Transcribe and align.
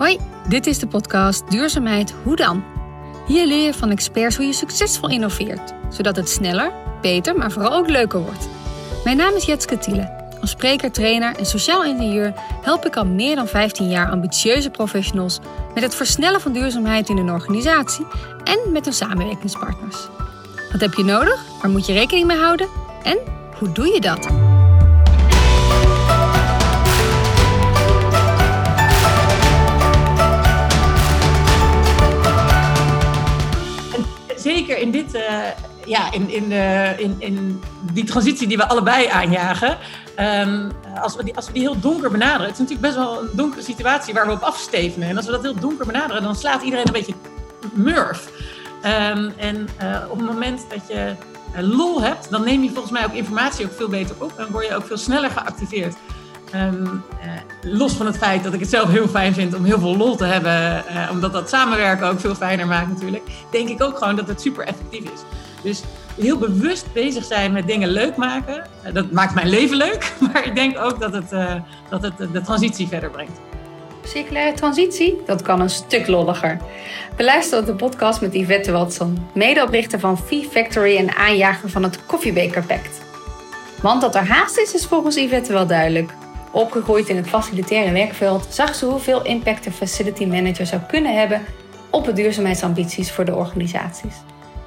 Hoi, 0.00 0.18
dit 0.48 0.66
is 0.66 0.78
de 0.78 0.86
podcast 0.86 1.50
Duurzaamheid 1.50 2.14
Hoe 2.22 2.36
dan? 2.36 2.64
Hier 3.26 3.46
leer 3.46 3.64
je 3.64 3.74
van 3.74 3.90
experts 3.90 4.36
hoe 4.36 4.46
je 4.46 4.52
succesvol 4.52 5.08
innoveert, 5.08 5.72
zodat 5.88 6.16
het 6.16 6.28
sneller, 6.28 6.72
beter, 7.00 7.36
maar 7.36 7.50
vooral 7.50 7.72
ook 7.72 7.88
leuker 7.88 8.20
wordt. 8.20 8.48
Mijn 9.04 9.16
naam 9.16 9.34
is 9.34 9.44
Jetske 9.44 9.78
Tiele. 9.78 10.28
Als 10.40 10.50
spreker, 10.50 10.92
trainer 10.92 11.36
en 11.36 11.46
sociaal 11.46 11.84
ingenieur 11.84 12.32
help 12.62 12.86
ik 12.86 12.96
al 12.96 13.06
meer 13.06 13.36
dan 13.36 13.46
15 13.46 13.88
jaar 13.88 14.10
ambitieuze 14.10 14.70
professionals 14.70 15.40
met 15.74 15.82
het 15.82 15.94
versnellen 15.94 16.40
van 16.40 16.52
duurzaamheid 16.52 17.08
in 17.08 17.16
hun 17.16 17.30
organisatie 17.30 18.06
en 18.44 18.72
met 18.72 18.84
hun 18.84 18.94
samenwerkingspartners. 18.94 20.08
Wat 20.72 20.80
heb 20.80 20.94
je 20.94 21.04
nodig? 21.04 21.44
Waar 21.62 21.70
moet 21.70 21.86
je 21.86 21.92
rekening 21.92 22.26
mee 22.26 22.38
houden? 22.38 22.68
En 23.02 23.18
hoe 23.58 23.72
doe 23.72 23.86
je 23.86 24.00
dat? 24.00 24.49
Zeker 34.60 34.78
in 34.78 34.90
dit, 34.90 35.14
uh, 35.14 35.22
ja, 35.84 36.12
in, 36.12 36.30
in, 36.30 36.50
uh, 36.50 36.98
in, 36.98 37.16
in 37.18 37.62
die 37.92 38.04
transitie 38.04 38.48
die 38.48 38.56
we 38.56 38.68
allebei 38.68 39.06
aanjagen, 39.06 39.78
um, 40.20 40.72
als, 41.02 41.16
we 41.16 41.24
die, 41.24 41.36
als 41.36 41.46
we 41.46 41.52
die 41.52 41.62
heel 41.62 41.80
donker 41.80 42.10
benaderen, 42.10 42.46
het 42.46 42.52
is 42.52 42.58
natuurlijk 42.58 42.86
best 42.86 42.96
wel 42.96 43.20
een 43.20 43.28
donkere 43.32 43.62
situatie 43.62 44.14
waar 44.14 44.26
we 44.26 44.32
op 44.32 44.42
afstevenen. 44.42 45.08
En 45.08 45.16
als 45.16 45.26
we 45.26 45.32
dat 45.32 45.42
heel 45.42 45.60
donker 45.60 45.86
benaderen, 45.86 46.22
dan 46.22 46.36
slaat 46.36 46.62
iedereen 46.62 46.86
een 46.86 46.92
beetje 46.92 47.14
murf. 47.72 48.28
Um, 48.84 49.32
en 49.36 49.68
uh, 49.82 49.96
op 50.08 50.18
het 50.18 50.26
moment 50.26 50.66
dat 50.68 50.88
je 50.88 51.14
lol 51.60 52.02
hebt, 52.02 52.30
dan 52.30 52.44
neem 52.44 52.62
je 52.62 52.70
volgens 52.70 52.92
mij 52.92 53.04
ook 53.04 53.12
informatie 53.12 53.64
ook 53.64 53.72
veel 53.76 53.88
beter 53.88 54.16
op 54.18 54.38
en 54.38 54.50
word 54.50 54.66
je 54.66 54.74
ook 54.74 54.86
veel 54.86 54.96
sneller 54.96 55.30
geactiveerd. 55.30 55.96
Um, 56.54 56.82
uh, 56.82 57.72
los 57.72 57.92
van 57.92 58.06
het 58.06 58.16
feit 58.16 58.44
dat 58.44 58.54
ik 58.54 58.60
het 58.60 58.70
zelf 58.70 58.90
heel 58.90 59.08
fijn 59.08 59.34
vind 59.34 59.54
om 59.54 59.64
heel 59.64 59.78
veel 59.78 59.96
lol 59.96 60.16
te 60.16 60.24
hebben, 60.24 60.84
uh, 60.90 61.08
omdat 61.10 61.32
dat 61.32 61.48
samenwerken 61.48 62.08
ook 62.08 62.20
veel 62.20 62.34
fijner 62.34 62.66
maakt 62.66 62.88
natuurlijk, 62.88 63.22
denk 63.50 63.68
ik 63.68 63.82
ook 63.82 63.98
gewoon 63.98 64.16
dat 64.16 64.28
het 64.28 64.40
super 64.40 64.66
effectief 64.66 65.04
is. 65.04 65.20
Dus 65.62 65.82
heel 66.20 66.38
bewust 66.38 66.92
bezig 66.92 67.24
zijn 67.24 67.52
met 67.52 67.66
dingen 67.66 67.88
leuk 67.88 68.16
maken, 68.16 68.66
uh, 68.86 68.94
dat 68.94 69.10
maakt 69.10 69.34
mijn 69.34 69.48
leven 69.48 69.76
leuk, 69.76 70.12
maar 70.32 70.46
ik 70.46 70.54
denk 70.54 70.78
ook 70.78 71.00
dat 71.00 71.12
het, 71.12 71.30
dat 71.88 72.02
het 72.02 72.32
de 72.32 72.40
transitie 72.40 72.88
verder 72.88 73.10
brengt. 73.10 73.40
Circulaire 74.04 74.56
transitie, 74.56 75.18
dat 75.26 75.42
kan 75.42 75.60
een 75.60 75.70
stuk 75.70 76.06
lolliger. 76.06 76.58
Beluister 77.16 77.66
de 77.66 77.74
podcast 77.74 78.20
met 78.20 78.34
Yvette 78.34 78.72
Watson, 78.72 79.28
medeoprichter 79.34 80.00
van 80.00 80.18
V-Factory 80.18 80.96
en 80.96 81.16
aanjager 81.16 81.70
van 81.70 81.82
het 81.82 82.06
Koffiebeker 82.06 82.62
Pact. 82.62 83.00
Want 83.82 84.00
dat 84.00 84.14
er 84.14 84.26
haast 84.26 84.58
is, 84.58 84.74
is 84.74 84.86
volgens 84.86 85.16
Yvette 85.16 85.52
wel 85.52 85.66
duidelijk. 85.66 86.12
Opgegroeid 86.50 87.08
in 87.08 87.16
het 87.16 87.28
facilitaire 87.28 87.92
werkveld 87.92 88.46
zag 88.50 88.74
ze 88.74 88.86
hoeveel 88.86 89.24
impact 89.24 89.66
een 89.66 89.72
facility 89.72 90.26
manager 90.26 90.66
zou 90.66 90.80
kunnen 90.88 91.18
hebben 91.18 91.42
op 91.90 92.04
de 92.04 92.12
duurzaamheidsambities 92.12 93.12
voor 93.12 93.24
de 93.24 93.34
organisaties. 93.34 94.14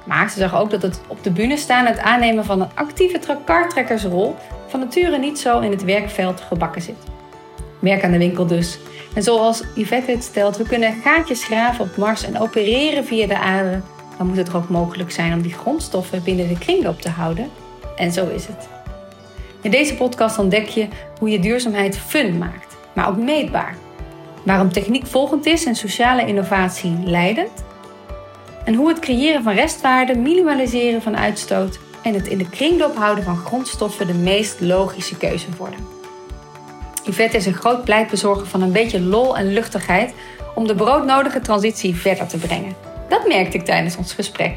Maar 0.04 0.30
ze 0.30 0.38
zag 0.38 0.56
ook 0.56 0.70
dat 0.70 0.82
het 0.82 1.00
op 1.08 1.22
de 1.22 1.30
bühne 1.30 1.56
staan, 1.56 1.86
het 1.86 1.98
aannemen 1.98 2.44
van 2.44 2.60
een 2.60 2.74
actieve 2.74 3.20
kartrekkersrol, 3.44 4.36
van 4.66 4.80
nature 4.80 5.18
niet 5.18 5.38
zo 5.38 5.60
in 5.60 5.70
het 5.70 5.84
werkveld 5.84 6.40
gebakken 6.40 6.82
zit. 6.82 6.96
Werk 7.78 8.04
aan 8.04 8.10
de 8.10 8.18
winkel 8.18 8.46
dus. 8.46 8.78
En 9.14 9.22
zoals 9.22 9.62
Yvette 9.74 10.10
het 10.10 10.22
stelt, 10.22 10.56
we 10.56 10.64
kunnen 10.64 10.94
gaatjes 11.02 11.44
graven 11.44 11.84
op 11.84 11.96
Mars 11.96 12.24
en 12.24 12.40
opereren 12.40 13.04
via 13.04 13.26
de 13.26 13.38
aarde. 13.38 13.80
Dan 14.18 14.26
moet 14.26 14.36
het 14.36 14.46
toch 14.46 14.56
ook 14.56 14.68
mogelijk 14.68 15.10
zijn 15.10 15.32
om 15.32 15.42
die 15.42 15.52
grondstoffen 15.52 16.22
binnen 16.22 16.48
de 16.48 16.58
kringloop 16.58 17.00
te 17.00 17.10
houden. 17.10 17.50
En 17.96 18.12
zo 18.12 18.28
is 18.28 18.46
het. 18.46 18.83
In 19.64 19.70
deze 19.70 19.94
podcast 19.94 20.38
ontdek 20.38 20.68
je 20.68 20.88
hoe 21.18 21.30
je 21.30 21.38
duurzaamheid 21.38 21.98
fun 21.98 22.38
maakt, 22.38 22.76
maar 22.92 23.08
ook 23.08 23.16
meetbaar. 23.16 23.76
Waarom 24.42 24.72
techniek 24.72 25.06
volgend 25.06 25.46
is 25.46 25.64
en 25.64 25.74
sociale 25.74 26.26
innovatie 26.26 26.98
leidend. 27.04 27.64
En 28.64 28.74
hoe 28.74 28.88
het 28.88 28.98
creëren 28.98 29.42
van 29.42 29.54
restwaarde, 29.54 30.14
minimaliseren 30.14 31.02
van 31.02 31.16
uitstoot 31.16 31.78
en 32.02 32.14
het 32.14 32.26
in 32.26 32.38
de 32.38 32.48
kringloop 32.48 32.96
houden 32.96 33.24
van 33.24 33.36
grondstoffen 33.36 34.06
de 34.06 34.14
meest 34.14 34.60
logische 34.60 35.16
keuze 35.16 35.46
worden. 35.58 35.78
Yvette 37.04 37.36
is 37.36 37.46
een 37.46 37.54
groot 37.54 37.84
pleitbezorger 37.84 38.46
van 38.46 38.62
een 38.62 38.72
beetje 38.72 39.00
lol 39.00 39.36
en 39.36 39.52
luchtigheid 39.52 40.14
om 40.54 40.66
de 40.66 40.74
broodnodige 40.74 41.40
transitie 41.40 41.96
verder 41.96 42.26
te 42.26 42.38
brengen. 42.38 42.74
Dat 43.08 43.26
merkte 43.26 43.56
ik 43.56 43.64
tijdens 43.64 43.96
ons 43.96 44.12
gesprek. 44.12 44.56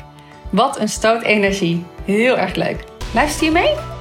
Wat 0.50 0.79
een 0.79 0.89
stoot 0.89 1.22
energie. 1.22 1.85
Heel 2.06 2.38
erg 2.38 2.56
leuk. 2.56 2.84
Luister 3.13 3.45
je 3.45 3.51
mee? 3.51 3.97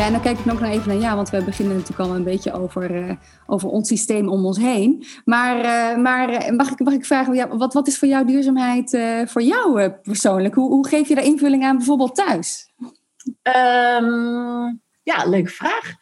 Ja, 0.00 0.06
en 0.06 0.12
dan 0.12 0.22
kijk 0.22 0.38
ik 0.38 0.44
nog 0.44 0.62
even 0.62 0.88
naar 0.88 1.02
jou, 1.02 1.16
want 1.16 1.30
we 1.30 1.44
beginnen 1.44 1.76
natuurlijk 1.76 2.08
al 2.08 2.16
een 2.16 2.24
beetje 2.24 2.52
over, 2.52 2.90
uh, 2.90 3.12
over 3.46 3.68
ons 3.68 3.88
systeem 3.88 4.28
om 4.28 4.44
ons 4.44 4.58
heen. 4.58 5.04
Maar, 5.24 5.56
uh, 5.56 6.02
maar 6.02 6.30
uh, 6.30 6.56
mag, 6.56 6.70
ik, 6.70 6.80
mag 6.80 6.94
ik 6.94 7.04
vragen, 7.04 7.34
ja, 7.34 7.56
wat, 7.56 7.74
wat 7.74 7.86
is 7.86 7.98
voor 7.98 8.08
jou 8.08 8.26
duurzaamheid 8.26 8.98
voor 9.26 9.42
jou 9.42 9.90
persoonlijk? 9.90 10.54
Hoe, 10.54 10.70
hoe 10.70 10.88
geef 10.88 11.08
je 11.08 11.14
daar 11.14 11.24
invulling 11.24 11.64
aan 11.64 11.76
bijvoorbeeld 11.76 12.14
thuis? 12.14 12.72
Um, 13.42 14.80
ja, 15.02 15.24
leuke 15.24 15.50
vraag. 15.50 15.94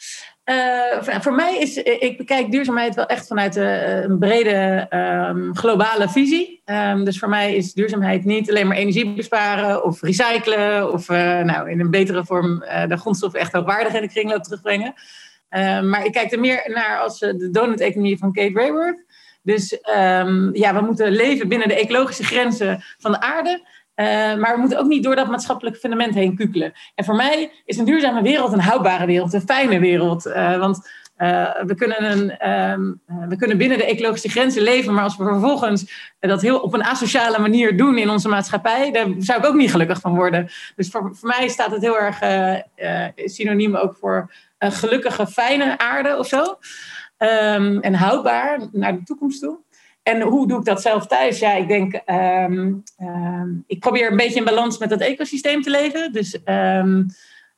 Uh, 0.49 1.21
voor 1.21 1.35
mij 1.35 1.59
is, 1.59 1.77
ik 1.77 2.17
bekijk 2.17 2.51
duurzaamheid 2.51 2.95
wel 2.95 3.07
echt 3.07 3.27
vanuit 3.27 3.57
uh, 3.57 4.03
een 4.03 4.19
brede 4.19 4.87
um, 4.91 5.57
globale 5.57 6.09
visie. 6.09 6.63
Um, 6.65 7.05
dus 7.05 7.19
voor 7.19 7.29
mij 7.29 7.55
is 7.55 7.73
duurzaamheid 7.73 8.25
niet 8.25 8.51
alleen 8.51 8.67
maar 8.67 8.77
energie 8.77 9.15
besparen 9.15 9.85
of 9.85 10.03
recyclen 10.03 10.93
of 10.93 11.09
nou, 11.09 11.71
in 11.71 11.81
een 11.81 11.91
betere 11.91 12.25
vorm 12.25 12.59
de 12.89 12.97
grondstoffen 12.97 13.41
echt 13.41 13.53
hoogwaardig 13.53 13.95
in 13.95 14.01
de 14.01 14.09
kringloop 14.09 14.43
terugbrengen. 14.43 14.95
maar 15.91 16.05
ik 16.05 16.13
kijk 16.13 16.33
er 16.33 16.41
meer 16.41 16.71
naar 16.75 16.99
als 16.99 17.19
de 17.19 17.49
donut-economie 17.51 18.19
van 18.19 18.33
Kate 18.33 18.61
Raworth. 18.61 19.05
Dus 19.43 19.79
ja, 20.53 20.75
we 20.75 20.81
moeten 20.81 21.11
leven 21.13 21.49
binnen 21.49 21.69
de 21.69 21.79
ecologische 21.79 22.25
grenzen 22.25 22.83
van 22.99 23.13
de 23.13 23.21
aarde. 23.21 23.67
Uh, 24.01 24.07
maar 24.35 24.55
we 24.55 24.61
moeten 24.61 24.79
ook 24.79 24.87
niet 24.87 25.03
door 25.03 25.17
dat 25.17 25.29
maatschappelijke 25.29 25.79
fundament 25.79 26.15
heen 26.15 26.37
kukelen. 26.37 26.73
En 26.95 27.05
voor 27.05 27.17
mij 27.17 27.51
is 27.65 27.79
een 27.79 27.85
duurzame 27.85 28.23
wereld 28.23 28.53
een 28.53 28.61
houdbare 28.61 29.07
wereld, 29.07 29.33
een 29.33 29.41
fijne 29.41 29.79
wereld. 29.79 30.27
Uh, 30.27 30.59
want 30.59 30.91
uh, 31.19 31.51
we, 31.67 31.75
kunnen 31.75 32.11
een, 32.11 32.51
um, 32.51 33.01
we 33.29 33.37
kunnen 33.37 33.59
binnen 33.59 33.79
de 33.79 33.85
ecologische 33.85 34.29
grenzen 34.29 34.63
leven, 34.63 34.95
maar 34.95 35.05
als 35.05 35.17
we 35.17 35.25
vervolgens 35.25 36.13
dat 36.21 36.43
heel 36.43 36.59
op 36.59 36.75
een 36.75 36.85
asociale 36.85 37.39
manier 37.39 37.77
doen 37.77 37.99
in 37.99 38.11
onze 38.11 38.29
maatschappij, 38.29 38.93
daar 38.93 39.07
zou 39.19 39.39
ik 39.39 39.47
ook 39.47 39.55
niet 39.55 39.71
gelukkig 39.71 40.01
van 40.01 40.15
worden. 40.15 40.49
Dus 40.77 40.89
voor, 40.91 41.17
voor 41.17 41.29
mij 41.29 41.49
staat 41.49 41.71
het 41.71 41.83
heel 41.83 41.99
erg 41.99 42.19
synoniem 43.15 43.77
ook 43.77 43.97
voor 44.01 44.33
een 44.59 44.73
gelukkige, 44.73 45.27
fijne 45.27 45.79
aarde 45.79 46.17
of 46.19 46.27
zo. 46.27 46.59
Um, 47.19 47.81
en 47.81 47.95
houdbaar 47.95 48.61
naar 48.73 48.95
de 48.95 49.03
toekomst 49.03 49.41
toe. 49.41 49.59
En 50.09 50.21
hoe 50.21 50.49
doe 50.49 50.59
ik 50.59 50.65
dat 50.65 50.83
zelf 50.83 51.07
thuis? 51.07 51.39
Ja, 51.39 51.53
ik 51.53 51.69
denk, 51.69 52.01
um, 52.07 52.83
ik 53.67 53.81
probeer 53.81 54.11
een 54.11 54.17
beetje 54.17 54.39
in 54.39 54.45
balans 54.45 54.79
met 54.79 54.91
het 54.91 55.01
ecosysteem 55.01 55.63
te 55.63 55.71
leven. 55.71 56.13
Dus 56.13 56.39
um, 56.45 57.07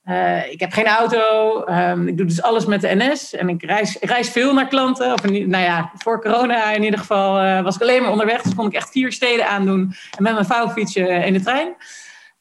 uh, 0.04 0.52
ik 0.52 0.60
heb 0.60 0.72
geen 0.72 0.86
auto. 0.86 1.58
ik 2.06 2.16
doe 2.16 2.26
dus 2.26 2.42
alles 2.42 2.66
met 2.66 2.80
de 2.80 2.94
NS. 2.94 3.34
En 3.34 3.48
ik 3.48 3.62
reis, 3.62 3.98
ik 3.98 4.08
reis 4.08 4.30
veel 4.30 4.54
naar 4.54 4.68
klanten. 4.68 5.12
Of 5.12 5.22
nou 5.24 5.64
ja, 5.64 5.90
voor 5.94 6.20
corona 6.20 6.72
in 6.72 6.82
ieder 6.82 6.98
geval 6.98 7.42
uh, 7.42 7.62
was 7.62 7.74
ik 7.74 7.82
alleen 7.82 8.02
maar 8.02 8.10
onderweg. 8.10 8.42
Dus 8.42 8.54
kon 8.54 8.66
ik 8.66 8.74
echt 8.74 8.90
vier 8.90 9.12
steden 9.12 9.48
aandoen. 9.48 9.94
En 10.16 10.22
met 10.22 10.32
mijn 10.32 10.44
vouwfietsje 10.44 11.08
in 11.08 11.32
de 11.32 11.40
trein. 11.40 11.74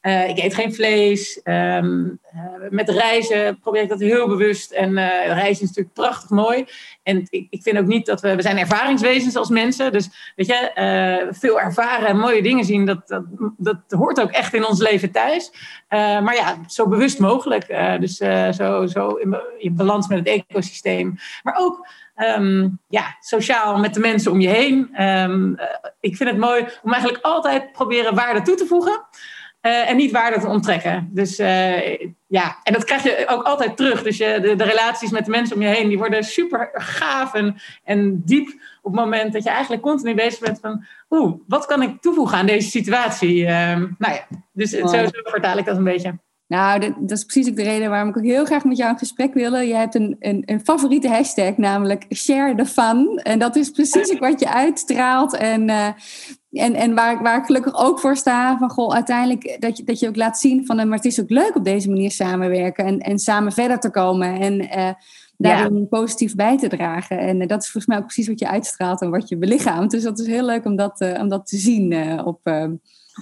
Uh, 0.02 0.28
ik 0.28 0.38
eet 0.38 0.54
geen 0.54 0.74
vlees. 0.74 1.40
Um, 1.44 2.18
uh, 2.34 2.70
met 2.70 2.88
reizen 2.88 3.58
probeer 3.58 3.82
ik 3.82 3.88
dat 3.88 4.00
heel 4.00 4.28
bewust. 4.28 4.70
En 4.70 4.90
uh, 4.90 5.26
reizen 5.26 5.62
is 5.62 5.68
natuurlijk 5.68 5.94
prachtig 5.94 6.30
mooi. 6.30 6.64
En 7.02 7.26
ik, 7.30 7.46
ik, 7.50 7.62
vind 7.62 7.78
ook 7.78 7.86
niet 7.86 8.06
dat 8.06 8.20
we... 8.20 8.36
We 8.36 8.42
zijn 8.42 8.58
ervaringswezens 8.58 9.36
als 9.36 9.48
mensen. 9.48 9.92
Dus 9.92 10.32
weet 10.36 10.46
je, 10.46 11.28
veel 11.30 11.60
ervaren 11.60 12.08
en 12.08 12.18
mooie 12.18 12.42
dingen 12.42 12.64
zien... 12.64 12.86
Dat, 12.86 13.08
dat, 13.08 13.24
dat 13.56 13.76
hoort 13.88 14.20
ook 14.20 14.30
echt 14.30 14.54
in 14.54 14.66
ons 14.66 14.80
leven 14.80 15.10
thuis. 15.10 15.52
maar 15.88 16.34
ja, 16.34 16.58
zo 16.66 16.88
bewust 16.88 17.18
mogelijk. 17.18 17.66
dus 18.00 18.16
zo, 18.56 18.86
zo 18.86 19.08
in, 19.58 19.74
balans 19.76 20.08
met 20.08 20.18
het 20.18 20.28
ecosysteem. 20.28 21.18
Maar 21.42 21.56
ook... 21.58 21.88
Um, 22.36 22.78
ja, 22.88 23.16
sociaal 23.20 23.78
met 23.78 23.94
de 23.94 24.00
mensen 24.00 24.32
om 24.32 24.40
je 24.40 24.48
heen. 24.48 25.04
Um, 25.04 25.56
ik 26.00 26.16
vind 26.16 26.30
het 26.30 26.38
mooi 26.38 26.66
om 26.82 26.92
eigenlijk 26.92 27.24
altijd 27.24 27.72
proberen 27.72 28.14
waarde 28.14 28.42
toe 28.42 28.54
te 28.54 28.66
voegen... 28.66 29.04
Uh, 29.62 29.90
en 29.90 29.96
niet 29.96 30.10
waarde 30.10 30.40
te 30.40 30.46
onttrekken. 30.46 31.08
Dus 31.12 31.40
uh, 31.40 31.98
ja, 32.26 32.58
en 32.62 32.72
dat 32.72 32.84
krijg 32.84 33.02
je 33.02 33.24
ook 33.28 33.42
altijd 33.42 33.76
terug. 33.76 34.02
Dus 34.02 34.16
je, 34.16 34.38
de, 34.42 34.56
de, 34.56 34.64
relaties 34.64 35.10
met 35.10 35.24
de 35.24 35.30
mensen 35.30 35.56
om 35.56 35.62
je 35.62 35.68
heen, 35.68 35.88
die 35.88 35.98
worden 35.98 36.24
super 36.24 36.70
gaaf 36.72 37.34
en, 37.34 37.56
en 37.84 38.22
diep 38.24 38.48
op 38.82 38.92
het 38.92 39.00
moment 39.00 39.32
dat 39.32 39.42
je 39.42 39.50
eigenlijk 39.50 39.82
continu 39.82 40.14
bezig 40.14 40.40
bent 40.40 40.60
van, 40.60 40.84
oeh, 41.10 41.34
wat 41.46 41.66
kan 41.66 41.82
ik 41.82 42.00
toevoegen 42.00 42.38
aan 42.38 42.46
deze 42.46 42.70
situatie? 42.70 43.42
Uh, 43.42 43.48
nou 43.76 44.14
ja, 44.14 44.26
dus 44.52 44.76
oh. 44.76 44.88
zo, 44.88 44.96
zo 45.04 45.10
vertaal 45.22 45.58
ik 45.58 45.64
dat 45.64 45.76
een 45.76 45.84
beetje. 45.84 46.18
Nou, 46.50 46.80
dat, 46.80 46.92
dat, 46.98 47.18
is 47.18 47.24
precies 47.24 47.50
ook 47.50 47.56
de 47.56 47.62
reden 47.62 47.90
waarom 47.90 48.08
ik 48.08 48.16
ook 48.16 48.24
heel 48.24 48.44
graag 48.44 48.64
met 48.64 48.76
jou 48.76 48.90
in 48.90 48.98
gesprek 48.98 49.34
wil. 49.34 49.56
Je 49.56 49.74
hebt 49.74 49.94
een, 49.94 50.16
een, 50.18 50.42
een 50.46 50.60
favoriete 50.60 51.08
hashtag, 51.08 51.56
namelijk 51.56 52.06
share 52.14 52.54
the 52.54 52.66
fun. 52.66 53.20
En 53.22 53.38
dat 53.38 53.56
is 53.56 53.70
precies 53.70 54.18
wat 54.18 54.40
je 54.40 54.52
uitstraalt. 54.52 55.36
En 55.36 55.68
uh, 55.68 55.88
en, 56.52 56.74
en 56.74 56.94
waar, 56.94 57.22
waar 57.22 57.38
ik 57.38 57.44
gelukkig 57.44 57.84
ook 57.84 58.00
voor 58.00 58.16
sta, 58.16 58.58
van 58.58 58.70
goh, 58.70 58.94
uiteindelijk 58.94 59.56
dat 59.60 59.76
je, 59.76 59.84
dat 59.84 59.98
je 59.98 60.08
ook 60.08 60.16
laat 60.16 60.38
zien 60.38 60.66
van, 60.66 60.76
maar 60.76 60.96
het 60.96 61.04
is 61.04 61.20
ook 61.20 61.30
leuk 61.30 61.56
op 61.56 61.64
deze 61.64 61.88
manier 61.88 62.10
samenwerken 62.10 62.84
en, 62.84 62.98
en 62.98 63.18
samen 63.18 63.52
verder 63.52 63.78
te 63.78 63.90
komen 63.90 64.40
en 64.40 64.78
uh, 64.78 64.90
daarin 65.36 65.88
positief 65.88 66.34
bij 66.34 66.58
te 66.58 66.68
dragen. 66.68 67.18
En 67.18 67.38
dat 67.46 67.62
is 67.62 67.70
volgens 67.70 67.86
mij 67.86 67.96
ook 67.96 68.04
precies 68.04 68.28
wat 68.28 68.38
je 68.38 68.48
uitstraalt 68.48 69.00
en 69.00 69.10
wat 69.10 69.28
je 69.28 69.36
belichaamt. 69.36 69.90
Dus 69.90 70.02
dat 70.02 70.18
is 70.18 70.26
heel 70.26 70.44
leuk 70.44 70.64
om 70.64 70.76
dat, 70.76 71.00
om 71.20 71.28
dat 71.28 71.46
te 71.46 71.56
zien 71.56 72.20
op, 72.24 72.40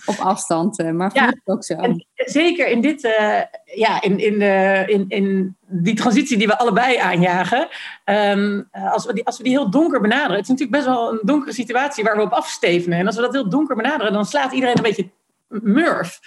op 0.07 0.17
afstand. 0.19 0.79
Eh, 0.79 0.91
maar 0.91 1.11
ja, 1.15 1.33
ook 1.45 1.65
zo. 1.65 1.77
zeker 2.15 2.69
in 2.69 2.81
dit, 2.81 3.05
uh, 3.05 3.41
ja, 3.65 4.03
in, 4.03 4.19
in, 4.19 4.39
de, 4.39 4.85
in, 4.87 5.05
in 5.09 5.57
die 5.67 5.95
transitie 5.95 6.39
die 6.39 6.47
we 6.47 6.59
allebei 6.59 6.97
aanjagen. 6.97 7.69
Um, 8.05 8.69
als, 8.73 9.07
we 9.07 9.13
die, 9.13 9.25
als 9.25 9.37
we 9.37 9.43
die 9.43 9.53
heel 9.53 9.71
donker 9.71 10.01
benaderen. 10.01 10.37
Het 10.37 10.43
is 10.43 10.49
natuurlijk 10.49 10.77
best 10.77 10.87
wel 10.87 11.13
een 11.13 11.21
donkere 11.23 11.53
situatie 11.53 12.05
waar 12.05 12.17
we 12.17 12.23
op 12.23 12.33
afstevenen. 12.33 12.99
En 12.99 13.07
als 13.07 13.17
we 13.17 13.23
dat 13.23 13.33
heel 13.33 13.49
donker 13.49 13.77
benaderen, 13.77 14.13
dan 14.13 14.25
slaat 14.25 14.53
iedereen 14.53 14.77
een 14.77 14.83
beetje 14.83 15.11
murf. 15.49 16.21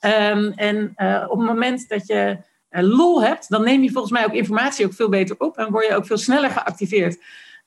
Um, 0.00 0.52
en 0.52 0.94
uh, 0.96 1.24
op 1.28 1.38
het 1.38 1.46
moment 1.46 1.88
dat 1.88 2.06
je 2.06 2.38
lol 2.70 3.22
hebt, 3.22 3.48
dan 3.48 3.64
neem 3.64 3.82
je 3.82 3.90
volgens 3.90 4.12
mij 4.12 4.24
ook 4.24 4.32
informatie 4.32 4.86
ook 4.86 4.94
veel 4.94 5.08
beter 5.08 5.36
op. 5.38 5.56
En 5.56 5.70
word 5.70 5.86
je 5.86 5.94
ook 5.94 6.06
veel 6.06 6.16
sneller 6.16 6.50
geactiveerd. 6.50 7.18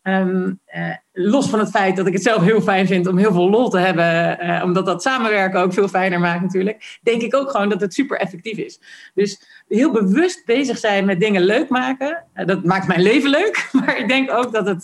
Um, 0.03 0.59
uh, 0.75 0.95
los 1.12 1.50
van 1.50 1.59
het 1.59 1.69
feit 1.69 1.95
dat 1.95 2.07
ik 2.07 2.13
het 2.13 2.24
zelf 2.24 2.44
heel 2.44 2.62
fijn 2.62 2.88
vind 2.88 3.07
om 3.07 3.18
heel 3.18 3.33
veel 3.33 3.50
lol 3.50 3.69
te 3.69 3.77
hebben, 3.77 4.45
uh, 4.45 4.63
omdat 4.63 4.86
dat 4.86 5.01
samenwerken 5.01 5.62
ook 5.62 5.74
veel 5.74 5.88
fijner 5.88 6.19
maakt 6.19 6.42
natuurlijk, 6.42 7.00
denk 7.01 7.21
ik 7.21 7.36
ook 7.36 7.50
gewoon 7.50 7.69
dat 7.69 7.81
het 7.81 7.94
super 7.94 8.18
effectief 8.18 8.57
is. 8.57 8.80
Dus 9.13 9.42
heel 9.68 9.92
bewust 9.92 10.45
bezig 10.45 10.77
zijn 10.77 11.06
met 11.06 11.19
dingen 11.19 11.42
leuk 11.42 11.69
maken, 11.69 12.25
uh, 12.33 12.45
dat 12.45 12.63
maakt 12.63 12.88
mijn 12.88 13.01
leven 13.01 13.30
leuk, 13.30 13.69
maar 13.80 13.98
ik 13.98 14.07
denk 14.07 14.31
ook 14.31 14.51
dat 14.51 14.65
het, 14.68 14.81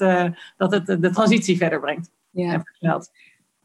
dat 0.57 0.71
het 0.71 0.85
de 0.85 1.09
transitie 1.09 1.57
verder 1.57 1.79
brengt. 1.79 2.09
Ja. 2.31 2.63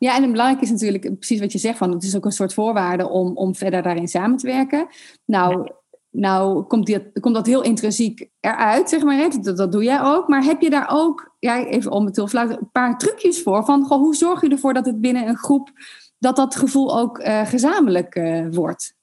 Ja, 0.03 0.17
en 0.17 0.31
belangrijk 0.31 0.63
is 0.63 0.71
natuurlijk 0.71 1.19
precies 1.19 1.41
wat 1.41 1.53
je 1.53 1.59
zegt, 1.59 1.79
van 1.79 1.93
het 1.93 2.03
is 2.03 2.17
ook 2.17 2.25
een 2.25 2.33
soort 2.33 2.55
voorwaarde 2.55 3.09
om, 3.09 3.37
om 3.37 3.55
verder 3.55 3.83
daarin 3.83 4.09
samen 4.09 4.37
te 4.37 4.47
werken. 4.47 4.87
Nou, 5.25 5.71
nou 6.11 6.63
komt, 6.63 6.87
die, 6.87 7.13
komt 7.21 7.35
dat 7.35 7.47
heel 7.47 7.63
intrinsiek 7.63 8.29
eruit, 8.41 8.89
zeg 8.89 9.03
maar. 9.03 9.31
Dat, 9.43 9.57
dat 9.57 9.73
doe 9.73 9.85
jij 9.85 10.03
ook. 10.03 10.29
Maar 10.29 10.43
heb 10.43 10.61
je 10.61 10.71
daar 10.71 10.89
ook, 10.91 11.32
ja, 11.43 11.65
even 11.65 11.91
om 11.91 12.07
het 12.07 12.17
heel 12.17 12.29
een 12.33 12.71
paar 12.73 12.99
trucjes 12.99 13.43
voor? 13.43 13.65
Van 13.65 13.85
goh, 13.85 13.99
hoe 13.99 14.15
zorg 14.15 14.41
je 14.41 14.49
ervoor 14.49 14.75
dat 14.75 14.87
het 14.87 15.01
binnen 15.01 15.29
een 15.29 15.37
groep, 15.37 15.71
dat 16.19 16.37
dat 16.37 16.57
gevoel 16.57 16.99
ook 16.99 17.19
uh, 17.19 17.47
gezamenlijk 17.47 18.15
uh, 18.15 18.47
wordt? 18.51 18.95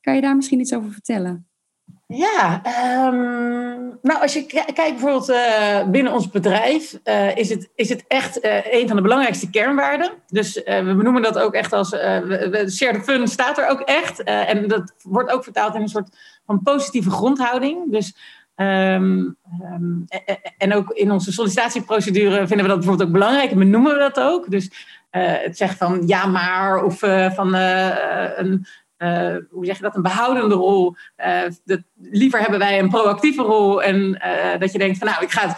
Kan 0.00 0.14
je 0.14 0.20
daar 0.20 0.36
misschien 0.36 0.60
iets 0.60 0.74
over 0.74 0.90
vertellen? 0.90 1.48
Ja, 2.06 2.62
um, 3.06 3.98
nou 4.02 4.20
als 4.20 4.32
je 4.32 4.46
kijkt 4.46 4.74
bijvoorbeeld 4.74 5.30
uh, 5.30 5.88
binnen 5.88 6.12
ons 6.12 6.30
bedrijf, 6.30 6.98
is, 7.34 7.48
het, 7.48 7.70
is 7.74 7.88
het 7.88 8.04
echt 8.08 8.38
een 8.70 8.86
van 8.86 8.96
de 8.96 9.02
belangrijkste 9.02 9.50
kernwaarden. 9.50 10.10
Dus 10.26 10.54
we 10.54 10.94
benoemen 10.96 11.22
dat 11.22 11.38
ook 11.38 11.54
echt 11.54 11.72
als, 11.72 11.88
shared 12.68 13.02
fun 13.02 13.28
staat 13.28 13.58
er 13.58 13.68
ook 13.68 13.80
echt. 13.80 14.22
en 14.22 14.68
dat 14.68 14.94
wordt 15.02 15.30
ook 15.30 15.44
vertaald 15.44 15.74
in 15.74 15.80
een 15.80 15.88
soort 15.88 16.40
van 16.46 16.62
positieve 16.62 17.10
grondhouding. 17.10 17.90
Dus, 17.90 18.14
um, 18.60 19.36
um, 19.62 20.04
en 20.58 20.74
ook 20.74 20.90
in 20.90 21.10
onze 21.10 21.32
sollicitatieprocedure 21.32 22.46
vinden 22.46 22.66
we 22.66 22.72
dat 22.72 22.76
bijvoorbeeld 22.76 23.08
ook 23.08 23.14
belangrijk 23.14 23.50
en 23.50 23.58
benoemen 23.58 23.92
we 23.92 23.98
dat 23.98 24.20
ook. 24.20 24.50
Dus 24.50 24.70
het 25.10 25.56
zeggen 25.56 25.78
van 25.78 26.02
ja 26.06 26.26
maar 26.26 26.84
of 26.84 26.98
van 27.34 27.54
een 27.54 28.66
uh, 29.02 29.36
hoe 29.50 29.66
zeg 29.66 29.76
je 29.76 29.82
dat, 29.82 29.96
een 29.96 30.02
behoudende 30.02 30.54
rol. 30.54 30.94
Dat, 31.64 31.80
liever 32.00 32.40
hebben 32.40 32.58
wij 32.58 32.78
een 32.78 32.88
proactieve 32.88 33.42
rol. 33.42 33.82
En 33.82 34.22
dat 34.58 34.72
je 34.72 34.78
denkt 34.78 34.98
van 34.98 35.08
nou, 35.08 35.22
ik, 35.22 35.30
ga 35.30 35.46
het, 35.46 35.56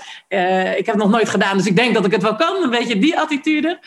ik 0.78 0.86
heb 0.86 0.94
het 0.94 1.04
nog 1.04 1.10
nooit 1.10 1.28
gedaan, 1.28 1.56
dus 1.56 1.66
ik 1.66 1.76
denk 1.76 1.94
dat 1.94 2.04
ik 2.04 2.12
het 2.12 2.22
wel 2.22 2.36
kan. 2.36 2.62
Een 2.62 2.70
beetje 2.70 2.98
die 2.98 3.18
attitude. 3.18 3.78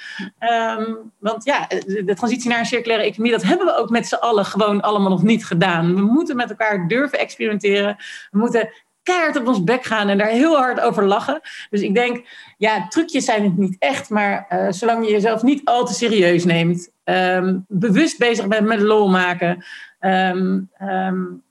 Um, 0.77 1.11
want 1.19 1.43
ja, 1.43 1.67
de 1.85 2.13
transitie 2.15 2.49
naar 2.49 2.59
een 2.59 2.65
circulaire 2.65 3.05
economie, 3.05 3.31
dat 3.31 3.43
hebben 3.43 3.65
we 3.65 3.75
ook 3.75 3.89
met 3.89 4.07
z'n 4.07 4.15
allen 4.15 4.45
gewoon 4.45 4.81
allemaal 4.81 5.09
nog 5.09 5.23
niet 5.23 5.45
gedaan. 5.45 5.95
We 5.95 6.01
moeten 6.01 6.35
met 6.35 6.49
elkaar 6.49 6.87
durven 6.87 7.19
experimenteren. 7.19 7.95
We 8.31 8.37
moeten 8.37 8.69
keihard 9.05 9.35
op 9.35 9.47
ons 9.47 9.63
bek 9.63 9.83
gaan 9.83 10.09
en 10.09 10.17
daar 10.17 10.27
heel 10.27 10.57
hard 10.57 10.79
over 10.79 11.05
lachen. 11.05 11.41
Dus 11.69 11.81
ik 11.81 11.95
denk, 11.95 12.27
ja, 12.57 12.87
trucjes 12.87 13.25
zijn 13.25 13.43
het 13.43 13.57
niet 13.57 13.75
echt, 13.79 14.09
maar 14.09 14.45
uh, 14.49 14.67
zolang 14.69 15.05
je 15.05 15.11
jezelf 15.11 15.43
niet 15.43 15.65
al 15.65 15.85
te 15.85 15.93
serieus 15.93 16.45
neemt, 16.45 16.91
um, 17.03 17.65
bewust 17.67 18.17
bezig 18.17 18.47
bent 18.47 18.67
met 18.67 18.79
lol 18.79 19.09
maken. 19.09 19.65
Um, 19.99 20.69
um, 20.81 21.43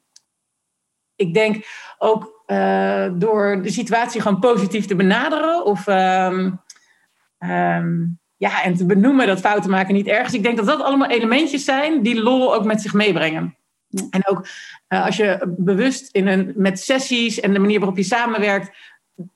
ik 1.16 1.34
denk 1.34 1.66
ook 1.98 2.42
uh, 2.46 3.08
door 3.12 3.62
de 3.62 3.70
situatie 3.70 4.20
gewoon 4.20 4.40
positief 4.40 4.86
te 4.86 4.96
benaderen 4.96 5.64
of 5.64 5.86
ja, 8.36 8.62
en 8.62 8.74
te 8.74 8.86
benoemen 8.86 9.26
dat 9.26 9.40
fouten 9.40 9.70
maken 9.70 9.94
niet 9.94 10.06
erg 10.06 10.26
is. 10.26 10.34
Ik 10.34 10.42
denk 10.42 10.56
dat 10.56 10.66
dat 10.66 10.82
allemaal 10.82 11.08
elementjes 11.08 11.64
zijn 11.64 12.02
die 12.02 12.22
lol 12.22 12.54
ook 12.54 12.64
met 12.64 12.82
zich 12.82 12.92
meebrengen. 12.92 13.56
En 14.10 14.26
ook 14.26 14.46
uh, 14.88 15.04
als 15.04 15.16
je 15.16 15.54
bewust 15.56 16.08
in 16.12 16.26
een, 16.26 16.52
met 16.56 16.80
sessies 16.80 17.40
en 17.40 17.52
de 17.52 17.58
manier 17.58 17.78
waarop 17.78 17.96
je 17.96 18.04
samenwerkt 18.04 18.76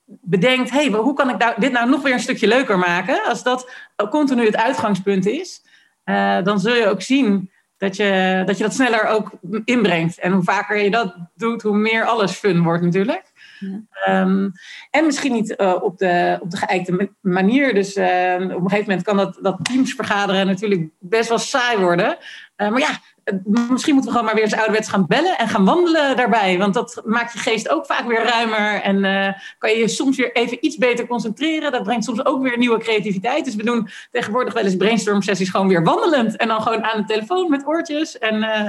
bedenkt, 0.05 0.71
hey, 0.71 0.87
hoe 0.87 1.13
kan 1.13 1.29
ik 1.29 1.37
nou, 1.37 1.53
dit 1.57 1.71
nou 1.71 1.89
nog 1.89 2.01
weer 2.01 2.13
een 2.13 2.19
stukje 2.19 2.47
leuker 2.47 2.77
maken? 2.77 3.25
Als 3.25 3.43
dat 3.43 3.71
continu 4.09 4.45
het 4.45 4.57
uitgangspunt 4.57 5.25
is, 5.25 5.61
uh, 6.05 6.43
dan 6.43 6.59
zul 6.59 6.75
je 6.75 6.87
ook 6.87 7.01
zien 7.01 7.51
dat 7.77 7.95
je, 7.95 8.43
dat 8.45 8.57
je 8.57 8.63
dat 8.63 8.73
sneller 8.73 9.05
ook 9.05 9.31
inbrengt. 9.65 10.19
En 10.19 10.31
hoe 10.31 10.43
vaker 10.43 10.77
je 10.77 10.91
dat 10.91 11.15
doet, 11.35 11.61
hoe 11.61 11.77
meer 11.77 12.05
alles 12.05 12.31
fun 12.31 12.63
wordt 12.63 12.83
natuurlijk. 12.83 13.23
Ja. 13.59 14.21
Um, 14.21 14.51
en 14.89 15.05
misschien 15.05 15.31
niet 15.31 15.53
uh, 15.57 15.75
op, 15.81 15.97
de, 15.97 16.37
op 16.41 16.51
de 16.51 16.57
geëikte 16.57 17.09
manier. 17.21 17.73
Dus 17.73 17.97
uh, 17.97 18.05
op 18.05 18.41
een 18.41 18.69
gegeven 18.69 18.79
moment 18.79 19.03
kan 19.03 19.17
dat, 19.17 19.39
dat 19.41 19.59
teams 19.61 19.93
vergaderen 19.93 20.47
natuurlijk 20.47 20.89
best 20.99 21.29
wel 21.29 21.37
saai 21.37 21.77
worden. 21.77 22.17
Maar 22.55 22.79
ja, 22.79 22.99
misschien 23.45 23.93
moeten 23.93 24.11
we 24.11 24.17
gewoon 24.17 24.25
maar 24.25 24.35
weer 24.35 24.43
eens 24.43 24.55
ouderwets 24.55 24.89
gaan 24.89 25.05
bellen 25.07 25.37
en 25.37 25.47
gaan 25.47 25.65
wandelen 25.65 26.15
daarbij. 26.17 26.57
Want 26.57 26.73
dat 26.73 27.01
maakt 27.05 27.33
je 27.33 27.39
geest 27.39 27.69
ook 27.69 27.85
vaak 27.85 28.07
weer 28.07 28.23
ruimer. 28.23 28.81
En 28.81 29.03
uh, 29.03 29.33
kan 29.57 29.69
je 29.69 29.77
je 29.77 29.87
soms 29.87 30.17
weer 30.17 30.35
even 30.35 30.65
iets 30.65 30.77
beter 30.77 31.07
concentreren. 31.07 31.71
Dat 31.71 31.83
brengt 31.83 32.03
soms 32.03 32.25
ook 32.25 32.41
weer 32.41 32.57
nieuwe 32.57 32.77
creativiteit. 32.79 33.45
Dus 33.45 33.55
we 33.55 33.63
doen 33.63 33.89
tegenwoordig 34.11 34.53
wel 34.53 34.63
eens 34.63 34.75
brainstorm 34.75 35.21
sessies 35.21 35.49
gewoon 35.49 35.67
weer 35.67 35.83
wandelend. 35.83 36.35
En 36.35 36.47
dan 36.47 36.61
gewoon 36.61 36.83
aan 36.83 37.01
de 37.01 37.13
telefoon 37.13 37.49
met 37.49 37.67
oortjes. 37.67 38.17
En 38.17 38.35
uh, 38.35 38.65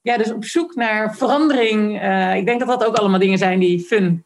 ja, 0.00 0.16
dus 0.16 0.32
op 0.32 0.44
zoek 0.44 0.74
naar 0.74 1.16
verandering. 1.16 1.94
Ik 2.34 2.46
denk 2.46 2.58
dat 2.58 2.68
dat 2.68 2.84
ook 2.84 2.96
allemaal 2.96 3.18
dingen 3.18 3.38
zijn 3.38 3.58
die 3.58 3.80
fun 3.80 4.24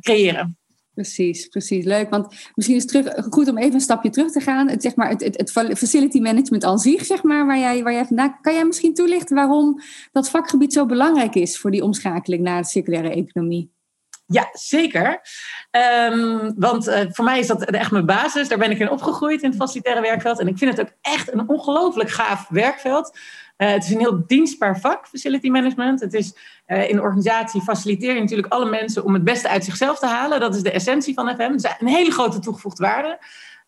creëren. 0.00 0.58
Precies, 0.94 1.46
precies. 1.48 1.84
Leuk. 1.84 2.10
Want 2.10 2.34
misschien 2.54 2.76
is 2.76 2.82
het 2.82 2.90
terug, 2.90 3.24
goed 3.30 3.48
om 3.48 3.58
even 3.58 3.74
een 3.74 3.80
stapje 3.80 4.10
terug 4.10 4.32
te 4.32 4.40
gaan. 4.40 4.68
Het, 4.68 4.82
zeg 4.82 4.94
maar, 4.94 5.08
het, 5.08 5.22
het, 5.22 5.52
facility 5.52 6.20
management 6.20 6.64
aan 6.64 6.78
zich, 6.78 7.04
zeg 7.04 7.22
maar, 7.22 7.46
waar 7.46 7.58
jij, 7.58 7.82
waar 7.82 7.92
jij 7.92 8.04
vandaan... 8.04 8.38
Kan 8.40 8.54
jij 8.54 8.64
misschien 8.64 8.94
toelichten 8.94 9.36
waarom 9.36 9.80
dat 10.12 10.30
vakgebied 10.30 10.72
zo 10.72 10.86
belangrijk 10.86 11.34
is... 11.34 11.58
voor 11.58 11.70
die 11.70 11.82
omschakeling 11.82 12.42
naar 12.42 12.62
de 12.62 12.68
circulaire 12.68 13.10
economie? 13.10 13.72
Ja, 14.26 14.48
zeker. 14.52 15.20
Um, 16.10 16.54
want 16.56 16.88
uh, 16.88 17.00
voor 17.08 17.24
mij 17.24 17.38
is 17.38 17.46
dat 17.46 17.64
echt 17.64 17.90
mijn 17.90 18.06
basis. 18.06 18.48
Daar 18.48 18.58
ben 18.58 18.70
ik 18.70 18.78
in 18.78 18.90
opgegroeid 18.90 19.42
in 19.42 19.48
het 19.48 19.58
facilitaire 19.58 20.00
werkveld. 20.00 20.40
En 20.40 20.48
ik 20.48 20.58
vind 20.58 20.76
het 20.76 20.80
ook 20.80 20.96
echt 21.00 21.32
een 21.32 21.48
ongelooflijk 21.48 22.10
gaaf 22.10 22.48
werkveld. 22.48 23.18
Uh, 23.56 23.70
het 23.70 23.84
is 23.84 23.90
een 23.90 23.98
heel 23.98 24.26
dienstbaar 24.26 24.80
vak, 24.80 25.06
facility 25.06 25.48
management. 25.48 26.00
Het 26.00 26.14
is 26.14 26.36
uh, 26.66 26.88
in 26.88 27.00
organisatie 27.00 27.60
faciliteer 27.60 28.14
je 28.14 28.20
natuurlijk 28.20 28.52
alle 28.52 28.70
mensen 28.70 29.04
om 29.04 29.14
het 29.14 29.24
beste 29.24 29.48
uit 29.48 29.64
zichzelf 29.64 29.98
te 29.98 30.06
halen. 30.06 30.40
Dat 30.40 30.54
is 30.54 30.62
de 30.62 30.70
essentie 30.70 31.14
van 31.14 31.34
FM. 31.34 31.52
Is 31.54 31.64
een 31.78 31.86
hele 31.86 32.10
grote 32.10 32.38
toegevoegde 32.38 32.82
waarde. 32.82 33.18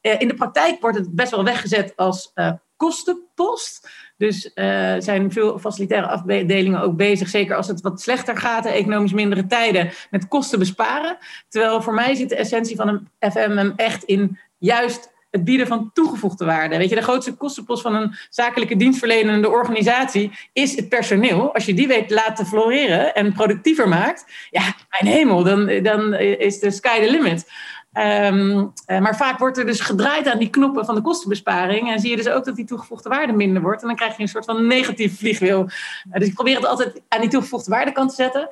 Uh, 0.02 0.20
in 0.20 0.28
de 0.28 0.34
praktijk 0.34 0.80
wordt 0.80 0.98
het 0.98 1.14
best 1.14 1.30
wel 1.30 1.44
weggezet 1.44 1.92
als 1.96 2.32
kostenpost. 2.76 3.88
Dus 4.16 4.50
zijn 4.98 5.32
veel 5.32 5.58
facilitaire 5.58 6.06
afdelingen 6.06 6.80
ook 6.80 6.96
bezig, 6.96 7.28
zeker 7.28 7.56
als 7.56 7.66
het 7.66 7.80
wat 7.80 8.00
slechter 8.00 8.36
gaat, 8.36 8.62
de 8.62 8.68
economisch 8.68 9.12
mindere 9.12 9.46
tijden, 9.46 9.90
met 10.10 10.28
kosten 10.28 10.58
besparen. 10.58 11.18
Terwijl 11.48 11.82
voor 11.82 11.94
mij 11.94 12.14
zit 12.14 12.28
de 12.28 12.36
essentie 12.36 12.76
van 12.76 12.88
een 12.88 13.08
FM 13.32 13.72
echt 13.76 14.04
in 14.04 14.38
juist 14.58 15.14
het 15.36 15.44
bieden 15.44 15.66
van 15.66 15.90
toegevoegde 15.92 16.44
waarde. 16.44 16.76
Weet 16.76 16.88
je, 16.88 16.94
de 16.94 17.02
grootste 17.02 17.34
kostenpost 17.34 17.82
van 17.82 17.94
een 17.94 18.14
zakelijke 18.30 18.76
dienstverlenende 18.76 19.50
organisatie 19.50 20.30
is 20.52 20.76
het 20.76 20.88
personeel. 20.88 21.54
Als 21.54 21.66
je 21.66 21.74
die 21.74 21.88
weet 21.88 22.10
laten 22.10 22.46
floreren 22.46 23.14
en 23.14 23.32
productiever 23.32 23.88
maakt, 23.88 24.24
ja, 24.50 24.62
mijn 24.90 25.14
hemel, 25.14 25.42
dan, 25.42 25.82
dan 25.82 26.14
is 26.14 26.58
de 26.58 26.70
sky 26.70 27.00
the 27.00 27.10
limit. 27.10 27.50
Um, 27.98 28.72
maar 28.86 29.16
vaak 29.16 29.38
wordt 29.38 29.58
er 29.58 29.66
dus 29.66 29.80
gedraaid 29.80 30.28
aan 30.28 30.38
die 30.38 30.50
knoppen 30.50 30.84
van 30.84 30.94
de 30.94 31.00
kostenbesparing. 31.00 31.92
En 31.92 32.00
zie 32.00 32.10
je 32.10 32.16
dus 32.16 32.28
ook 32.28 32.44
dat 32.44 32.56
die 32.56 32.64
toegevoegde 32.64 33.08
waarde 33.08 33.32
minder 33.32 33.62
wordt. 33.62 33.82
En 33.82 33.86
dan 33.88 33.96
krijg 33.96 34.16
je 34.16 34.22
een 34.22 34.28
soort 34.28 34.44
van 34.44 34.66
negatief 34.66 35.18
vliegwiel. 35.18 35.60
Uh, 35.60 36.18
dus 36.18 36.28
ik 36.28 36.34
probeer 36.34 36.56
het 36.56 36.66
altijd 36.66 37.02
aan 37.08 37.20
die 37.20 37.30
toegevoegde 37.30 37.70
waarde 37.70 37.92
kant 37.92 38.08
te 38.08 38.14
zetten. 38.14 38.48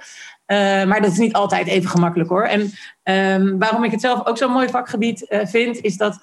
Uh, 0.47 0.85
maar 0.85 1.01
dat 1.01 1.11
is 1.11 1.19
niet 1.19 1.33
altijd 1.33 1.67
even 1.67 1.91
gemakkelijk 1.91 2.31
hoor. 2.31 2.45
En 2.45 2.61
um, 3.41 3.59
waarom 3.59 3.85
ik 3.85 3.91
het 3.91 4.01
zelf 4.01 4.27
ook 4.27 4.39
zo'n 4.39 4.53
mooi 4.53 4.69
vakgebied 4.69 5.27
vind, 5.45 5.81
is 5.81 5.97
dat 5.97 6.19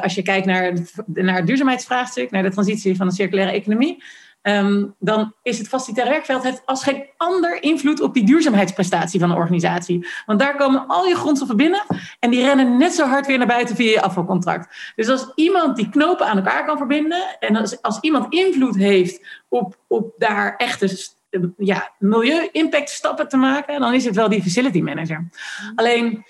als 0.00 0.14
je 0.14 0.22
kijkt 0.22 0.46
naar, 0.46 0.72
naar 1.06 1.36
het 1.36 1.46
duurzaamheidsvraagstuk, 1.46 2.30
naar 2.30 2.42
de 2.42 2.50
transitie 2.50 2.96
van 2.96 3.08
de 3.08 3.14
circulaire 3.14 3.52
economie, 3.52 4.02
ehm, 4.42 4.84
dan 4.98 5.34
is 5.42 5.58
het 5.58 5.68
facilitair 5.68 6.08
werkveld 6.08 6.42
heeft 6.42 6.62
als 6.64 6.82
geen 6.82 7.04
ander 7.16 7.62
invloed 7.62 8.00
op 8.00 8.14
die 8.14 8.24
duurzaamheidsprestatie 8.24 9.20
van 9.20 9.30
een 9.30 9.36
organisatie. 9.36 10.06
Want 10.26 10.38
daar 10.38 10.56
komen 10.56 10.86
al 10.86 11.06
je 11.06 11.14
grondstoffen 11.14 11.56
binnen 11.56 11.82
en 12.20 12.30
die 12.30 12.44
rennen 12.44 12.76
net 12.76 12.92
zo 12.92 13.06
hard 13.06 13.26
weer 13.26 13.38
naar 13.38 13.46
buiten 13.46 13.76
via 13.76 13.90
je 13.90 14.02
afvalcontract. 14.02 14.92
Dus 14.96 15.08
als 15.08 15.32
iemand 15.34 15.76
die 15.76 15.88
knopen 15.88 16.26
aan 16.26 16.36
elkaar 16.36 16.64
kan 16.64 16.76
verbinden 16.76 17.36
en 17.40 17.56
als, 17.56 17.82
als 17.82 17.98
iemand 18.00 18.34
invloed 18.34 18.76
heeft 18.76 19.42
op, 19.48 19.76
op 19.88 20.14
daar 20.18 20.56
echte 20.56 21.12
ja, 21.58 21.92
milieu-impact 21.98 22.90
stappen 22.90 23.28
te 23.28 23.36
maken, 23.36 23.80
dan 23.80 23.94
is 23.94 24.04
het 24.04 24.14
wel 24.14 24.28
die 24.28 24.42
facility 24.42 24.80
manager. 24.80 25.28
Alleen 25.74 26.24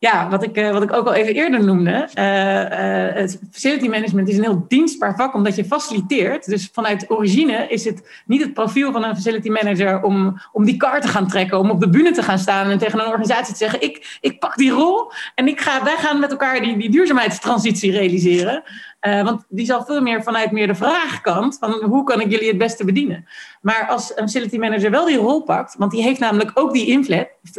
ja, 0.00 0.28
wat 0.28 0.42
ik, 0.42 0.56
eh, 0.56 0.70
wat 0.70 0.82
ik 0.82 0.92
ook 0.92 1.06
al 1.06 1.14
even 1.14 1.34
eerder 1.34 1.64
noemde. 1.64 2.08
Uh, 2.14 3.28
facility 3.50 3.88
management 3.88 4.28
is 4.28 4.36
een 4.36 4.42
heel 4.42 4.64
dienstbaar 4.68 5.16
vak 5.16 5.34
omdat 5.34 5.56
je 5.56 5.64
faciliteert. 5.64 6.46
Dus 6.46 6.68
vanuit 6.72 7.10
origine 7.10 7.66
is 7.68 7.84
het 7.84 8.22
niet 8.26 8.40
het 8.42 8.54
profiel 8.54 8.92
van 8.92 9.04
een 9.04 9.14
facility 9.14 9.48
manager 9.48 10.02
om, 10.02 10.40
om 10.52 10.64
die 10.64 10.76
kar 10.76 11.00
te 11.00 11.08
gaan 11.08 11.28
trekken, 11.28 11.58
om 11.58 11.70
op 11.70 11.80
de 11.80 11.88
bühne 11.88 12.10
te 12.10 12.22
gaan 12.22 12.38
staan 12.38 12.70
en 12.70 12.78
tegen 12.78 13.00
een 13.00 13.06
organisatie 13.06 13.52
te 13.52 13.58
zeggen: 13.58 13.82
ik, 13.82 14.18
ik 14.20 14.38
pak 14.38 14.56
die 14.56 14.70
rol 14.70 15.12
en 15.34 15.48
ik 15.48 15.60
ga, 15.60 15.84
wij 15.84 15.96
gaan 15.96 16.20
met 16.20 16.30
elkaar 16.30 16.60
die, 16.60 16.76
die 16.76 16.90
duurzaamheidstransitie 16.90 17.92
realiseren. 17.92 18.62
want 19.00 19.44
die 19.48 19.66
zal 19.66 19.84
veel 19.84 20.00
meer 20.00 20.22
vanuit 20.22 20.50
meer 20.50 20.66
de 20.66 20.74
vraagkant 20.74 21.56
van 21.60 21.72
hoe 21.72 22.04
kan 22.04 22.20
ik 22.20 22.30
jullie 22.30 22.48
het 22.48 22.58
beste 22.58 22.84
bedienen. 22.84 23.26
Maar 23.60 23.86
als 23.88 24.10
een 24.10 24.28
facility 24.28 24.56
manager 24.56 24.90
wel 24.90 25.06
die 25.06 25.16
rol 25.16 25.42
pakt, 25.42 25.74
want 25.78 25.90
die 25.90 26.02
heeft 26.02 26.20
namelijk 26.20 26.50
ook 26.54 26.72
die 26.72 26.86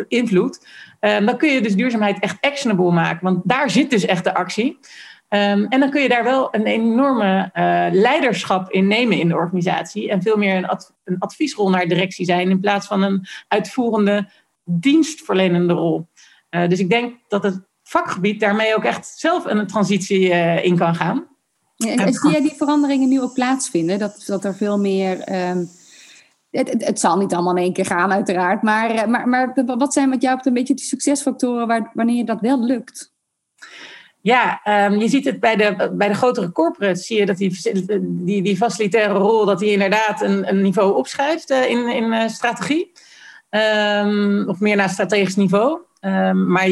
invloed 0.07 0.59
Um, 1.01 1.25
dan 1.25 1.37
kun 1.37 1.49
je 1.49 1.61
dus 1.61 1.75
duurzaamheid 1.75 2.19
echt 2.19 2.37
actionable 2.41 2.91
maken, 2.91 3.23
want 3.23 3.41
daar 3.43 3.69
zit 3.69 3.89
dus 3.89 4.05
echt 4.05 4.23
de 4.23 4.33
actie. 4.33 4.79
Um, 5.29 5.65
en 5.65 5.79
dan 5.79 5.89
kun 5.89 6.01
je 6.01 6.09
daar 6.09 6.23
wel 6.23 6.55
een 6.55 6.65
enorme 6.65 7.51
uh, 7.53 7.87
leiderschap 7.91 8.71
in 8.71 8.87
nemen 8.87 9.19
in 9.19 9.27
de 9.27 9.35
organisatie 9.35 10.09
en 10.09 10.21
veel 10.21 10.37
meer 10.37 10.55
een, 10.55 10.67
ad, 10.67 10.93
een, 11.03 11.15
adviesrol 11.19 11.69
naar 11.69 11.87
directie 11.87 12.25
zijn 12.25 12.49
in 12.49 12.59
plaats 12.59 12.87
van 12.87 13.01
een 13.01 13.27
uitvoerende 13.47 14.29
dienstverlenende 14.63 15.73
rol. 15.73 16.07
Uh, 16.49 16.67
dus 16.67 16.79
ik 16.79 16.89
denk 16.89 17.15
dat 17.27 17.43
het 17.43 17.61
vakgebied 17.83 18.39
daarmee 18.39 18.75
ook 18.75 18.83
echt 18.83 19.13
zelf 19.15 19.45
een 19.45 19.67
transitie 19.67 20.29
uh, 20.29 20.65
in 20.65 20.77
kan 20.77 20.95
gaan. 20.95 21.27
Ja, 21.75 21.95
en 21.95 22.13
zie 22.13 22.31
jij 22.31 22.41
die 22.41 22.55
veranderingen 22.57 23.09
nu 23.09 23.21
ook 23.21 23.33
plaatsvinden? 23.33 23.99
Dat, 23.99 24.23
dat 24.25 24.45
er 24.45 24.55
veel 24.55 24.79
meer 24.79 25.33
um 25.49 25.69
het, 26.51 26.99
zal 26.99 27.17
niet 27.17 27.33
allemaal 27.33 27.55
in 27.55 27.63
één 27.63 27.73
keer 27.73 27.85
gaan, 27.85 28.11
uiteraard. 28.11 28.61
Maar, 28.61 28.89
eh, 28.89 29.07
maar, 29.07 29.27
maar 29.27 29.53
wat 29.65 29.93
zijn 29.93 30.09
met 30.09 30.21
jou 30.21 30.39
een 30.43 30.53
beetje 30.53 30.73
de 30.73 30.81
succesfactoren 30.81 31.89
wanneer 31.93 32.25
dat 32.25 32.41
wel 32.41 32.63
lukt? 32.63 33.13
Ja, 34.21 34.61
um, 34.85 34.99
je 34.99 35.07
ziet 35.07 35.25
het 35.25 35.39
bij 35.39 35.55
de, 35.55 35.91
bij 35.93 36.07
de 36.07 36.13
grotere 36.13 36.51
corporates, 36.51 37.05
zie 37.05 37.17
je 37.17 37.25
dat 37.25 37.37
die, 37.37 37.59
die, 38.01 38.41
die 38.41 38.57
facilitaire 38.57 39.13
rol, 39.13 39.45
dat 39.45 39.59
die 39.59 39.71
inderdaad 39.71 40.21
een, 40.21 40.49
een 40.49 40.61
niveau 40.61 40.95
opschuift 40.95 41.51
uh, 41.51 41.69
in, 41.69 41.87
in 41.87 42.03
uh, 42.03 42.27
strategie. 42.27 42.91
Um, 43.49 44.49
of 44.49 44.59
meer 44.59 44.75
naar 44.75 44.89
strategisch 44.89 45.35
niveau. 45.35 45.79
Um, 46.01 46.51
maar 46.51 46.67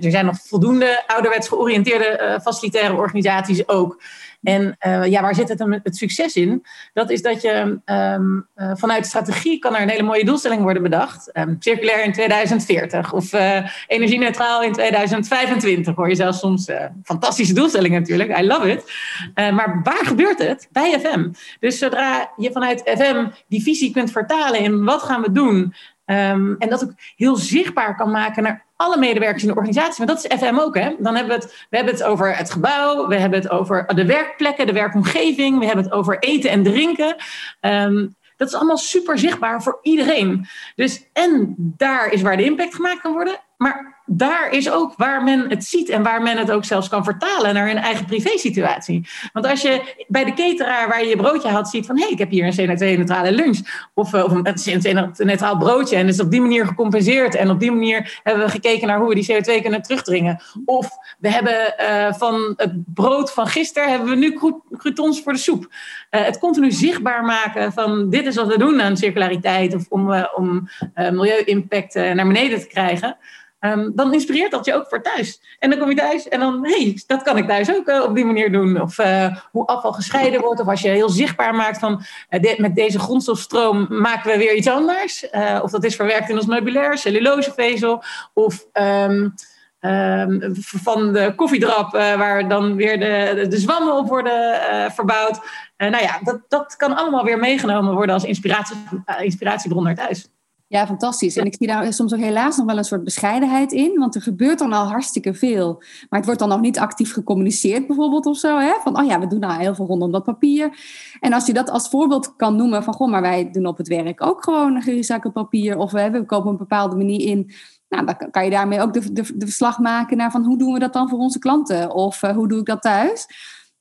er 0.00 0.10
zijn 0.10 0.24
nog 0.24 0.38
voldoende 0.40 1.02
ouderwets 1.06 1.48
georiënteerde 1.48 2.40
facilitaire 2.42 2.94
organisaties 2.94 3.68
ook. 3.68 4.02
En 4.42 4.76
uh, 4.86 5.06
ja, 5.06 5.22
waar 5.22 5.34
zit 5.34 5.48
het, 5.48 5.64
het 5.82 5.96
succes 5.96 6.34
in? 6.34 6.66
Dat 6.92 7.10
is 7.10 7.22
dat 7.22 7.42
je 7.42 7.80
um, 7.84 8.48
uh, 8.56 8.70
vanuit 8.74 9.06
strategie 9.06 9.58
kan 9.58 9.74
er 9.74 9.82
een 9.82 9.88
hele 9.88 10.02
mooie 10.02 10.24
doelstelling 10.24 10.62
worden 10.62 10.82
bedacht. 10.82 11.30
Um, 11.36 11.56
circulair 11.58 12.04
in 12.04 12.12
2040 12.12 13.12
of 13.12 13.32
uh, 13.32 13.70
energie-neutraal 13.86 14.62
in 14.62 14.72
2025. 14.72 15.94
Hoor 15.94 16.08
je 16.08 16.14
zelfs 16.14 16.38
soms 16.38 16.70
fantastische 17.04 17.54
doelstellingen 17.54 18.00
natuurlijk. 18.00 18.38
I 18.38 18.46
love 18.46 18.70
it. 18.70 18.92
maar 19.34 19.80
waar 19.82 20.06
gebeurt 20.06 20.38
het? 20.38 20.68
Bij 20.72 21.00
FM. 21.00 21.28
Dus 21.60 21.78
zodra 21.78 22.32
je 22.36 22.52
vanuit 22.52 22.82
FM 22.84 23.26
die 23.48 23.62
visie 23.62 23.92
kunt 23.92 24.10
vertalen 24.10 24.60
in 24.60 24.84
wat 24.84 25.02
gaan 25.02 25.22
we 25.22 25.32
doen, 25.32 25.74
Um, 26.10 26.56
en 26.58 26.68
dat 26.68 26.84
ook 26.84 26.92
heel 27.16 27.36
zichtbaar 27.36 27.96
kan 27.96 28.10
maken 28.10 28.42
naar 28.42 28.64
alle 28.76 28.98
medewerkers 28.98 29.42
in 29.42 29.48
de 29.48 29.54
organisatie. 29.54 30.04
Want 30.06 30.22
dat 30.22 30.32
is 30.32 30.38
FM 30.38 30.58
ook. 30.58 30.76
Hè? 30.76 30.94
Dan 30.98 31.14
hebben 31.14 31.36
we, 31.36 31.44
het, 31.44 31.66
we 31.70 31.76
hebben 31.76 31.94
het 31.94 32.02
over 32.02 32.36
het 32.36 32.50
gebouw, 32.50 33.08
we 33.08 33.16
hebben 33.16 33.38
het 33.38 33.50
over 33.50 33.86
de 33.94 34.06
werkplekken, 34.06 34.66
de 34.66 34.72
werkomgeving, 34.72 35.58
we 35.58 35.66
hebben 35.66 35.84
het 35.84 35.92
over 35.92 36.18
eten 36.18 36.50
en 36.50 36.62
drinken. 36.62 37.16
Um, 37.60 38.16
dat 38.36 38.48
is 38.48 38.54
allemaal 38.54 38.76
super 38.76 39.18
zichtbaar 39.18 39.62
voor 39.62 39.78
iedereen. 39.82 40.46
Dus 40.74 41.08
en 41.12 41.54
daar 41.56 42.12
is 42.12 42.22
waar 42.22 42.36
de 42.36 42.44
impact 42.44 42.74
gemaakt 42.74 43.00
kan 43.00 43.12
worden. 43.12 43.40
Maar 43.56 43.97
daar 44.10 44.50
is 44.50 44.70
ook 44.70 44.92
waar 44.96 45.22
men 45.22 45.48
het 45.48 45.64
ziet 45.64 45.88
en 45.88 46.02
waar 46.02 46.22
men 46.22 46.36
het 46.36 46.50
ook 46.50 46.64
zelfs 46.64 46.88
kan 46.88 47.04
vertalen 47.04 47.54
naar 47.54 47.66
hun 47.66 47.76
eigen 47.76 48.04
privésituatie. 48.04 49.08
Want 49.32 49.46
als 49.46 49.62
je 49.62 50.04
bij 50.08 50.24
de 50.24 50.32
cateraar 50.32 50.88
waar 50.88 51.02
je 51.02 51.08
je 51.08 51.16
broodje 51.16 51.48
had 51.48 51.68
ziet 51.68 51.86
van 51.86 51.96
hé, 51.96 52.02
hey, 52.02 52.12
ik 52.12 52.18
heb 52.18 52.30
hier 52.30 52.44
een 52.46 52.68
CO2-neutrale 52.68 53.32
lunch 53.32 53.88
of, 53.94 54.14
eh, 54.14 54.24
of 54.24 54.32
een 54.32 54.44
CO2-neutraal 54.44 55.56
broodje 55.56 55.96
en 55.96 56.08
is 56.08 56.20
op 56.20 56.30
die 56.30 56.40
manier 56.40 56.66
gecompenseerd 56.66 57.34
en 57.34 57.50
op 57.50 57.60
die 57.60 57.72
manier 57.72 58.20
hebben 58.22 58.44
we 58.44 58.50
gekeken 58.50 58.86
naar 58.86 58.98
hoe 58.98 59.08
we 59.08 59.14
die 59.14 59.32
CO2 59.32 59.60
kunnen 59.62 59.82
terugdringen. 59.82 60.42
Of 60.64 60.88
we 61.18 61.30
hebben 61.30 61.74
uh, 61.80 62.12
van 62.12 62.52
het 62.56 62.72
brood 62.94 63.32
van 63.32 63.46
gisteren 63.46 63.90
hebben 63.90 64.08
we 64.08 64.16
nu 64.16 64.38
croutons 64.76 65.22
voor 65.22 65.32
de 65.32 65.38
soep. 65.38 65.66
Uh, 66.10 66.24
het 66.24 66.38
continu 66.38 66.70
zichtbaar 66.70 67.24
maken 67.24 67.72
van 67.72 68.10
dit 68.10 68.26
is 68.26 68.36
wat 68.36 68.46
we 68.46 68.58
doen 68.58 68.80
aan 68.80 68.96
circulariteit 68.96 69.74
of 69.74 69.86
om, 69.88 70.26
om 70.34 70.68
milieu-impact 70.94 71.94
naar 71.94 72.26
beneden 72.26 72.60
te 72.60 72.66
krijgen. 72.66 73.16
Um, 73.60 73.92
dan 73.94 74.12
inspireert 74.12 74.50
dat 74.50 74.64
je 74.64 74.74
ook 74.74 74.86
voor 74.88 75.02
thuis. 75.02 75.56
En 75.58 75.70
dan 75.70 75.78
kom 75.78 75.88
je 75.88 75.96
thuis 75.96 76.28
en 76.28 76.40
dan, 76.40 76.64
hé, 76.64 76.82
hey, 76.82 77.02
dat 77.06 77.22
kan 77.22 77.36
ik 77.36 77.46
thuis 77.46 77.74
ook 77.74 77.88
uh, 77.88 78.02
op 78.02 78.14
die 78.14 78.24
manier 78.24 78.52
doen. 78.52 78.80
Of 78.80 78.98
uh, 78.98 79.36
hoe 79.50 79.66
afval 79.66 79.92
gescheiden 79.92 80.40
wordt. 80.40 80.60
Of 80.60 80.68
als 80.68 80.80
je 80.80 80.88
heel 80.88 81.08
zichtbaar 81.08 81.54
maakt 81.54 81.78
van, 81.78 82.02
de, 82.28 82.54
met 82.58 82.74
deze 82.74 82.98
grondstofstroom 82.98 83.86
maken 83.88 84.30
we 84.30 84.38
weer 84.38 84.54
iets 84.54 84.68
anders. 84.68 85.26
of 85.62 85.70
dat 85.70 85.84
is 85.84 85.96
verwerkt 85.96 86.28
in 86.28 86.36
ons 86.36 86.46
meubilair, 86.46 86.98
cellulosevezel. 86.98 88.02
Of 88.32 88.66
um, 88.72 89.34
um, 89.80 90.54
van 90.56 91.12
de 91.12 91.32
koffiedrap, 91.36 91.92
waar 91.92 92.48
dan 92.48 92.76
weer 92.76 92.98
de, 92.98 93.32
de, 93.34 93.48
de 93.48 93.58
zwammen 93.58 93.96
op 93.96 94.08
worden 94.08 94.60
verbouwd. 94.92 95.40
nou 95.76 96.02
ja, 96.02 96.18
dat, 96.22 96.40
dat 96.48 96.76
kan 96.76 96.96
allemaal 96.96 97.24
weer 97.24 97.38
meegenomen 97.38 97.94
worden 97.94 98.14
als 98.14 98.24
inspiratie, 98.24 98.76
inspiratiebron 99.18 99.82
naar 99.82 99.94
thuis. 99.94 100.28
Ja, 100.68 100.86
fantastisch. 100.86 101.36
En 101.36 101.46
ik 101.46 101.54
zie 101.58 101.66
daar 101.66 101.92
soms 101.92 102.14
ook 102.14 102.20
helaas 102.20 102.56
nog 102.56 102.66
wel 102.66 102.78
een 102.78 102.84
soort 102.84 103.04
bescheidenheid 103.04 103.72
in, 103.72 103.98
want 103.98 104.14
er 104.14 104.22
gebeurt 104.22 104.58
dan 104.58 104.72
al 104.72 104.86
hartstikke 104.86 105.34
veel. 105.34 105.82
Maar 106.08 106.18
het 106.18 106.24
wordt 106.24 106.40
dan 106.40 106.48
nog 106.48 106.60
niet 106.60 106.78
actief 106.78 107.12
gecommuniceerd, 107.12 107.86
bijvoorbeeld 107.86 108.26
of 108.26 108.38
zo. 108.38 108.58
Hè? 108.58 108.72
Van, 108.82 108.98
oh 108.98 109.06
ja, 109.06 109.20
we 109.20 109.26
doen 109.26 109.40
nou 109.40 109.60
heel 109.60 109.74
veel 109.74 109.86
rondom 109.86 110.12
dat 110.12 110.24
papier. 110.24 110.78
En 111.20 111.32
als 111.32 111.46
je 111.46 111.52
dat 111.52 111.70
als 111.70 111.88
voorbeeld 111.88 112.36
kan 112.36 112.56
noemen 112.56 112.82
van, 112.82 112.94
goh, 112.94 113.10
maar 113.10 113.20
wij 113.20 113.50
doen 113.50 113.66
op 113.66 113.76
het 113.76 113.88
werk 113.88 114.22
ook 114.22 114.44
gewoon 114.44 114.82
gerecycled 114.82 115.32
papier, 115.32 115.76
of 115.76 115.90
we, 115.90 116.10
we 116.10 116.24
kopen 116.24 116.50
een 116.50 116.56
bepaalde 116.56 116.96
manier 116.96 117.26
in. 117.26 117.50
Nou, 117.88 118.06
dan 118.06 118.30
kan 118.30 118.44
je 118.44 118.50
daarmee 118.50 118.80
ook 118.80 118.92
de, 118.92 119.12
de, 119.12 119.36
de 119.36 119.46
verslag 119.46 119.78
maken 119.78 120.16
naar 120.16 120.30
van 120.30 120.44
hoe 120.44 120.58
doen 120.58 120.72
we 120.72 120.78
dat 120.78 120.92
dan 120.92 121.08
voor 121.08 121.18
onze 121.18 121.38
klanten? 121.38 121.94
Of 121.94 122.22
uh, 122.22 122.30
hoe 122.30 122.48
doe 122.48 122.58
ik 122.58 122.66
dat 122.66 122.82
thuis? 122.82 123.26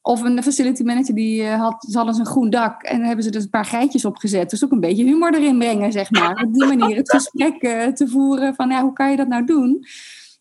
Of 0.08 0.22
een 0.22 0.44
facility 0.44 0.84
manager 0.84 1.16
die 1.16 1.42
uh, 1.42 1.60
had, 1.60 1.86
ze 1.90 1.98
hadden 1.98 2.20
een 2.20 2.26
groen 2.26 2.50
dak 2.50 2.84
en 2.84 3.04
hebben 3.04 3.24
ze 3.24 3.32
dus 3.32 3.44
een 3.44 3.50
paar 3.50 3.66
geitjes 3.66 4.06
opgezet. 4.06 4.50
Dus 4.50 4.64
ook 4.64 4.72
een 4.72 4.80
beetje 4.80 5.04
humor 5.04 5.34
erin 5.34 5.58
brengen, 5.58 5.92
zeg 5.92 6.12
maar. 6.12 6.44
Op 6.44 6.54
die 6.54 6.66
manier 6.66 6.96
het 6.96 7.12
gesprek 7.12 7.64
uh, 7.64 7.86
te 7.86 8.08
voeren 8.08 8.56
van 8.56 8.70
ja, 8.70 8.82
hoe 8.82 8.94
kan 8.94 9.12
je 9.12 9.18
dat 9.18 9.28
nou 9.28 9.46
doen? 9.46 9.86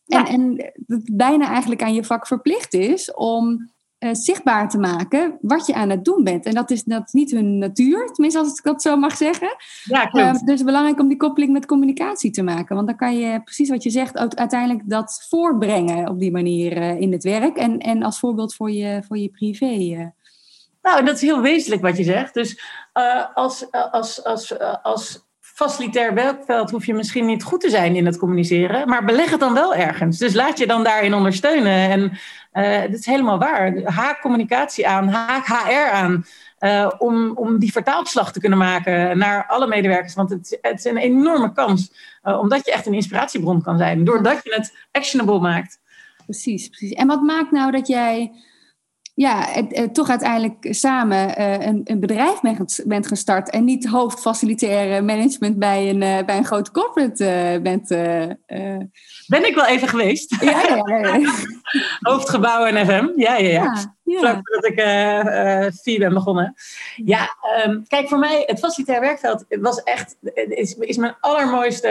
En, 0.07 0.25
en 0.27 0.73
dat 0.87 1.01
bijna 1.13 1.49
eigenlijk 1.49 1.83
aan 1.83 1.95
je 1.95 2.05
vak 2.05 2.27
verplicht 2.27 2.75
is 2.75 3.15
om 3.15 3.71
uh, 3.99 4.11
zichtbaar 4.13 4.69
te 4.69 4.79
maken 4.79 5.39
wat 5.41 5.67
je 5.67 5.75
aan 5.75 5.91
het 5.91 6.05
doen 6.05 6.25
bent. 6.25 6.47
En 6.47 6.55
dat 6.55 6.71
is, 6.71 6.85
dat 6.85 7.03
is 7.07 7.13
niet 7.13 7.31
hun 7.31 7.59
natuur, 7.59 8.07
tenminste 8.07 8.41
als 8.41 8.59
ik 8.59 8.65
dat 8.65 8.83
zo 8.83 8.97
mag 8.97 9.17
zeggen. 9.17 9.57
Ja, 9.85 10.07
klopt. 10.07 10.27
Uh, 10.27 10.33
dus 10.33 10.41
het 10.41 10.51
is 10.51 10.63
belangrijk 10.63 11.01
om 11.01 11.09
die 11.09 11.17
koppeling 11.17 11.53
met 11.53 11.67
communicatie 11.67 12.31
te 12.31 12.43
maken. 12.43 12.75
Want 12.75 12.87
dan 12.87 12.97
kan 12.97 13.19
je 13.19 13.43
precies 13.43 13.69
wat 13.69 13.83
je 13.83 13.91
zegt 13.91 14.37
uiteindelijk 14.37 14.83
dat 14.85 15.27
voorbrengen 15.29 16.09
op 16.09 16.19
die 16.19 16.31
manier 16.31 16.77
uh, 16.77 17.01
in 17.01 17.13
het 17.13 17.23
werk. 17.23 17.57
En, 17.57 17.79
en 17.79 18.03
als 18.03 18.19
voorbeeld 18.19 18.55
voor 18.55 18.71
je, 18.71 19.03
voor 19.07 19.19
je 19.19 19.29
privé. 19.29 20.13
Nou, 20.83 21.05
dat 21.05 21.15
is 21.15 21.21
heel 21.21 21.41
wezenlijk 21.41 21.83
wat 21.83 21.97
je 21.97 22.05
zegt. 22.05 22.35
Dus 22.35 22.61
als, 23.35 23.71
als, 23.71 24.25
als, 24.25 24.59
als 24.83 25.26
facilitair 25.57 26.15
werkveld 26.15 26.71
hoef 26.71 26.87
je 26.87 26.95
misschien 26.95 27.27
niet 27.27 27.43
goed 27.43 27.61
te 27.61 27.71
zijn 27.71 27.97
in 27.97 28.07
het 28.07 28.19
communiceren, 28.19 28.89
maar 28.89 29.05
beleg 29.05 29.31
het 29.31 29.41
dan 29.41 29.55
wel 29.55 29.75
ergens. 29.75 30.19
Dus 30.19 30.35
laat 30.35 30.59
je 30.59 30.67
dan 30.67 30.85
daarin 30.85 31.15
ondersteunen. 31.15 31.91
En 31.91 32.01
uh, 32.53 32.81
dat 32.81 32.99
is 32.99 33.07
helemaal 33.07 33.39
waar. 33.39 33.83
Haak 33.85 34.21
communicatie 34.21 34.89
aan, 34.89 35.09
haak 35.09 35.47
HR 35.47 35.91
aan. 35.93 36.25
Uh, 36.61 36.91
om, 36.99 37.31
om 37.31 37.59
die 37.59 37.73
vertaalslag 37.73 38.33
te 38.33 38.41
kunnen 38.41 38.59
maken 38.59 39.19
naar 39.19 39.47
alle 39.47 39.67
medewerkers. 39.67 40.15
Want 40.15 40.31
het, 40.31 40.59
het 40.61 40.79
is 40.79 40.85
een 40.85 40.97
enorme 40.97 41.53
kans. 41.53 41.93
Uh, 42.25 42.39
omdat 42.39 42.67
je 42.67 42.73
echt 42.73 42.87
een 42.87 42.95
inspiratiebron 42.95 43.63
kan 43.63 43.79
zijn. 43.79 44.05
Doordat 44.05 44.41
je 44.43 44.55
het 44.55 44.77
actionable 44.93 45.41
maakt. 45.41 45.81
Precies, 46.25 46.69
precies. 46.69 46.93
En 46.93 47.07
wat 47.07 47.23
maakt 47.23 47.51
nou 47.51 47.71
dat 47.71 47.87
jij 47.87 48.33
ja, 49.17 49.47
het, 49.49 49.95
toch 49.95 50.11
uiteindelijk 50.11 50.67
samen 50.71 51.41
uh, 51.41 51.67
een, 51.67 51.81
een, 51.85 52.01
bedrijf 52.01 52.41
bent, 52.41 52.81
bent 52.87 53.07
gestart 53.07 53.51
en 53.51 53.65
niet 53.65 53.87
hoofdfacilitaire 53.87 55.03
management 55.03 55.59
bij 55.59 55.89
een, 55.89 56.03
uh, 56.03 56.25
bij 56.25 56.37
een 56.37 56.45
grote 56.45 56.71
corporate 56.71 57.25
uh, 57.25 57.63
bent. 57.63 57.89
ben 59.27 59.47
ik 59.47 59.55
wel 59.55 59.67
even 59.67 59.89
geweest. 59.89 60.37
Ja, 60.41 60.83
ja, 60.85 61.17
ja. 61.17 61.33
Hoofdgebouw 62.11 62.65
en 62.65 62.87
FM, 62.87 63.21
ja, 63.21 63.37
ja, 63.37 63.49
ja. 63.49 63.96
Ja. 64.07 64.19
Vlak 64.19 64.41
voordat 64.43 64.71
ik 64.71 64.81
uh, 64.81 65.67
vier 65.83 65.99
ben 65.99 66.15
begonnen. 66.15 66.55
Ja, 66.97 67.37
um, 67.67 67.85
kijk, 67.89 68.09
voor 68.09 68.19
mij, 68.19 68.43
het 68.47 68.59
facilitair 68.59 69.01
werkveld 69.01 69.45
was 69.49 69.83
echt, 69.83 70.17
is, 70.49 70.75
is 70.75 70.97
mijn 70.97 71.17
allermooiste 71.21 71.89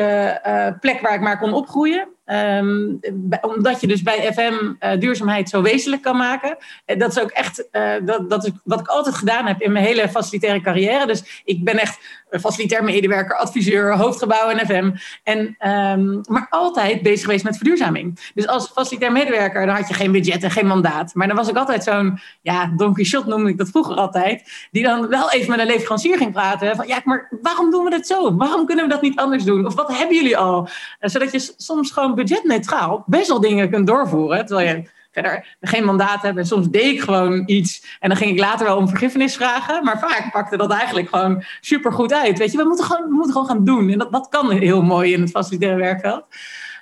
uh, 0.47 0.67
plek 0.79 1.01
waar 1.01 1.13
ik 1.13 1.21
maar 1.21 1.39
kon 1.39 1.53
opgroeien. 1.53 2.07
Um, 2.25 2.99
omdat 3.41 3.81
je 3.81 3.87
dus 3.87 4.01
bij 4.01 4.33
FM 4.33 4.73
duurzaamheid 4.99 5.49
zo 5.49 5.61
wezenlijk 5.61 6.01
kan 6.01 6.17
maken. 6.17 6.57
dat 6.85 7.11
is 7.11 7.19
ook 7.19 7.29
echt 7.29 7.67
dat, 8.05 8.29
dat 8.29 8.45
is 8.45 8.51
wat 8.63 8.79
ik 8.79 8.87
altijd 8.87 9.15
gedaan 9.15 9.45
heb 9.45 9.61
in 9.61 9.71
mijn 9.71 9.85
hele 9.85 10.09
facilitaire 10.09 10.61
carrière. 10.61 11.07
Dus 11.07 11.41
ik 11.43 11.63
ben 11.63 11.77
echt 11.77 11.99
facilitair 12.39 12.83
medewerker, 12.83 13.35
adviseur, 13.35 13.97
hoofdgebouw 13.97 14.49
en 14.49 14.65
FM. 14.65 14.91
En, 15.23 15.39
um, 15.39 16.21
maar 16.27 16.47
altijd 16.49 17.01
bezig 17.01 17.25
geweest 17.25 17.43
met 17.43 17.55
verduurzaming. 17.57 18.31
Dus 18.33 18.47
als 18.47 18.67
facilitair 18.67 19.11
medewerker, 19.11 19.65
dan 19.65 19.75
had 19.75 19.87
je 19.87 19.93
geen 19.93 20.11
budget 20.11 20.43
en 20.43 20.51
geen 20.51 20.67
mandaat. 20.67 21.13
Maar 21.13 21.27
dan 21.27 21.35
was 21.35 21.47
ik 21.47 21.55
altijd 21.55 21.83
zo'n, 21.83 22.19
ja, 22.41 22.73
Don 22.77 22.93
Quixote 22.93 23.29
noemde 23.29 23.49
ik 23.49 23.57
dat 23.57 23.69
vroeger 23.69 23.95
altijd. 23.95 24.67
Die 24.71 24.83
dan 24.83 25.07
wel 25.07 25.31
even 25.31 25.49
met 25.49 25.59
een 25.59 25.65
leverancier 25.65 26.17
ging 26.17 26.31
praten. 26.31 26.75
Van 26.75 26.87
ja, 26.87 27.01
maar 27.03 27.27
waarom 27.41 27.71
doen 27.71 27.83
we 27.83 27.89
dat 27.89 28.07
zo? 28.07 28.35
Waarom 28.35 28.65
kunnen 28.65 28.85
we 28.85 28.91
dat 28.91 29.01
niet 29.01 29.19
anders 29.19 29.43
doen? 29.43 29.65
Of 29.65 29.75
wat 29.75 29.97
hebben 29.97 30.15
jullie 30.15 30.37
al? 30.37 30.69
Zodat 30.99 31.31
je 31.31 31.53
soms 31.57 31.91
gewoon 31.91 32.15
budgetneutraal 32.15 33.03
best 33.05 33.27
wel 33.27 33.39
dingen 33.39 33.69
kunt 33.69 33.87
doorvoeren. 33.87 34.45
Terwijl 34.45 34.67
je 34.67 34.93
verder 35.21 35.55
geen 35.61 35.83
mandaat 35.83 36.21
hebben. 36.21 36.41
En 36.41 36.47
soms 36.47 36.69
deed 36.69 36.93
ik 36.93 37.01
gewoon 37.01 37.43
iets 37.45 37.97
en 37.99 38.09
dan 38.09 38.17
ging 38.17 38.31
ik 38.31 38.39
later 38.39 38.65
wel 38.65 38.77
om 38.77 38.87
vergiffenis 38.87 39.35
vragen. 39.35 39.83
Maar 39.83 39.99
vaak 39.99 40.31
pakte 40.31 40.57
dat 40.57 40.71
eigenlijk 40.71 41.09
gewoon 41.09 41.43
super 41.61 41.93
goed 41.93 42.13
uit. 42.13 42.37
Weet 42.37 42.51
je, 42.51 42.57
we 42.57 42.63
moeten 42.63 42.85
gewoon, 42.85 43.03
we 43.03 43.13
moeten 43.13 43.31
gewoon 43.31 43.47
gaan 43.47 43.63
doen. 43.63 43.89
En 43.89 43.97
dat, 43.97 44.11
dat 44.11 44.27
kan 44.29 44.51
heel 44.51 44.81
mooi 44.81 45.13
in 45.13 45.21
het 45.21 45.29
facilitaire 45.29 45.77
werkveld. 45.77 46.25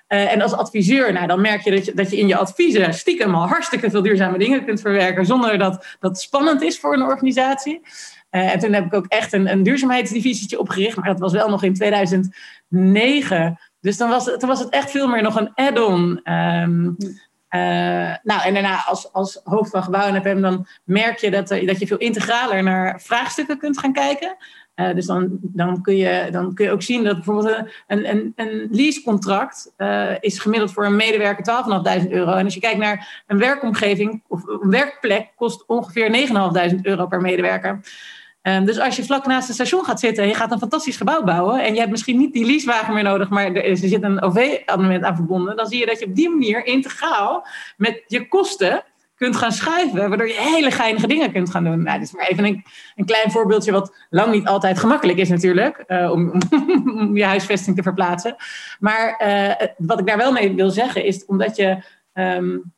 Uh, 0.07 0.31
en 0.31 0.41
als 0.41 0.53
adviseur, 0.53 1.13
nou, 1.13 1.27
dan 1.27 1.41
merk 1.41 1.61
je 1.61 1.71
dat, 1.71 1.85
je 1.85 1.93
dat 1.93 2.11
je 2.11 2.17
in 2.17 2.27
je 2.27 2.37
adviezen 2.37 2.93
stiekem 2.93 3.35
al 3.35 3.47
hartstikke 3.47 3.89
veel 3.89 4.01
duurzame 4.01 4.37
dingen 4.37 4.65
kunt 4.65 4.81
verwerken. 4.81 5.25
Zonder 5.25 5.57
dat 5.57 5.85
dat 5.99 6.19
spannend 6.19 6.61
is 6.61 6.79
voor 6.79 6.93
een 6.93 7.01
organisatie. 7.01 7.81
Uh, 8.31 8.53
en 8.53 8.59
toen 8.59 8.73
heb 8.73 8.85
ik 8.85 8.93
ook 8.93 9.05
echt 9.07 9.33
een, 9.33 9.51
een 9.51 9.63
duurzaamheidsdivisietje 9.63 10.59
opgericht. 10.59 10.97
Maar 10.97 11.07
dat 11.07 11.19
was 11.19 11.33
wel 11.33 11.49
nog 11.49 11.63
in 11.63 11.73
2009. 11.73 13.59
Dus 13.79 13.97
dan 13.97 14.09
was, 14.09 14.23
toen 14.23 14.49
was 14.49 14.59
het 14.59 14.69
echt 14.69 14.91
veel 14.91 15.07
meer 15.07 15.21
nog 15.21 15.35
een 15.35 15.51
add-on. 15.53 16.31
Um, 16.33 16.95
uh, 17.55 18.15
nou, 18.23 18.41
en 18.43 18.53
daarna 18.53 18.83
als, 18.85 19.13
als 19.13 19.41
hoofd 19.43 19.71
van 19.71 19.83
gebouw 19.83 20.07
en 20.07 20.21
FM, 20.21 20.41
dan 20.41 20.67
merk 20.83 21.17
je 21.17 21.31
dat, 21.31 21.47
dat 21.47 21.79
je 21.79 21.87
veel 21.87 21.97
integraler 21.97 22.63
naar 22.63 23.01
vraagstukken 23.01 23.57
kunt 23.57 23.79
gaan 23.79 23.93
kijken. 23.93 24.35
Uh, 24.75 24.93
dus 24.93 25.05
dan, 25.05 25.37
dan, 25.41 25.81
kun 25.81 25.95
je, 25.95 26.27
dan 26.31 26.53
kun 26.53 26.65
je 26.65 26.71
ook 26.71 26.81
zien 26.81 27.03
dat 27.03 27.15
bijvoorbeeld 27.15 27.67
een, 27.87 28.09
een, 28.09 28.33
een 28.35 28.67
leasecontract 28.71 29.73
is 30.19 30.39
gemiddeld 30.39 30.73
voor 30.73 30.85
een 30.85 30.95
medewerker 30.95 31.63
12.500 32.03 32.09
euro. 32.09 32.31
En 32.31 32.43
als 32.43 32.53
je 32.53 32.59
kijkt 32.59 32.79
naar 32.79 33.23
een 33.27 33.37
werkomgeving 33.37 34.23
of 34.27 34.47
een 34.47 34.69
werkplek, 34.69 35.29
kost 35.35 35.63
ongeveer 35.67 36.27
9.500 36.73 36.81
euro 36.81 37.07
per 37.07 37.21
medewerker. 37.21 37.79
Um, 38.43 38.65
dus 38.65 38.79
als 38.79 38.95
je 38.95 39.03
vlak 39.03 39.25
naast 39.25 39.47
het 39.47 39.55
station 39.55 39.85
gaat 39.85 39.99
zitten 39.99 40.23
en 40.23 40.29
je 40.29 40.35
gaat 40.35 40.51
een 40.51 40.59
fantastisch 40.59 40.97
gebouw 40.97 41.23
bouwen 41.23 41.63
en 41.63 41.73
je 41.73 41.79
hebt 41.79 41.91
misschien 41.91 42.17
niet 42.17 42.33
die 42.33 42.45
leasewagen 42.45 42.93
meer 42.93 43.03
nodig, 43.03 43.29
maar 43.29 43.53
er, 43.53 43.77
zit 43.77 44.03
een 44.03 44.21
OV-abonnement 44.21 45.03
aan 45.03 45.15
verbonden, 45.15 45.55
dan 45.55 45.67
zie 45.67 45.79
je 45.79 45.85
dat 45.85 45.99
je 45.99 46.05
op 46.05 46.15
die 46.15 46.29
manier 46.29 46.65
integraal 46.65 47.47
met 47.77 48.03
je 48.07 48.27
kosten 48.27 48.83
kunt 49.15 49.35
gaan 49.35 49.51
schuiven, 49.51 50.09
waardoor 50.09 50.27
je 50.27 50.53
hele 50.53 50.71
geinige 50.71 51.07
dingen 51.07 51.31
kunt 51.31 51.49
gaan 51.49 51.63
doen. 51.63 51.83
Nou, 51.83 51.99
dit 51.99 52.07
is 52.07 52.13
maar 52.13 52.27
even 52.27 52.45
een, 52.45 52.63
een 52.95 53.05
klein 53.05 53.31
voorbeeldje 53.31 53.71
wat 53.71 53.95
lang 54.09 54.31
niet 54.31 54.47
altijd 54.47 54.79
gemakkelijk 54.79 55.17
is 55.17 55.29
natuurlijk, 55.29 55.83
uh, 55.87 56.11
om, 56.15 56.31
je 57.17 57.25
huisvesting 57.25 57.75
te 57.75 57.83
verplaatsen. 57.83 58.35
Maar 58.79 59.21
uh, 59.27 59.67
wat 59.77 59.99
ik 59.99 60.07
daar 60.07 60.17
wel 60.17 60.31
mee 60.31 60.55
wil 60.55 60.69
zeggen 60.69 61.05
is, 61.05 61.25
omdat 61.25 61.55
je 61.55 61.83
um, 62.13 62.73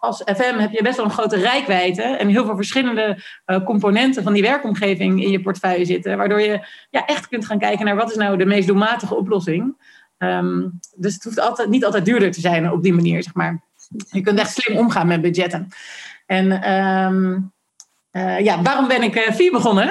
als 0.00 0.22
FM 0.24 0.58
heb 0.58 0.72
je 0.72 0.82
best 0.82 0.96
wel 0.96 1.04
een 1.04 1.10
grote 1.10 1.36
rijkwijde 1.36 2.02
en 2.02 2.28
heel 2.28 2.44
veel 2.44 2.56
verschillende 2.56 3.22
uh, 3.46 3.64
componenten 3.64 4.22
van 4.22 4.32
die 4.32 4.42
werkomgeving 4.42 5.22
in 5.22 5.30
je 5.30 5.40
portefeuille 5.40 5.84
zitten, 5.84 6.16
waardoor 6.16 6.40
je 6.40 6.66
ja, 6.90 7.06
echt 7.06 7.28
kunt 7.28 7.46
gaan 7.46 7.58
kijken 7.58 7.84
naar 7.84 7.96
wat 7.96 8.10
is 8.10 8.16
nou 8.16 8.36
de 8.36 8.46
meest 8.46 8.66
doelmatige 8.66 9.14
oplossing. 9.14 9.76
Um, 10.18 10.80
dus 10.96 11.14
het 11.14 11.24
hoeft 11.24 11.40
altijd, 11.40 11.68
niet 11.68 11.84
altijd 11.84 12.04
duurder 12.04 12.32
te 12.32 12.40
zijn 12.40 12.70
op 12.70 12.82
die 12.82 12.92
manier, 12.92 13.22
zeg 13.22 13.34
maar. 13.34 13.62
Je 14.10 14.20
kunt 14.20 14.38
echt 14.38 14.54
slim 14.54 14.78
omgaan 14.78 15.06
met 15.06 15.20
budgetten. 15.20 15.68
En 16.26 16.72
um, 16.72 17.52
ja, 18.38 18.62
waarom 18.62 18.88
ben 18.88 19.02
ik 19.02 19.16
uh, 19.16 19.34
vier 19.34 19.50
begonnen? 19.50 19.90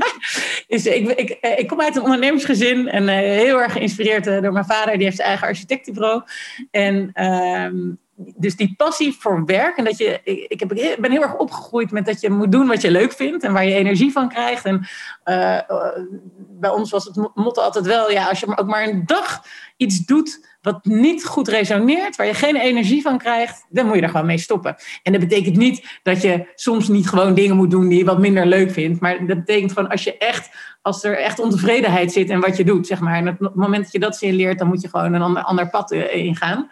is, 0.66 0.86
ik, 0.86 1.08
ik, 1.08 1.30
ik, 1.58 1.68
kom 1.68 1.80
uit 1.80 1.96
een 1.96 2.02
ondernemersgezin 2.02 2.88
en 2.88 3.08
heel 3.08 3.62
erg 3.62 3.72
geïnspireerd 3.72 4.24
door 4.24 4.52
mijn 4.52 4.64
vader. 4.64 4.94
Die 4.94 5.04
heeft 5.04 5.16
zijn 5.16 5.28
eigen 5.28 5.46
architectenbureau. 5.46 6.22
En 6.70 7.24
um, 7.24 7.98
dus 8.36 8.56
die 8.56 8.74
passie 8.76 9.16
voor 9.18 9.44
werk 9.44 9.76
en 9.76 9.84
dat 9.84 9.98
je, 9.98 10.20
ik, 10.48 10.60
heb, 10.60 10.68
ben 11.00 11.10
heel 11.10 11.22
erg 11.22 11.36
opgegroeid 11.36 11.90
met 11.90 12.06
dat 12.06 12.20
je 12.20 12.30
moet 12.30 12.52
doen 12.52 12.66
wat 12.66 12.80
je 12.80 12.90
leuk 12.90 13.12
vindt 13.12 13.44
en 13.44 13.52
waar 13.52 13.64
je 13.64 13.74
energie 13.74 14.12
van 14.12 14.28
krijgt. 14.28 14.64
En 14.64 14.86
uh, 15.24 15.58
bij 16.36 16.70
ons 16.70 16.90
was 16.90 17.04
het 17.04 17.30
motto 17.34 17.62
altijd 17.62 17.86
wel, 17.86 18.10
ja, 18.10 18.28
als 18.28 18.40
je 18.40 18.56
ook 18.56 18.66
maar 18.66 18.88
een 18.88 19.06
dag 19.06 19.42
iets 19.76 19.98
doet 19.98 20.48
wat 20.62 20.84
niet 20.84 21.24
goed 21.24 21.48
resoneert, 21.48 22.16
waar 22.16 22.26
je 22.26 22.34
geen 22.34 22.56
energie 22.56 23.02
van 23.02 23.18
krijgt, 23.18 23.66
dan 23.68 23.86
moet 23.86 23.94
je 23.96 24.02
er 24.02 24.08
gewoon 24.08 24.26
mee 24.26 24.38
stoppen. 24.38 24.76
En 25.02 25.12
dat 25.12 25.20
betekent 25.20 25.56
niet 25.56 25.98
dat 26.02 26.22
je 26.22 26.46
soms 26.54 26.88
niet 26.88 27.08
gewoon 27.08 27.34
dingen 27.34 27.56
moet 27.56 27.70
doen 27.70 27.88
die 27.88 27.98
je 27.98 28.04
wat 28.04 28.18
minder 28.18 28.46
leuk 28.46 28.70
vindt, 28.70 29.00
maar 29.00 29.26
dat 29.26 29.36
betekent 29.38 29.72
gewoon 29.72 29.90
als 29.90 30.04
je 30.04 30.18
echt, 30.18 30.50
als 30.82 31.04
er 31.04 31.18
echt 31.18 31.38
ontevredenheid 31.38 32.12
zit 32.12 32.30
in 32.30 32.40
wat 32.40 32.56
je 32.56 32.64
doet, 32.64 32.86
zeg 32.86 33.00
maar, 33.00 33.16
en 33.16 33.28
op 33.28 33.38
het 33.38 33.54
moment 33.54 33.82
dat 33.82 33.92
je 33.92 33.98
dat 33.98 34.16
signaleert, 34.16 34.58
dan 34.58 34.68
moet 34.68 34.80
je 34.80 34.88
gewoon 34.88 35.12
een 35.12 35.22
ander, 35.22 35.42
ander 35.42 35.70
pad 35.70 35.90
ingaan. 35.92 36.70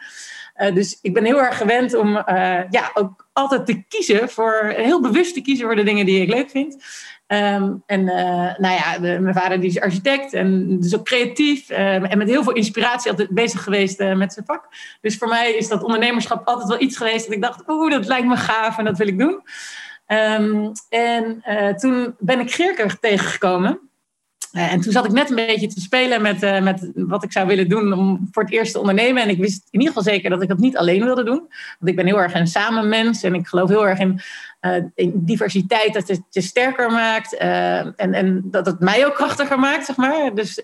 Uh, 0.59 0.75
dus 0.75 0.99
ik 1.03 1.15
ben 1.15 1.25
heel 1.25 1.43
erg 1.43 1.57
gewend 1.57 1.95
om 1.95 2.17
uh, 2.17 2.61
ja, 2.71 2.91
ook 2.95 3.27
altijd 3.33 3.67
te 3.67 3.83
kiezen 3.89 4.29
voor, 4.29 4.73
heel 4.77 5.01
bewust 5.01 5.35
te 5.35 5.41
kiezen 5.41 5.67
voor 5.67 5.77
de 5.77 5.83
dingen 5.83 6.07
die 6.07 6.23
ik 6.23 6.29
leuk 6.29 6.51
vind. 6.51 6.85
Um, 7.27 7.83
en 7.87 8.01
uh, 8.01 8.57
nou 8.59 8.75
ja, 8.75 8.99
mijn 9.01 9.35
vader 9.35 9.61
die 9.61 9.71
is 9.71 9.81
architect 9.81 10.33
en 10.33 10.81
dus 10.81 10.97
ook 10.97 11.05
creatief 11.05 11.69
en 11.71 12.19
met 12.19 12.29
heel 12.29 12.43
veel 12.43 12.53
inspiratie 12.53 13.11
altijd 13.11 13.29
bezig 13.29 13.63
geweest 13.63 13.99
met 13.99 14.33
zijn 14.33 14.47
vak. 14.47 14.65
Dus 15.01 15.17
voor 15.17 15.29
mij 15.29 15.53
is 15.53 15.69
dat 15.69 15.83
ondernemerschap 15.83 16.47
altijd 16.47 16.69
wel 16.69 16.81
iets 16.81 16.97
geweest 16.97 17.25
dat 17.25 17.35
ik 17.35 17.43
dacht, 17.43 17.63
oeh, 17.69 17.91
dat 17.91 18.07
lijkt 18.07 18.27
me 18.27 18.37
gaaf 18.37 18.79
en 18.79 18.85
dat 18.85 18.99
wil 18.99 19.07
ik 19.07 19.19
doen. 19.19 19.43
Um, 20.07 20.73
en 20.89 21.43
toen 21.77 22.15
ben 22.19 22.41
ik 22.41 22.53
Geerker 22.53 22.99
tegengekomen. 23.01 23.88
Uh, 24.53 24.73
en 24.73 24.81
toen 24.81 24.93
zat 24.93 25.05
ik 25.05 25.13
net 25.13 25.31
een 25.31 25.37
beetje 25.37 25.67
te 25.67 25.81
spelen 25.81 26.23
met, 26.23 26.43
uh, 26.43 26.61
met 26.61 26.91
wat 26.95 27.25
ik 27.25 27.33
zou 27.33 27.47
willen 27.47 27.69
doen 27.69 27.93
om 27.93 28.29
voor 28.33 28.43
het 28.43 28.53
eerst 28.53 28.73
te 28.73 28.79
ondernemen. 28.79 29.23
En 29.23 29.29
ik 29.29 29.39
wist 29.39 29.63
in 29.71 29.81
ieder 29.81 29.95
geval 29.95 30.13
zeker 30.13 30.31
dat 30.31 30.43
ik 30.43 30.49
dat 30.49 30.59
niet 30.59 30.77
alleen 30.77 31.05
wilde 31.05 31.25
doen. 31.25 31.47
Want 31.79 31.91
ik 31.91 31.97
ben 31.97 32.07
heel 32.07 32.21
erg 32.21 32.35
een 32.35 32.47
samenmens 32.47 33.23
en 33.23 33.35
ik 33.35 33.47
geloof 33.47 33.69
heel 33.69 33.87
erg 33.87 33.99
in, 33.99 34.21
uh, 34.61 34.77
in 34.95 35.13
diversiteit, 35.15 35.95
dat 35.95 36.09
het 36.09 36.23
je 36.31 36.41
sterker 36.41 36.91
maakt. 36.91 37.37
en, 37.37 37.95
en 37.97 38.43
dat 38.45 38.67
het 38.67 38.81
mij 38.81 39.07
ook 39.07 39.15
krachtiger 39.15 39.59
maakt, 39.59 39.87
zeg 39.87 39.97
maar. 39.97 40.35
Dus 40.35 40.61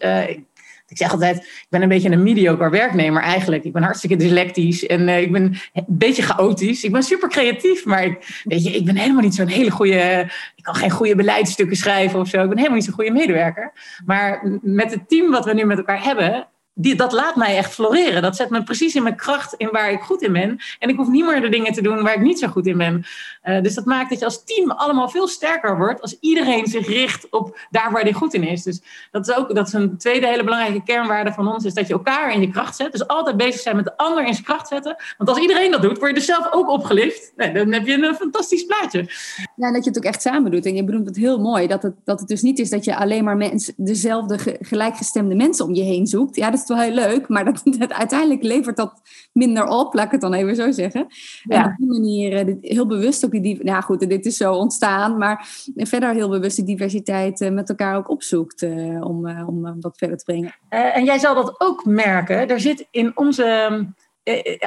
ik 0.87 0.97
zeg 0.97 1.13
altijd, 1.13 1.37
ik 1.37 1.67
ben 1.69 1.83
een 1.83 1.89
beetje 1.89 2.11
een 2.11 2.23
mediocre 2.23 2.71
werknemer 2.71 3.23
eigenlijk. 3.23 3.65
Ik 3.65 3.73
ben 3.73 3.83
hartstikke 3.83 4.17
dyslectisch 4.17 4.87
en 4.87 5.01
uh, 5.01 5.21
ik 5.21 5.33
ben 5.33 5.43
een 5.73 5.85
beetje 5.89 6.23
chaotisch. 6.23 6.85
Ik 6.85 6.93
ben 6.93 7.03
super 7.03 7.29
creatief, 7.29 7.85
maar 7.85 8.19
weet 8.45 8.65
je, 8.65 8.71
ik 8.71 8.85
ben 8.85 8.97
helemaal 8.97 9.23
niet 9.23 9.35
zo'n 9.35 9.47
hele 9.47 9.71
goede... 9.71 10.31
Ik 10.57 10.63
kan 10.63 10.75
geen 10.75 10.91
goede 10.91 11.17
beleidsstukken 11.17 11.77
schrijven 11.77 12.21
of 12.21 12.29
zo. 12.29 12.43
Ik 12.43 12.49
ben 12.49 12.57
helemaal 12.57 12.77
niet 12.77 12.85
zo'n 12.85 12.95
goede 12.95 13.11
medewerker. 13.11 13.73
Maar 14.05 14.59
met 14.63 14.91
het 14.91 15.09
team 15.09 15.31
wat 15.31 15.45
we 15.45 15.55
nu 15.55 15.65
met 15.65 15.79
elkaar 15.79 16.05
hebben 16.05 16.49
die, 16.75 16.95
dat 16.95 17.13
laat 17.13 17.37
mij 17.37 17.57
echt 17.57 17.73
floreren. 17.73 18.23
Dat 18.23 18.37
zet 18.37 18.51
me 18.51 18.63
precies 18.63 18.95
in 18.95 19.03
mijn 19.03 19.17
kracht 19.17 19.55
in 19.57 19.69
waar 19.71 19.93
ik 19.93 20.01
goed 20.01 20.23
in 20.23 20.33
ben. 20.33 20.59
En 20.79 20.89
ik 20.89 20.97
hoef 20.97 21.09
niet 21.09 21.25
meer 21.25 21.41
de 21.41 21.49
dingen 21.49 21.73
te 21.73 21.83
doen 21.83 22.03
waar 22.03 22.15
ik 22.15 22.21
niet 22.21 22.39
zo 22.39 22.49
goed 22.49 22.67
in 22.67 22.79
ben. 22.79 23.05
Uh, 23.45 23.63
dus 23.63 23.75
dat 23.75 23.85
maakt 23.85 24.11
dat 24.11 24.19
je 24.19 24.25
als 24.25 24.45
team 24.45 24.71
allemaal 24.71 25.09
veel 25.09 25.29
sterker 25.29 25.77
wordt 25.77 26.01
als 26.01 26.17
iedereen 26.21 26.67
zich 26.67 26.87
richt 26.87 27.31
op 27.31 27.59
daar 27.71 27.93
waar 27.93 28.03
hij 28.03 28.13
goed 28.13 28.35
in 28.35 28.43
is. 28.43 28.63
Dus 28.63 28.83
dat 29.11 29.29
is 29.29 29.37
ook 29.37 29.55
dat 29.55 29.67
is 29.67 29.73
een 29.73 29.99
tweede 29.99 30.27
hele 30.27 30.45
belangrijke 30.45 30.83
kernwaarde 30.83 31.33
van 31.33 31.53
ons, 31.53 31.65
is 31.65 31.75
dat 31.75 31.87
je 31.87 31.93
elkaar 31.93 32.33
in 32.33 32.41
je 32.41 32.51
kracht 32.51 32.77
zet. 32.77 32.93
Dus 32.93 33.07
altijd 33.07 33.37
bezig 33.37 33.61
zijn 33.61 33.77
met 33.77 33.85
de 33.85 33.97
ander 33.97 34.27
in 34.27 34.33
zijn 34.33 34.45
kracht 34.45 34.69
zetten. 34.69 34.97
Want 35.19 35.31
als 35.31 35.39
iedereen 35.39 35.71
dat 35.71 35.83
doet, 35.83 35.99
word 35.99 36.11
je 36.11 36.17
dus 36.17 36.25
zelf 36.25 36.53
ook 36.53 36.69
opgelift. 36.69 37.33
Dan 37.37 37.73
heb 37.73 37.87
je 37.87 37.93
een 37.93 38.15
fantastisch 38.15 38.65
plaatje. 38.65 39.09
Ja, 39.57 39.67
en 39.67 39.73
dat 39.73 39.85
je 39.85 39.91
het 39.91 39.99
ook 39.99 40.05
echt 40.05 40.23
samen 40.23 40.51
doet. 40.51 40.67
En 40.67 40.75
je 40.75 40.85
bedoelt 40.85 41.07
het 41.07 41.17
heel 41.17 41.39
mooi. 41.39 41.67
Dat 41.67 41.83
het, 41.83 41.95
dat 42.05 42.21
het 42.21 42.29
dus 42.29 42.43
niet 42.43 42.59
is 42.59 42.71
dat 42.71 42.85
je 42.85 42.97
alleen 42.97 43.25
maar 43.25 43.37
mens, 43.37 43.73
dezelfde 43.77 44.57
gelijkgestemde 44.61 45.35
mensen 45.35 45.65
om 45.65 45.75
je 45.75 45.83
heen 45.83 46.07
zoekt. 46.07 46.37
Ja, 46.37 46.51
dat 46.51 46.64
is 46.71 46.77
wel 46.77 46.85
heel 46.85 46.95
leuk, 46.95 47.29
maar 47.29 47.45
dat, 47.45 47.63
dat, 47.79 47.93
uiteindelijk 47.93 48.43
levert 48.43 48.77
dat 48.77 49.03
minder 49.33 49.67
op, 49.67 49.95
laat 49.95 50.05
ik 50.05 50.11
het 50.11 50.21
dan 50.21 50.35
even 50.35 50.57
zo 50.57 50.71
zeggen. 50.71 51.07
Ja. 51.43 51.65
En 51.65 51.71
op 51.71 51.77
die 51.77 51.87
manier 51.87 52.33
eh, 52.33 52.55
heel 52.61 52.87
bewust 52.87 53.25
ook 53.25 53.31
die, 53.31 53.65
nou 53.65 53.83
goed, 53.83 54.09
dit 54.09 54.27
is 54.27 54.37
zo 54.37 54.55
ontstaan, 54.55 55.19
maar 55.19 55.49
verder 55.77 56.13
heel 56.15 56.29
bewust 56.29 56.57
die 56.57 56.65
diversiteit 56.65 57.41
eh, 57.41 57.51
met 57.51 57.69
elkaar 57.69 57.97
ook 57.97 58.11
opzoekt 58.11 58.63
uh, 58.63 59.05
om, 59.05 59.27
uh, 59.27 59.49
om 59.49 59.81
dat 59.81 59.97
verder 59.97 60.17
te 60.17 60.25
brengen. 60.25 60.55
en 60.69 61.05
jij 61.05 61.19
zal 61.19 61.35
dat 61.35 61.55
ook 61.61 61.85
merken, 61.85 62.49
er 62.49 62.61
zit 62.61 62.87
in 62.91 63.13
onze 63.15 63.43
eh, 63.45 63.65
eh, 63.65 63.81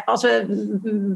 als 0.05 0.21
we, 0.21 0.45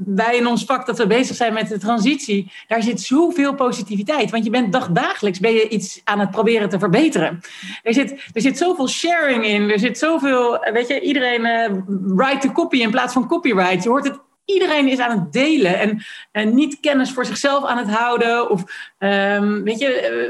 wij 0.05 0.37
in 0.37 0.47
ons 0.47 0.63
vak 0.65 0.85
dat 0.85 0.97
we 0.97 1.07
bezig 1.07 1.35
zijn 1.35 1.53
met 1.53 1.67
de 1.67 1.77
transitie, 1.77 2.51
daar 2.67 2.83
zit 2.83 3.01
zoveel 3.01 3.55
positiviteit. 3.55 4.31
Want 4.31 4.43
je 4.43 4.49
bent 4.49 4.71
dagdagelijks 4.73 5.39
ben 5.39 5.53
je 5.53 5.69
iets 5.69 6.01
aan 6.03 6.19
het 6.19 6.31
proberen 6.31 6.69
te 6.69 6.79
verbeteren. 6.79 7.39
Er 7.83 7.93
zit, 7.93 8.11
er 8.33 8.41
zit 8.41 8.57
zoveel 8.57 8.87
sharing 8.87 9.45
in, 9.45 9.69
er 9.69 9.79
zit 9.79 9.97
zoveel, 9.97 10.59
weet 10.73 10.87
je, 10.87 11.01
iedereen 11.01 11.45
uh, 11.45 11.81
write 12.15 12.47
to 12.47 12.53
copy 12.53 12.77
in 12.77 12.91
plaats 12.91 13.13
van 13.13 13.27
copyright. 13.27 13.83
Je 13.83 13.89
hoort 13.89 14.07
het 14.07 14.19
iedereen 14.45 14.87
is 14.87 14.99
aan 14.99 15.19
het 15.19 15.33
delen 15.33 15.79
en, 15.79 16.03
en 16.31 16.55
niet 16.55 16.79
kennis 16.79 17.11
voor 17.11 17.25
zichzelf 17.25 17.65
aan 17.65 17.77
het 17.77 17.89
houden. 17.89 18.49
Of 18.49 18.63
ehm, 19.01 19.63
weet 19.63 19.79
je, 19.79 19.87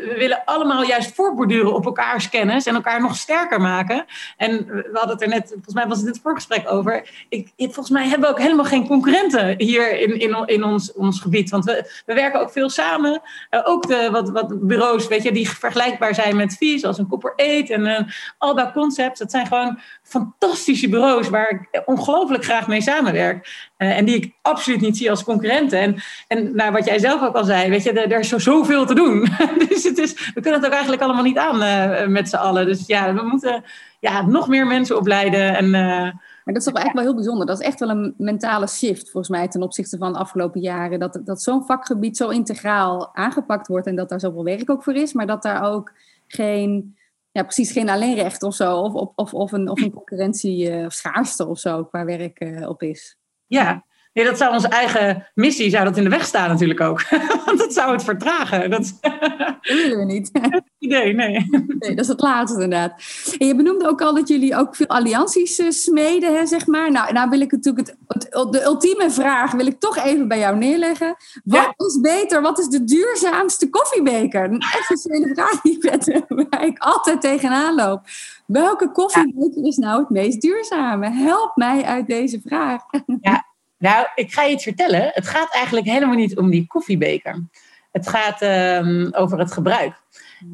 we 0.09 0.15
willen 0.17 0.41
allemaal 0.45 0.83
juist 0.83 1.15
voorborduren 1.15 1.73
op 1.73 1.85
elkaars 1.85 2.29
kennis 2.29 2.65
en 2.65 2.75
elkaar 2.75 3.01
nog 3.01 3.15
sterker 3.15 3.61
maken. 3.61 4.05
En 4.37 4.65
we 4.65 4.89
hadden 4.93 5.11
het 5.11 5.21
er 5.21 5.27
net, 5.27 5.47
volgens 5.47 5.73
mij 5.73 5.87
was 5.87 5.97
het 5.97 6.05
in 6.05 6.11
het 6.11 6.21
voorgesprek 6.21 6.71
over. 6.71 7.09
Ik, 7.29 7.51
volgens 7.55 7.89
mij 7.89 8.07
hebben 8.07 8.29
we 8.29 8.35
ook 8.35 8.41
helemaal 8.41 8.65
geen 8.65 8.87
concurrenten 8.87 9.55
hier 9.57 9.99
in, 9.99 10.19
in, 10.19 10.43
in 10.45 10.63
ons, 10.63 10.93
ons 10.93 11.19
gebied. 11.19 11.49
Want 11.49 11.65
we, 11.65 12.01
we 12.05 12.13
werken 12.13 12.39
ook 12.39 12.51
veel 12.51 12.69
samen. 12.69 13.21
Uh, 13.51 13.61
ook 13.63 13.87
de, 13.87 14.09
wat, 14.11 14.29
wat 14.29 14.67
bureaus, 14.67 15.07
weet 15.07 15.23
je, 15.23 15.31
die 15.31 15.49
vergelijkbaar 15.49 16.15
zijn 16.15 16.35
met 16.35 16.57
VIE, 16.57 16.79
zoals 16.79 16.97
een 16.97 17.07
Copper 17.07 17.33
8 17.35 17.69
en 17.69 17.85
een 17.85 18.11
Alba 18.37 18.71
Concepts. 18.73 19.19
Dat 19.19 19.31
zijn 19.31 19.47
gewoon 19.47 19.79
fantastische 20.03 20.89
bureaus 20.89 21.29
waar 21.29 21.49
ik 21.49 21.81
ongelooflijk 21.85 22.43
graag 22.43 22.67
mee 22.67 22.81
samenwerk. 22.81 23.69
Uh, 23.77 23.97
en 23.97 24.05
die 24.05 24.15
ik 24.15 24.33
absoluut 24.41 24.81
niet 24.81 24.97
zie 24.97 25.09
als 25.09 25.23
concurrenten. 25.23 25.79
En, 25.79 26.01
en 26.27 26.55
nou, 26.55 26.71
wat 26.71 26.85
jij 26.85 26.99
zelf 26.99 27.21
ook 27.21 27.35
al 27.35 27.43
zei, 27.43 27.69
weet 27.69 27.83
je, 27.83 27.91
er 27.91 28.19
is 28.19 28.29
zo, 28.29 28.60
zoveel 28.61 28.85
te 28.85 28.93
doen. 28.93 29.27
dus 29.67 29.83
het 29.83 29.97
is, 29.97 30.31
we 30.33 30.41
kunnen 30.41 30.53
het 30.53 30.65
ook 30.65 30.71
eigenlijk 30.71 31.01
allemaal 31.01 31.23
niet 31.23 31.37
aan 31.37 31.61
uh, 31.63 32.07
met 32.07 32.29
z'n 32.29 32.35
allen. 32.35 32.65
Dus 32.65 32.85
ja, 32.85 33.13
we 33.13 33.21
moeten 33.21 33.63
ja, 33.99 34.21
nog 34.21 34.47
meer 34.47 34.67
mensen 34.67 34.97
opleiden. 34.97 35.55
En, 35.55 35.65
uh, 35.65 35.71
maar 35.71 36.53
dat 36.53 36.55
is 36.55 36.63
toch 36.63 36.73
eigenlijk 36.73 36.93
wel 36.93 37.03
heel 37.03 37.15
bijzonder. 37.15 37.45
Dat 37.45 37.59
is 37.59 37.65
echt 37.65 37.79
wel 37.79 37.89
een 37.89 38.13
mentale 38.17 38.67
shift, 38.67 39.03
volgens 39.09 39.29
mij, 39.29 39.47
ten 39.47 39.61
opzichte 39.61 39.97
van 39.97 40.13
de 40.13 40.19
afgelopen 40.19 40.61
jaren. 40.61 40.99
Dat, 40.99 41.21
dat 41.23 41.41
zo'n 41.41 41.65
vakgebied 41.65 42.17
zo 42.17 42.29
integraal 42.29 43.15
aangepakt 43.15 43.67
wordt 43.67 43.87
en 43.87 43.95
dat 43.95 44.09
daar 44.09 44.19
zoveel 44.19 44.43
werk 44.43 44.69
ook 44.69 44.83
voor 44.83 44.95
is, 44.95 45.13
maar 45.13 45.27
dat 45.27 45.43
daar 45.43 45.63
ook 45.63 45.91
geen 46.27 46.95
ja, 47.31 47.43
precies 47.43 47.71
geen 47.71 47.89
alleenrecht 47.89 48.43
of 48.43 48.55
zo. 48.55 48.77
Of, 48.77 48.93
of, 48.93 49.11
of, 49.15 49.33
of 49.33 49.51
een, 49.51 49.69
of 49.69 49.81
een 49.81 49.93
concurrentie 49.93 50.71
uh, 50.71 50.85
schaarste 50.87 51.47
of 51.47 51.59
zo 51.59 51.83
qua 51.83 52.05
werk 52.05 52.65
op 52.67 52.81
is. 52.81 53.17
Ja, 53.45 53.85
nee, 54.13 54.25
dat 54.25 54.37
zou 54.37 54.53
onze 54.53 54.67
eigen 54.67 55.27
missie 55.33 55.69
zou 55.69 55.83
dat 55.83 55.97
in 55.97 56.03
de 56.03 56.09
weg 56.09 56.25
staan 56.25 56.49
natuurlijk 56.49 56.81
ook. 56.81 57.03
Want 57.45 57.57
dat 57.57 57.73
zou 57.73 57.91
het 57.91 58.03
vertragen. 58.03 58.69
Dat, 58.69 58.97
dat 59.01 59.59
willen 59.61 59.97
we 59.97 60.05
niet. 60.05 60.31
idee, 60.79 61.13
nee. 61.13 61.47
nee. 61.79 61.95
Dat 61.95 61.99
is 61.99 62.07
het 62.07 62.21
laatste 62.21 62.61
inderdaad. 62.61 63.01
En 63.37 63.47
je 63.47 63.55
benoemde 63.55 63.87
ook 63.87 64.01
al 64.01 64.15
dat 64.15 64.27
jullie 64.27 64.55
ook 64.55 64.75
veel 64.75 64.87
allianties 64.87 65.59
uh, 65.59 65.69
smeden, 65.69 66.35
hè, 66.35 66.45
zeg 66.45 66.67
maar. 66.67 66.91
Nou, 66.91 67.13
nou 67.13 67.29
wil 67.29 67.41
ik 67.41 67.51
natuurlijk 67.51 67.87
het, 67.87 67.97
het, 68.07 68.51
de 68.51 68.63
ultieme 68.63 69.11
vraag 69.11 69.51
wil 69.51 69.65
ik 69.65 69.79
toch 69.79 69.97
even 69.97 70.27
bij 70.27 70.39
jou 70.39 70.57
neerleggen. 70.57 71.15
Wat 71.43 71.73
ja. 71.77 71.85
is 71.85 71.99
beter? 72.01 72.41
Wat 72.41 72.59
is 72.59 72.67
de 72.67 72.83
duurzaamste 72.83 73.69
koffiebeker? 73.69 74.43
Een 74.43 74.63
essentiële 74.79 75.33
vraag 75.33 75.61
die 75.61 75.77
ik, 75.81 76.23
waar 76.49 76.65
ik 76.65 76.79
altijd 76.79 77.21
tegenaan 77.21 77.75
loop. 77.75 78.01
Welke 78.45 78.91
koffiebeker 78.91 79.65
is 79.65 79.77
nou 79.77 79.99
het 79.99 80.09
meest 80.09 80.41
duurzame? 80.41 81.09
Help 81.09 81.51
mij 81.55 81.83
uit 81.83 82.07
deze 82.07 82.41
vraag. 82.45 82.81
Ja, 83.21 83.45
nou, 83.81 84.07
ik 84.15 84.33
ga 84.33 84.43
je 84.43 84.53
iets 84.53 84.63
vertellen. 84.63 85.09
Het 85.13 85.27
gaat 85.27 85.53
eigenlijk 85.53 85.85
helemaal 85.85 86.15
niet 86.15 86.37
om 86.37 86.49
die 86.49 86.67
koffiebeker. 86.67 87.43
Het 87.91 88.09
gaat 88.09 88.41
um, 88.41 89.13
over 89.13 89.39
het 89.39 89.51
gebruik. 89.51 89.93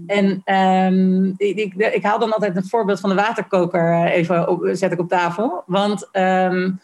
En 0.07 0.41
um, 0.55 1.33
ik, 1.37 1.57
ik, 1.57 1.73
ik, 1.73 2.03
haal 2.03 2.19
dan 2.19 2.33
altijd 2.33 2.55
het 2.55 2.69
voorbeeld 2.69 2.99
van 2.99 3.09
de 3.09 3.15
waterkoker 3.15 4.05
even 4.05 4.47
op, 4.47 4.69
zet 4.71 4.91
ik 4.91 4.99
op 4.99 5.09
tafel. 5.09 5.63
Want 5.65 6.09
um, 6.11 6.79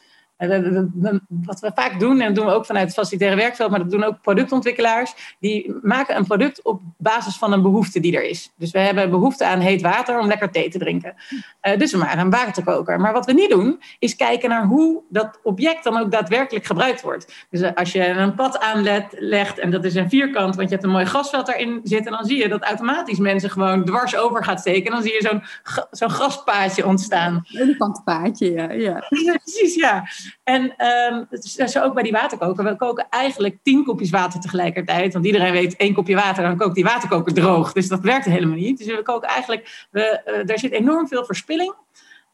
wat 1.28 1.60
we 1.60 1.72
vaak 1.76 2.00
doen, 2.00 2.22
en 2.22 2.26
dat 2.26 2.36
doen 2.36 2.46
we 2.46 2.52
ook 2.52 2.66
vanuit 2.66 2.86
het 2.86 2.94
facilitaire 2.94 3.38
werkveld, 3.38 3.70
maar 3.70 3.80
dat 3.80 3.92
doen 3.92 4.04
ook 4.04 4.22
productontwikkelaars, 4.22 5.36
die 5.40 5.76
maken 5.82 6.16
een 6.16 6.26
product 6.26 6.64
op 6.64 6.82
basis 6.98 7.38
van 7.38 7.54
een 7.54 7.62
behoefte 7.62 8.00
die 8.00 8.16
er 8.16 8.24
is. 8.24 8.52
Dus 8.58 8.72
we 8.72 8.80
hebben 8.80 9.10
behoefte 9.10 9.46
aan 9.46 9.60
heet 9.60 9.82
water 9.82 10.20
om 10.20 10.28
lekker 10.28 10.52
thee 10.52 10.70
te 10.70 10.78
drinken. 10.78 11.14
Uh, 11.62 11.78
dus 11.78 11.92
we 11.92 11.98
maken 11.98 12.20
een 12.20 12.30
waterkoker. 12.30 13.00
Maar 13.00 13.14
wat 13.14 13.26
we 13.26 13.34
niet 13.34 13.50
doen, 13.50 13.82
is 14.00 14.16
kijken 14.16 14.50
naar 14.50 14.66
hoe 14.66 15.02
dat 15.10 15.40
object 15.44 15.84
dan 15.84 15.98
ook 15.98 16.12
daadwerkelijk 16.12 16.66
gebruikt 16.66 17.02
wordt. 17.02 17.46
Dus 17.50 17.62
uh, 17.62 17.70
als 17.74 17.92
je 17.92 18.08
een 18.08 18.36
pad 18.36 18.60
aanlegt 18.60 19.60
en 19.60 19.72
dat 19.72 19.84
is 19.84 19.96
een 19.96 20.10
vierkant, 20.10 20.56
want 20.56 20.70
je 20.70 20.76
hebt 20.76 20.88
een 20.88 20.94
mooi 20.94 21.06
grasveld 21.06 21.48
erin 21.48 21.80
zitten, 21.84 22.12
dan 22.12 22.26
zie 22.26 22.38
je 22.38 22.50
dat 22.50 22.64
automatisch 22.64 23.20
mensen 23.20 23.50
gewoon 23.50 23.86
dwars 23.86 24.16
over 24.16 24.44
gaat 24.44 24.60
steken. 24.60 24.86
En 24.86 24.92
dan 24.92 25.02
zie 25.02 25.14
je 25.14 25.22
zo'n 25.22 25.44
zo'n 25.92 26.10
graspaadje 26.10 26.86
ontstaan. 26.86 27.46
Een 27.52 27.62
elefantenpaadje, 27.62 28.52
ja. 28.52 28.72
ja. 28.72 29.06
Precies, 29.10 29.76
ja. 29.76 30.04
En 30.44 30.74
um, 31.12 31.68
zo 31.68 31.84
ook 31.84 31.94
bij 31.94 32.04
die 32.04 32.12
waterkoker. 32.12 32.64
We 32.64 32.76
koken 32.76 33.08
eigenlijk 33.10 33.58
tien 33.64 33.84
kopjes 33.84 34.10
water 34.10 34.40
tegelijkertijd. 34.40 35.14
Want 35.14 35.26
iedereen 35.26 35.52
weet, 35.52 35.76
één 35.76 35.94
kopje 35.94 36.16
water, 36.16 36.44
dan 36.44 36.58
kookt 36.58 36.76
die 36.76 36.84
waterkoker 36.84 37.34
droog. 37.34 37.74
Dus 37.74 37.88
dat 37.88 38.00
werkt 38.00 38.26
helemaal 38.26 38.58
niet. 38.58 38.78
Dus 38.78 38.88
we 38.88 39.02
koken 39.02 39.30
eigenlijk, 39.30 39.88
we, 39.92 40.22
uh, 40.26 40.46
daar 40.46 40.60
zit 40.60 40.72
enorm 40.72 41.08
veel 41.08 41.26
verspilling. 41.26 41.74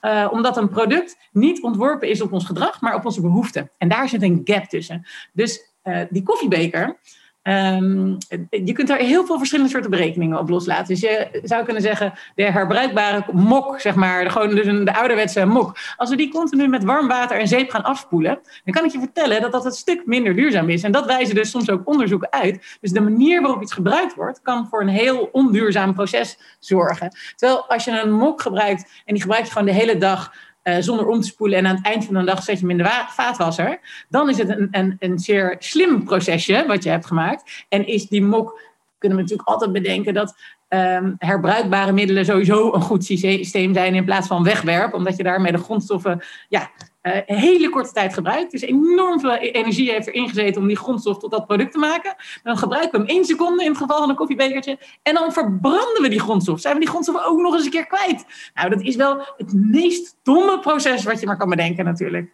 Uh, 0.02 0.28
omdat 0.32 0.58
een 0.58 0.70
product 0.70 1.18
niet 1.32 1.64
ontworpen 1.64 2.10
is 2.10 2.22
op 2.22 2.34
ons 2.34 2.46
gedrag, 2.46 2.82
maar 2.82 2.96
op 2.96 3.06
onze 3.06 3.22
behoeften. 3.22 3.72
En 3.78 3.90
daar 3.90 4.10
zit 4.10 4.22
een 4.22 4.42
gap 4.44 4.64
tussen. 4.64 5.08
Dus 5.34 5.74
uh, 5.84 6.02
die 6.10 6.24
koffiebeker, 6.24 6.98
Um, 7.44 8.18
je 8.50 8.72
kunt 8.72 8.88
daar 8.88 8.98
heel 8.98 9.26
veel 9.26 9.38
verschillende 9.38 9.72
soorten 9.72 9.90
berekeningen 9.90 10.40
op 10.40 10.50
loslaten. 10.50 10.88
Dus 10.88 11.00
je 11.00 11.42
zou 11.44 11.64
kunnen 11.64 11.82
zeggen, 11.82 12.14
de 12.36 12.44
herbruikbare 12.44 13.26
mok, 13.32 13.80
zeg 13.80 13.96
maar, 13.96 14.32
gewoon 14.32 14.56
dus 14.56 14.66
een, 14.66 14.86
de 14.86 14.96
ouderwetse 14.96 15.46
mok. 15.46 15.78
Als 15.98 16.10
we 16.10 16.16
die 16.16 16.32
continu 16.32 16.68
met 16.68 16.84
warm 16.84 17.08
water 17.08 17.40
en 17.40 17.48
zeep 17.48 17.70
gaan 17.70 17.84
afspoelen, 17.84 18.40
dan 18.64 18.74
kan 18.74 18.86
ik 18.86 18.92
je 18.92 19.00
vertellen 19.00 19.42
dat 19.42 19.52
dat 19.52 19.66
een 19.66 19.72
stuk 19.72 20.06
minder 20.06 20.36
duurzaam 20.36 20.70
is. 20.70 20.84
En 20.84 20.92
dat 20.92 21.06
wijzen 21.06 21.36
dus 21.36 21.50
soms 21.50 21.70
ook 21.70 21.88
onderzoeken 21.88 22.32
uit. 22.32 22.78
Dus 22.82 22.92
de 22.92 23.02
manier 23.02 23.42
waarop 23.42 23.62
iets 23.62 23.74
gebruikt 23.74 24.16
wordt, 24.16 24.42
kan 24.42 24.68
voor 24.70 24.82
een 24.82 24.88
heel 24.88 25.30
onduurzaam 25.32 25.94
proces 25.94 26.40
zorgen. 26.60 27.12
Terwijl 27.36 27.70
als 27.70 27.86
je 27.86 28.02
een 28.02 28.12
mok 28.12 28.42
gebruikt 28.42 28.82
en 29.06 29.14
die 29.14 29.22
gebruikt 29.22 29.52
gewoon 29.52 29.68
de 29.68 29.74
hele 29.74 29.98
dag 29.98 30.34
uh, 30.64 30.76
zonder 30.80 31.08
om 31.08 31.22
te 31.22 31.28
spoelen 31.28 31.58
en 31.58 31.68
aan 31.68 31.76
het 31.76 31.86
eind 31.86 32.06
van 32.06 32.14
de 32.14 32.24
dag 32.24 32.44
zet 32.44 32.60
je 32.60 32.68
hem 32.68 32.80
in 32.80 32.84
de 32.84 33.06
vaatwasser, 33.10 33.80
dan 34.10 34.30
is 34.30 34.38
het 34.38 34.50
een, 34.50 34.68
een, 34.72 34.96
een 35.00 35.20
zeer 35.20 35.56
slim 35.60 36.04
procesje 36.04 36.64
wat 36.68 36.84
je 36.84 36.90
hebt 36.90 37.06
gemaakt. 37.06 37.66
En 37.70 37.88
is 37.88 38.08
die 38.08 38.24
mok, 38.24 38.60
kunnen 38.98 39.18
we 39.18 39.24
natuurlijk 39.24 39.50
altijd 39.50 39.72
bedenken 39.72 40.14
dat 40.14 40.36
um, 40.70 41.16
herbruikbare 41.18 41.92
middelen 41.92 42.26
sowieso 42.26 42.74
een 42.74 42.82
goed 42.82 43.06
systeem 43.06 43.74
zijn 43.74 43.96
in 43.96 44.06
plaats 44.06 44.28
van 44.28 44.44
wegwerp, 44.44 44.94
omdat 44.94 45.18
je 45.18 45.24
daarmee 45.24 45.52
de 45.52 45.58
grondstoffen 45.58 46.22
ja, 46.50 46.70
een 47.02 47.36
hele 47.36 47.70
korte 47.70 47.92
tijd 47.92 48.14
gebruikt. 48.14 48.52
Dus 48.52 48.62
enorm 48.62 49.20
veel 49.20 49.36
energie 49.36 49.92
heeft 49.92 50.08
erin 50.08 50.28
gezeten 50.28 50.62
om 50.62 50.68
die 50.68 50.78
grondstof 50.78 51.20
tot 51.20 51.32
dat 51.32 51.46
product 51.46 51.72
te 51.72 51.78
maken. 51.78 52.16
Dan 52.44 52.58
gebruiken 52.58 52.92
we 52.92 52.98
hem 52.98 53.16
één 53.16 53.26
seconde 53.26 53.64
in 53.64 53.70
het 53.70 53.78
geval 53.78 54.00
van 54.00 54.10
een 54.10 54.16
koffiebekertje. 54.16 54.78
En 55.04 55.14
dan 55.14 55.34
verbranden 55.34 56.02
we 56.02 56.10
die 56.10 56.20
grondstof. 56.20 56.60
Zijn 56.60 56.74
we 56.74 56.80
die 56.80 56.90
grondstof 56.90 57.26
ook 57.26 57.40
nog 57.40 57.54
eens 57.54 57.66
een 57.66 57.72
keer 57.72 57.88
kwijt? 57.88 58.26
Nou, 58.54 58.70
dat 58.70 58.82
is 58.82 58.96
wel 58.96 59.26
het 59.38 59.54
meest 59.54 60.18
domme 60.24 60.60
proces 60.60 61.04
wat 61.04 61.20
je 61.20 61.26
maar 61.26 61.38
kan 61.38 61.50
bedenken 61.50 61.86
natuurlijk. 61.86 62.32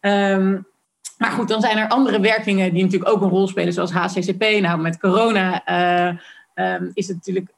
Um, 0.00 0.66
maar 1.18 1.30
goed, 1.30 1.48
dan 1.48 1.60
zijn 1.60 1.78
er 1.78 1.88
andere 1.88 2.20
werkingen 2.20 2.72
die 2.72 2.82
natuurlijk 2.82 3.10
ook 3.10 3.22
een 3.22 3.28
rol 3.28 3.48
spelen, 3.48 3.72
zoals 3.72 3.92
HCCP. 3.92 4.60
Nou, 4.60 4.80
met 4.80 4.98
corona 4.98 5.62
uh, 6.54 6.74
um, 6.74 6.90
is 6.94 7.06
het 7.06 7.16
natuurlijk 7.16 7.50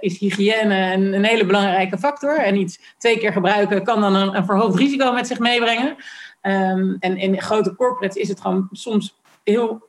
is 0.00 0.18
hygiëne 0.18 0.92
een, 0.92 1.12
een, 1.12 1.24
hele 1.24 1.46
belangrijke 1.46 1.98
factor. 1.98 2.38
En 2.38 2.56
iets 2.56 2.94
twee 2.98 3.18
keer 3.18 3.32
gebruiken 3.32 3.84
kan 3.84 4.00
dan 4.00 4.14
een, 4.14 4.36
een 4.36 4.44
verhoogd 4.44 4.78
risico 4.78 5.12
met 5.12 5.26
zich 5.26 5.38
meebrengen. 5.38 5.96
Um, 6.42 6.96
en 7.00 7.16
in 7.16 7.40
grote 7.40 7.74
corporates 7.74 8.22
is 8.22 8.28
het 8.28 8.40
gewoon 8.40 8.68
soms 8.72 9.20
heel 9.44 9.88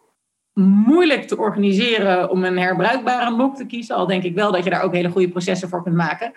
moeilijk 0.54 1.28
te 1.28 1.38
organiseren 1.38 2.30
om 2.30 2.44
een 2.44 2.58
herbruikbare 2.58 3.32
mok 3.32 3.56
te 3.56 3.66
kiezen. 3.66 3.96
Al 3.96 4.08
denk 4.08 4.24
ik 4.24 4.36
wel 4.36 4.52
dat 4.52 4.64
je 4.64 4.70
daar 4.70 4.84
ook 4.84 4.94
hele 4.94 5.10
goede 5.10 5.30
processen 5.30 5.70
voor 5.70 5.84
kunt 5.84 5.96
maken. 5.96 6.32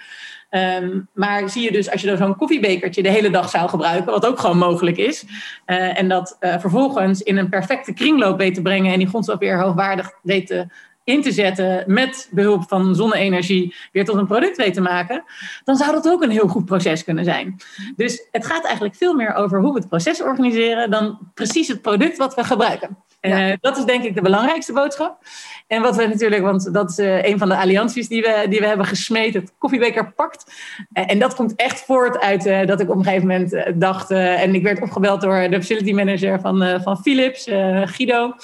Um, 0.50 1.08
maar 1.12 1.48
zie 1.48 1.62
je 1.62 1.72
dus 1.72 1.90
als 1.90 2.02
je 2.02 2.16
zo'n 2.16 2.36
koffiebekertje 2.36 3.02
de 3.02 3.10
hele 3.10 3.30
dag 3.30 3.50
zou 3.50 3.68
gebruiken, 3.68 4.12
wat 4.12 4.26
ook 4.26 4.38
gewoon 4.38 4.58
mogelijk 4.58 4.96
is, 4.96 5.24
uh, 5.66 5.98
en 5.98 6.08
dat 6.08 6.36
vervolgens 6.40 7.22
in 7.22 7.36
een 7.36 7.48
perfecte 7.48 7.92
kringloop 7.92 8.38
weet 8.38 8.54
te 8.54 8.62
brengen 8.62 8.92
en 8.92 8.98
die 8.98 9.08
grondstof 9.08 9.38
weer 9.38 9.60
hoogwaardig 9.60 10.10
weet 10.22 10.46
te 10.46 10.66
in 11.04 11.22
te 11.22 11.32
zetten 11.32 11.84
met 11.86 12.28
behulp 12.30 12.64
van 12.68 12.94
zonne-energie 12.94 13.74
weer 13.92 14.04
tot 14.04 14.16
een 14.16 14.26
product 14.26 14.56
weet 14.56 14.74
te 14.74 14.80
maken, 14.80 15.24
dan 15.64 15.76
zou 15.76 15.92
dat 15.92 16.08
ook 16.08 16.22
een 16.22 16.30
heel 16.30 16.48
goed 16.48 16.64
proces 16.64 17.04
kunnen 17.04 17.24
zijn. 17.24 17.56
Dus 17.96 18.28
het 18.30 18.46
gaat 18.46 18.64
eigenlijk 18.64 18.94
veel 18.94 19.14
meer 19.14 19.34
over 19.34 19.60
hoe 19.60 19.72
we 19.72 19.78
het 19.78 19.88
proces 19.88 20.22
organiseren 20.22 20.90
dan 20.90 21.18
precies 21.34 21.68
het 21.68 21.82
product 21.82 22.16
wat 22.16 22.34
we 22.34 22.44
gebruiken. 22.44 22.96
Ja. 23.20 23.48
Uh, 23.48 23.56
dat 23.60 23.76
is 23.76 23.84
denk 23.84 24.04
ik 24.04 24.14
de 24.14 24.20
belangrijkste 24.20 24.72
boodschap. 24.72 25.18
En 25.66 25.82
wat 25.82 25.96
we 25.96 26.06
natuurlijk, 26.06 26.42
want 26.42 26.74
dat 26.74 26.90
is 26.90 26.98
uh, 26.98 27.22
een 27.22 27.38
van 27.38 27.48
de 27.48 27.56
allianties 27.56 28.08
die 28.08 28.22
we, 28.22 28.46
die 28.48 28.60
we 28.60 28.66
hebben 28.66 28.86
gesmeed, 28.86 29.34
het 29.34 29.52
Koffiebeker 29.58 30.12
Pact. 30.12 30.52
Uh, 30.92 31.10
en 31.10 31.18
dat 31.18 31.34
komt 31.34 31.54
echt 31.54 31.84
voort 31.84 32.20
uit 32.20 32.68
dat 32.68 32.80
ik 32.80 32.90
op 32.90 32.96
een 32.96 33.04
gegeven 33.04 33.26
moment 33.26 33.80
dacht, 33.80 34.10
en 34.10 34.54
ik 34.54 34.62
werd 34.62 34.82
opgebeld 34.82 35.20
door 35.20 35.48
de 35.50 35.56
facility 35.60 35.92
manager 35.92 36.40
van, 36.40 36.80
van 36.82 36.98
Philips, 37.02 37.44
Guido. 37.84 38.34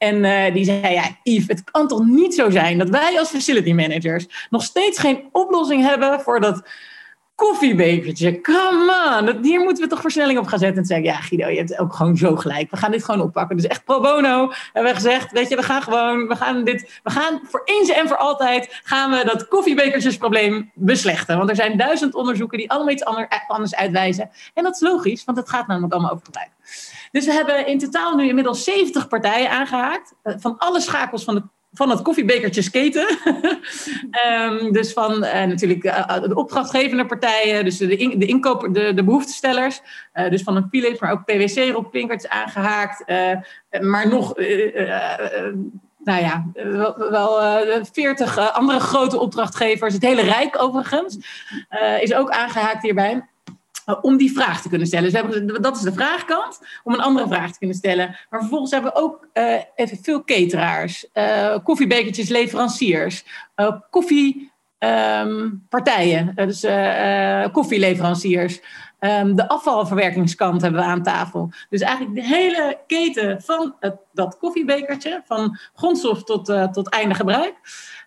En 0.00 0.24
uh, 0.24 0.52
die 0.52 0.64
zei, 0.64 0.92
ja, 0.92 1.16
Yves, 1.22 1.46
het 1.46 1.70
kan 1.70 1.88
toch 1.88 2.06
niet 2.06 2.34
zo 2.34 2.50
zijn 2.50 2.78
dat 2.78 2.88
wij 2.88 3.18
als 3.18 3.28
facility 3.28 3.72
managers 3.72 4.26
nog 4.50 4.62
steeds 4.62 4.98
geen 4.98 5.28
oplossing 5.32 5.82
hebben 5.82 6.20
voor 6.20 6.40
dat 6.40 6.62
koffiebekertje, 7.40 8.40
come 8.40 9.18
on. 9.18 9.42
Hier 9.42 9.60
moeten 9.60 9.82
we 9.82 9.90
toch 9.90 10.00
versnelling 10.00 10.38
op 10.38 10.46
gaan 10.46 10.58
zetten. 10.58 10.78
En 10.78 10.84
zeggen, 10.84 11.06
ja 11.06 11.14
Guido, 11.14 11.48
je 11.48 11.56
hebt 11.56 11.78
ook 11.78 11.94
gewoon 11.94 12.16
zo 12.16 12.36
gelijk. 12.36 12.70
We 12.70 12.76
gaan 12.76 12.90
dit 12.90 13.04
gewoon 13.04 13.20
oppakken. 13.20 13.56
Dus 13.56 13.66
echt 13.66 13.84
pro 13.84 14.00
bono 14.00 14.52
hebben 14.72 14.92
we 14.92 14.98
gezegd, 14.98 15.32
weet 15.32 15.48
je, 15.48 15.56
we 15.56 15.62
gaan 15.62 15.82
gewoon, 15.82 16.28
we 16.28 16.36
gaan 16.36 16.64
dit, 16.64 17.00
we 17.02 17.10
gaan 17.10 17.40
voor 17.42 17.62
eens 17.64 17.88
en 17.88 18.08
voor 18.08 18.16
altijd 18.16 18.80
gaan 18.82 19.10
we 19.10 19.24
dat 19.24 19.48
koffiebekertjesprobleem 19.48 20.70
beslechten. 20.74 21.36
Want 21.36 21.50
er 21.50 21.56
zijn 21.56 21.76
duizend 21.76 22.14
onderzoeken 22.14 22.58
die 22.58 22.70
allemaal 22.70 22.92
iets 22.92 23.04
anders 23.46 23.74
uitwijzen. 23.74 24.30
En 24.54 24.62
dat 24.62 24.74
is 24.74 24.80
logisch, 24.80 25.24
want 25.24 25.38
het 25.38 25.48
gaat 25.48 25.66
namelijk 25.66 25.92
allemaal 25.92 26.12
over 26.12 26.24
gebruik. 26.24 26.50
Dus 27.12 27.26
we 27.26 27.32
hebben 27.32 27.66
in 27.66 27.78
totaal 27.78 28.16
nu 28.16 28.28
inmiddels 28.28 28.64
70 28.64 29.08
partijen 29.08 29.50
aangehaakt. 29.50 30.14
Eh, 30.22 30.34
van 30.38 30.58
alle 30.58 30.80
schakels 30.80 31.24
van 31.24 31.34
de 31.34 31.42
van 31.72 31.90
het 31.90 32.02
koffiebekertjesketen. 32.02 33.18
um, 34.40 34.72
dus 34.78 34.92
van 34.92 35.24
uh, 35.24 35.44
natuurlijk 35.44 35.84
uh, 35.84 36.22
de 36.22 36.34
opdrachtgevende 36.34 37.06
partijen, 37.06 37.64
dus 37.64 37.76
de, 37.76 37.86
de 38.18 38.26
inkoper, 38.26 38.72
de, 38.72 38.94
de 38.94 39.04
behoeftestellers. 39.04 39.80
Dus 40.30 40.42
van 40.42 40.56
een 40.56 40.68
Philips, 40.70 41.00
maar 41.00 41.12
ook 41.12 41.24
PwC, 41.24 41.72
Rob 41.72 41.90
Pinkerts 41.90 42.28
aangehaakt. 42.28 43.04
maar 43.80 44.08
nog, 44.08 44.36
nou 45.98 46.22
ja, 46.22 46.46
wel, 47.10 47.40
40 47.92 48.52
andere 48.52 48.80
grote 48.80 49.18
opdrachtgevers. 49.18 49.94
Het 49.94 50.02
hele 50.02 50.22
Rijk 50.22 50.62
overigens 50.62 51.18
is 52.00 52.14
ook 52.14 52.30
aangehaakt 52.30 52.82
hierbij. 52.82 53.29
Eh, 53.90 53.96
om 54.02 54.16
die 54.16 54.32
vraag 54.32 54.62
te 54.62 54.68
kunnen 54.68 54.86
stellen. 54.86 55.10
Dus 55.10 55.20
hebben, 55.20 55.62
dat 55.62 55.76
is 55.76 55.82
de 55.82 55.92
vraagkant, 55.92 56.60
om 56.84 56.92
een 56.92 57.00
andere 57.00 57.28
vraag 57.28 57.52
te 57.52 57.58
kunnen 57.58 57.76
stellen. 57.76 58.16
Maar 58.30 58.40
vervolgens 58.40 58.70
hebben 58.70 58.92
we 58.92 58.98
ook 58.98 59.28
uh, 59.34 59.54
even 59.74 59.98
veel 60.02 60.24
cateraars, 60.24 61.06
uh, 61.14 61.56
koffiebekertjes, 61.64 62.28
leveranciers, 62.28 63.24
uh, 63.56 63.72
koffiepartijen, 63.90 66.32
um, 66.36 66.46
dus 66.46 66.66
koffieleveranciers. 67.52 68.60
Um, 69.00 69.36
de 69.36 69.48
afvalverwerkingskant 69.48 70.62
hebben 70.62 70.80
we 70.80 70.86
aan 70.86 71.02
tafel. 71.02 71.50
Dus 71.70 71.80
eigenlijk 71.80 72.14
de 72.14 72.26
hele 72.26 72.78
keten 72.86 73.42
van 73.42 73.74
het, 73.80 73.96
dat 74.12 74.38
koffiebekertje, 74.38 75.22
van 75.24 75.58
grondstof 75.74 76.24
tot, 76.24 76.44
tot 76.72 76.88
einde 76.88 77.14
gebruik. 77.14 77.54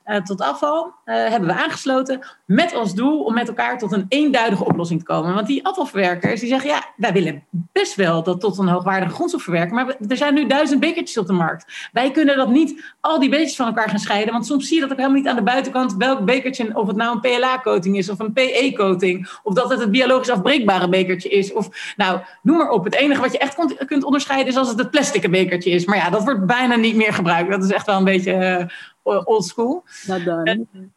Uh, 0.06 0.18
tot 0.18 0.42
afval, 0.42 0.86
uh, 0.86 1.16
hebben 1.16 1.50
we 1.50 1.56
aangesloten 1.56 2.20
met 2.46 2.74
als 2.74 2.94
doel 2.94 3.24
om 3.24 3.34
met 3.34 3.48
elkaar 3.48 3.78
tot 3.78 3.92
een 3.92 4.06
eenduidige 4.10 4.66
oplossing 4.66 5.00
te 5.00 5.06
komen. 5.06 5.34
Want 5.34 5.48
die 5.48 5.66
afvalverwerkers 5.66 6.40
die 6.40 6.50
zeggen, 6.50 6.70
ja, 6.70 6.84
wij 6.96 7.14
willen 7.14 7.44
best 7.50 7.96
wel 7.96 8.24
dat 8.24 8.40
tot 8.40 8.58
een 8.58 8.68
hoogwaardige 8.68 9.14
grondstof 9.14 9.44
verwerken, 9.44 9.76
maar 9.76 9.96
er 10.08 10.18
zijn 10.18 10.34
nu 10.34 10.48
duizend 10.48 10.80
bekertjes 10.80 11.18
op 11.18 11.28
de 11.28 11.34
markt. 11.34 11.90
Wij 11.92 12.12
kunnen 12.12 12.38
dat 12.38 12.50
niet, 12.50 12.94
al 13.00 13.20
die 13.20 13.30
bekertjes 13.30 13.58
van 13.58 13.68
elkaar 13.68 13.90
gaan 13.90 14.00
scheiden, 14.00 14.34
want 14.34 14.46
soms 14.46 14.68
zie 14.68 14.76
je 14.76 14.82
dat 14.82 14.92
ook 14.92 14.98
helemaal 14.98 15.18
niet 15.18 15.28
aan 15.28 15.36
de 15.36 15.44
buitenkant 15.44 15.96
welk 15.98 16.26
bekertje, 16.26 16.78
of 16.78 16.88
het 16.88 16.96
nou 16.96 17.14
een 17.14 17.20
PLA-coating 17.20 17.98
is 17.98 18.10
of 18.10 18.20
een 18.20 18.34
PE-coating, 18.34 19.30
of 19.44 19.54
dat 19.54 19.70
het 19.70 19.80
het 19.80 19.92
biologisch 19.92 20.30
afbreekbare 20.30 20.90
bekertje 20.90 21.30
is, 21.30 21.54
of 21.54 21.94
nou, 21.96 22.20
noem 22.42 22.58
maar 22.58 22.70
op. 22.70 22.84
Het 22.84 22.96
enige 22.96 23.22
wat 23.22 23.32
je 23.32 23.38
echt 23.38 23.86
kunt 23.86 24.04
onderscheiden 24.04 24.48
is 24.48 24.58
als 24.58 24.70
het 24.70 24.80
het 24.80 24.92
plastic 24.92 25.32
bekertje 25.32 25.70
is. 25.70 25.86
Maar 25.86 25.98
ja, 25.98 26.10
dat 26.10 26.24
wordt 26.24 26.46
bijna 26.46 26.76
niet 26.76 26.96
meer 26.96 27.14
gebruikt. 27.14 27.50
Dat 27.50 27.64
is 27.64 27.72
echt 27.72 27.86
wel 27.86 27.98
een 27.98 28.04
beetje... 28.04 28.70
Uh, 29.06 29.22
old 29.24 29.46
school. 29.46 29.84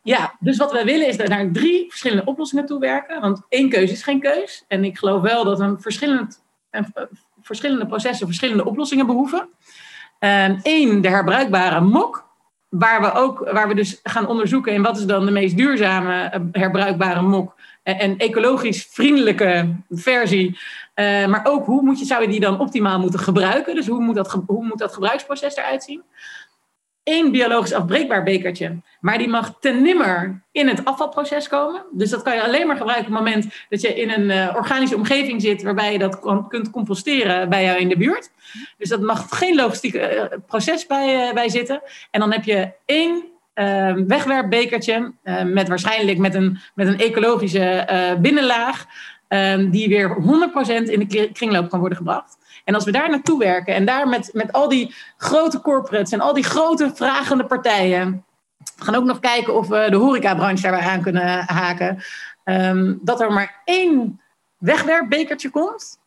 ja, 0.02 0.34
dus 0.40 0.56
wat 0.56 0.72
wij 0.72 0.84
willen 0.84 1.06
is 1.06 1.16
naar 1.16 1.50
drie 1.52 1.86
verschillende 1.88 2.24
oplossingen 2.24 2.66
toe 2.66 2.80
werken. 2.80 3.20
Want 3.20 3.42
één 3.48 3.68
keuze 3.68 3.92
is 3.92 4.02
geen 4.02 4.20
keus. 4.20 4.64
En 4.68 4.84
ik 4.84 4.98
geloof 4.98 5.22
wel 5.22 5.44
dat 5.44 5.60
een 5.60 5.80
verschillend, 5.80 6.42
een, 6.70 6.86
verschillende 7.42 7.86
processen 7.86 8.26
verschillende 8.26 8.64
oplossingen 8.64 9.06
behoeven. 9.06 9.48
Eén, 10.62 11.00
de 11.00 11.08
herbruikbare 11.08 11.80
mok. 11.80 12.24
Waar 12.68 13.00
we, 13.00 13.12
ook, 13.12 13.50
waar 13.52 13.68
we 13.68 13.74
dus 13.74 14.00
gaan 14.02 14.26
onderzoeken 14.26 14.72
in 14.72 14.82
wat 14.82 14.98
is 14.98 15.06
dan 15.06 15.24
de 15.24 15.30
meest 15.30 15.56
duurzame 15.56 16.22
eh, 16.22 16.40
herbruikbare 16.52 17.22
mok. 17.22 17.54
En, 17.82 18.16
ecologisch 18.16 18.88
vriendelijke 18.90 19.76
versie. 19.90 20.58
Uh, 20.94 21.26
maar 21.26 21.40
ook 21.44 21.66
hoe 21.66 21.82
moet 21.82 21.98
je, 21.98 22.04
zou 22.04 22.22
je 22.22 22.28
die 22.28 22.40
dan 22.40 22.60
optimaal 22.60 23.00
moeten 23.00 23.20
gebruiken? 23.20 23.74
Dus 23.74 23.86
hoe 23.86 24.00
moet 24.00 24.14
dat, 24.14 24.42
hoe 24.46 24.64
moet 24.64 24.78
dat 24.78 24.94
gebruiksproces 24.94 25.56
eruit 25.56 25.82
zien? 25.82 26.02
Één 27.06 27.30
biologisch 27.30 27.72
afbreekbaar 27.72 28.22
bekertje. 28.22 28.76
Maar 29.00 29.18
die 29.18 29.28
mag 29.28 29.54
ten 29.60 29.82
nimmer 29.82 30.42
in 30.52 30.68
het 30.68 30.84
afvalproces 30.84 31.48
komen. 31.48 31.82
Dus 31.92 32.10
dat 32.10 32.22
kan 32.22 32.34
je 32.34 32.42
alleen 32.42 32.66
maar 32.66 32.76
gebruiken 32.76 33.06
op 33.06 33.12
het 33.12 33.24
moment 33.24 33.54
dat 33.68 33.80
je 33.80 33.94
in 33.94 34.10
een 34.10 34.30
uh, 34.30 34.54
organische 34.56 34.96
omgeving 34.96 35.42
zit 35.42 35.62
waarbij 35.62 35.92
je 35.92 35.98
dat 35.98 36.20
kunt 36.48 36.70
composteren 36.70 37.48
bij 37.48 37.64
jou 37.64 37.78
in 37.78 37.88
de 37.88 37.96
buurt. 37.96 38.30
Dus 38.78 38.88
dat 38.88 39.00
mag 39.00 39.26
geen 39.28 39.54
logistiek 39.54 39.94
uh, 39.94 40.22
proces 40.46 40.86
bij, 40.86 41.28
uh, 41.28 41.34
bij 41.34 41.48
zitten. 41.48 41.82
En 42.10 42.20
dan 42.20 42.32
heb 42.32 42.44
je 42.44 42.72
één 42.84 43.24
ehm, 43.54 44.06
wegwerpbekertje 44.06 45.12
met 45.44 45.68
waarschijnlijk 45.68 46.18
met 46.18 46.34
een, 46.34 46.58
met 46.74 46.86
een 46.86 46.98
ecologische 46.98 47.88
binnenlaag. 48.20 48.86
Ehm, 49.28 49.70
die 49.70 49.88
weer 49.88 50.16
100% 50.16 50.90
in 50.90 51.06
de 51.08 51.30
kringloop 51.32 51.70
kan 51.70 51.80
worden 51.80 51.98
gebracht. 51.98 52.36
En 52.66 52.74
als 52.74 52.84
we 52.84 52.92
daar 52.92 53.10
naartoe 53.10 53.38
werken 53.38 53.74
en 53.74 53.84
daar 53.84 54.08
met, 54.08 54.30
met 54.32 54.52
al 54.52 54.68
die 54.68 54.94
grote 55.16 55.60
corporates 55.60 56.12
en 56.12 56.20
al 56.20 56.34
die 56.34 56.44
grote 56.44 56.90
vragende 56.94 57.44
partijen. 57.44 58.24
We 58.76 58.84
gaan 58.84 58.94
ook 58.94 59.04
nog 59.04 59.18
kijken 59.18 59.54
of 59.54 59.68
we 59.68 59.86
de 59.90 59.96
horecabranche 59.96 60.62
daarbij 60.62 60.88
aan 60.88 61.02
kunnen 61.02 61.44
haken. 61.46 62.02
Um, 62.44 62.98
dat 63.02 63.20
er 63.20 63.32
maar 63.32 63.62
één 63.64 64.20
wegwerpbekertje 64.58 65.50
komt. 65.50 65.98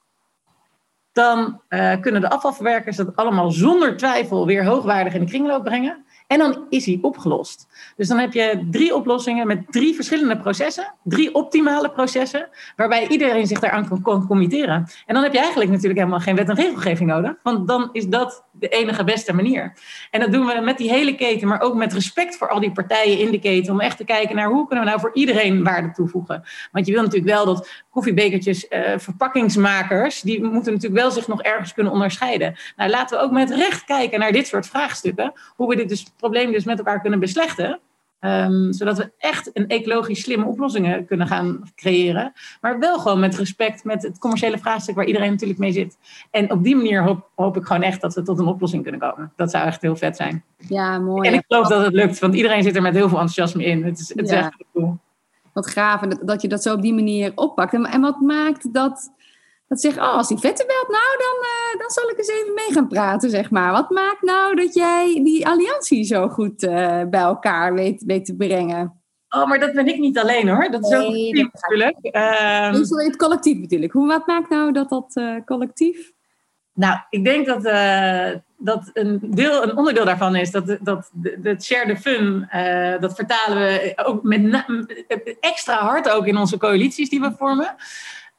Dan 1.12 1.62
uh, 1.69 2.00
kunnen 2.02 2.22
de 2.22 2.30
afvalverwerkers 2.30 2.95
dat 2.95 3.15
allemaal 3.15 3.52
zonder 3.52 3.98
twijfel 3.98 4.45
weer 4.45 4.65
hoogwaardig 4.65 5.13
in 5.13 5.19
de 5.19 5.26
kringloop 5.26 5.63
brengen. 5.63 6.06
En 6.30 6.39
dan 6.39 6.65
is 6.70 6.86
hij 6.86 7.00
opgelost. 7.02 7.68
Dus 7.96 8.08
dan 8.08 8.18
heb 8.18 8.34
je 8.34 8.68
drie 8.72 8.96
oplossingen 8.96 9.48
met 9.48 9.63
drie 9.70 9.96
verschillende 9.96 10.38
processen. 10.38 10.94
Drie 11.04 11.34
optimale 11.36 11.92
processen. 11.92 12.50
Waarbij 12.76 13.08
iedereen 13.08 13.48
zich 13.48 13.60
daaraan 13.60 14.02
kan 14.02 14.28
committeren. 14.28 14.88
En 15.06 15.13
dan 15.13 15.24
heb 15.24 15.34
je 15.34 15.39
eigenlijk 15.39 15.70
natuurlijk 15.72 16.00
helemaal 16.00 16.20
geen 16.20 16.36
wet 16.36 16.50
en 16.50 16.56
regelgeving 16.56 17.10
nodig. 17.10 17.34
Want 17.44 17.68
dan 17.68 17.89
is 17.92 18.08
dat 18.08 18.44
de 18.52 18.68
enige 18.68 19.04
beste 19.04 19.34
manier. 19.34 19.74
En 20.12 20.20
dat 20.20 20.32
doen 20.32 20.46
we 20.46 20.60
met 20.62 20.78
die 20.78 20.89
hele 20.89 21.15
keten. 21.15 21.48
Maar 21.48 21.62
ook 21.62 21.76
met 21.76 21.94
respect 21.94 22.38
voor 22.38 22.50
al 22.50 22.60
die 22.60 22.72
partijen 22.72 23.20
in 23.20 23.32
de 23.32 23.39
keten. 23.39 23.74
Om 23.74 23.80
echt 23.80 23.98
te 23.98 24.06
kijken 24.06 24.36
naar 24.36 24.50
hoe 24.50 24.68
kunnen 24.68 24.86
we 24.86 24.89
nou 24.89 25.02
voor 25.02 25.13
iedereen 25.13 25.63
waarde 25.63 25.92
toevoegen. 25.92 26.44
Want 26.72 26.86
je 26.86 26.92
wil 26.92 27.02
natuurlijk 27.02 27.32
wel 27.32 27.46
dat 27.46 27.70
koffiebekertjes, 27.89 28.65
uh, 28.70 28.80
verpakkingsmakers. 28.98 30.22
Die 30.22 30.44
moeten 30.44 30.74
natuurlijk 30.74 31.02
wel 31.02 31.12
zich 31.12 31.28
nog 31.28 31.42
ergens 31.42 31.74
kunnen 31.74 31.94
onderscheiden. 31.94 32.56
Nou 32.76 32.89
laten 32.89 33.18
we 33.18 33.24
ook 33.24 33.32
met 33.32 33.50
recht 33.50 33.84
kijken 33.86 34.20
naar 34.20 34.32
dit 34.32 34.48
soort 34.48 34.68
vraagstukken. 34.68 35.34
Hoe 35.56 35.68
we 35.68 35.76
dit 35.76 35.89
dus 35.89 36.06
probleem 36.19 36.51
dus 36.51 36.63
met 36.63 36.77
elkaar 36.77 37.01
kunnen 37.01 37.19
beslechten. 37.19 37.79
Um, 38.21 38.73
zodat 38.73 38.97
we 38.97 39.12
echt 39.17 39.49
een 39.53 39.67
ecologisch 39.67 40.21
slimme 40.21 40.45
oplossingen 40.45 41.05
kunnen 41.05 41.27
gaan 41.27 41.62
creëren. 41.75 42.34
Maar 42.62 42.79
wel 42.79 42.99
gewoon 42.99 43.19
met 43.19 43.38
respect 43.38 43.84
met 43.84 44.03
het 44.03 44.17
commerciële 44.17 44.58
vraagstuk 44.58 44.95
waar 44.95 45.05
iedereen 45.05 45.32
natuurlijk 45.32 45.60
mee 45.60 45.71
zit. 45.71 45.97
En 46.32 46.51
op 46.51 46.63
die 46.63 46.75
manier 46.75 47.03
hoop, 47.03 47.29
hoop 47.36 47.58
ik 47.58 47.65
gewoon 47.65 47.82
echt 47.82 48.01
dat 48.01 48.15
we 48.15 48.21
tot 48.21 48.39
een 48.39 48.45
oplossing 48.45 48.82
kunnen 48.82 49.01
komen. 49.01 49.34
Dat 49.36 49.51
zou 49.51 49.65
echt 49.65 49.82
heel 49.82 49.95
vet 49.95 50.15
zijn. 50.15 50.43
Ja, 50.58 50.99
mooi. 50.99 51.27
En 51.27 51.34
ik 51.34 51.43
geloof 51.47 51.67
dat 51.67 51.86
het 51.86 51.93
lukt, 51.93 52.19
want 52.19 52.36
iedereen 52.36 52.63
zit 52.63 52.75
er 52.75 52.82
met 52.82 52.93
heel 52.93 53.10
veel 53.10 53.19
enthousiasme 53.19 53.63
in. 53.63 53.84
Het 53.84 53.99
is, 53.99 54.10
het 54.10 54.25
is 54.25 54.29
ja. 54.29 54.38
echt 54.38 54.63
cool. 54.73 54.97
Wat 55.53 55.67
gaaf 55.67 56.01
dat, 56.01 56.19
dat 56.27 56.41
je 56.41 56.47
dat 56.47 56.63
zo 56.63 56.73
op 56.73 56.82
die 56.82 56.93
manier 56.93 57.32
oppakt. 57.36 57.73
En, 57.73 57.86
en 57.86 58.01
wat 58.01 58.19
maakt 58.19 58.73
dat 58.73 59.12
dat 59.69 59.82
zegt, 59.82 59.97
oh, 59.97 60.13
als 60.13 60.27
die 60.27 60.38
vette 60.38 60.65
belt, 60.65 60.88
nou, 60.88 61.17
dan, 61.17 61.36
uh, 61.41 61.79
dan 61.79 61.89
zal 61.89 62.10
ik 62.10 62.17
eens 62.17 62.27
even 62.27 62.53
mee 62.53 62.73
gaan 62.73 62.88
praten, 62.88 63.29
zeg 63.29 63.51
maar. 63.51 63.71
Wat 63.71 63.89
maakt 63.89 64.21
nou 64.21 64.55
dat 64.55 64.73
jij 64.73 65.19
die 65.23 65.47
alliantie 65.47 66.03
zo 66.03 66.27
goed 66.27 66.63
uh, 66.63 67.01
bij 67.10 67.19
elkaar 67.19 67.73
weet, 67.73 68.03
weet 68.03 68.25
te 68.25 68.36
brengen? 68.36 69.01
Oh, 69.29 69.47
maar 69.47 69.60
dat 69.60 69.73
ben 69.73 69.88
ik 69.88 69.99
niet 69.99 70.17
alleen 70.17 70.49
hoor. 70.49 70.71
Dat 70.71 70.84
is 70.84 70.89
nee, 70.89 70.99
ook 70.99 71.05
collectief 71.05 71.49
natuurlijk. 71.53 71.97
Um, 72.03 72.73
dus 72.73 72.89
het 72.89 73.15
collectief 73.15 73.58
natuurlijk. 73.58 73.91
Hoe, 73.91 74.08
wat 74.08 74.27
maakt 74.27 74.49
nou 74.49 74.71
dat 74.71 74.89
dat 74.89 75.12
uh, 75.15 75.36
collectief? 75.45 76.12
Nou, 76.73 76.99
ik 77.10 77.25
denk 77.25 77.45
dat, 77.45 77.63
dat 78.58 78.89
een, 78.93 79.19
deel, 79.23 79.63
een 79.63 79.77
onderdeel 79.77 80.05
daarvan 80.05 80.36
is 80.36 80.51
dat, 80.51 80.77
dat 80.82 81.10
de 81.13 81.55
share 81.62 81.93
the 81.93 82.01
fun, 82.01 82.47
dat 82.99 83.15
vertalen 83.15 83.58
we 83.58 83.93
ook 84.05 84.23
met 84.23 84.65
extra 85.39 85.75
hard 85.75 86.10
ook 86.10 86.27
in 86.27 86.38
onze 86.38 86.58
coalities 86.58 87.10
die 87.10 87.19
we 87.19 87.32
vormen. 87.38 87.75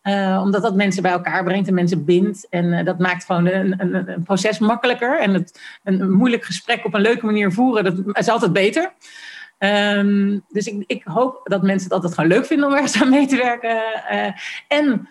Uh, 0.02 0.40
omdat 0.42 0.62
dat 0.62 0.74
mensen 0.74 1.02
bij 1.02 1.12
elkaar 1.12 1.44
brengt 1.44 1.68
en 1.68 1.74
mensen 1.74 2.04
bindt. 2.04 2.46
En 2.48 2.64
uh, 2.64 2.84
dat 2.84 2.98
maakt 2.98 3.24
gewoon 3.24 3.46
een, 3.46 3.74
een, 3.80 4.08
een, 4.08 4.22
proces 4.22 4.58
makkelijker. 4.58 5.20
En 5.20 5.34
het, 5.34 5.60
een, 5.84 6.12
moeilijk 6.12 6.44
gesprek 6.44 6.84
op 6.84 6.94
een 6.94 7.00
leuke 7.00 7.26
manier 7.26 7.52
voeren, 7.52 7.84
dat 7.84 8.16
is 8.16 8.28
altijd 8.28 8.52
beter. 8.52 8.92
Um, 9.58 10.44
dus 10.48 10.66
ik, 10.66 10.84
ik, 10.86 11.02
hoop 11.04 11.40
dat 11.44 11.62
mensen 11.62 11.84
het 11.84 11.92
altijd 11.92 12.14
gewoon 12.14 12.30
leuk 12.30 12.46
vinden 12.46 12.66
om 12.66 12.74
ergens 12.74 13.02
aan 13.02 13.10
mee 13.10 13.26
te 13.26 13.36
werken. 13.36 13.76
Uh, 14.12 14.32
en 14.68 15.08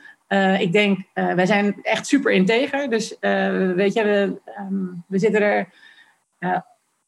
ik 0.59 0.71
denk, 0.71 0.99
wij 1.13 1.45
zijn 1.45 1.79
echt 1.81 2.07
super 2.07 2.31
integer. 2.31 2.89
Dus 2.89 3.15
weet 3.75 3.93
je, 3.93 4.03
we, 4.03 4.39
um, 4.59 5.03
we 5.07 5.19
zitten 5.19 5.41
er 5.41 5.67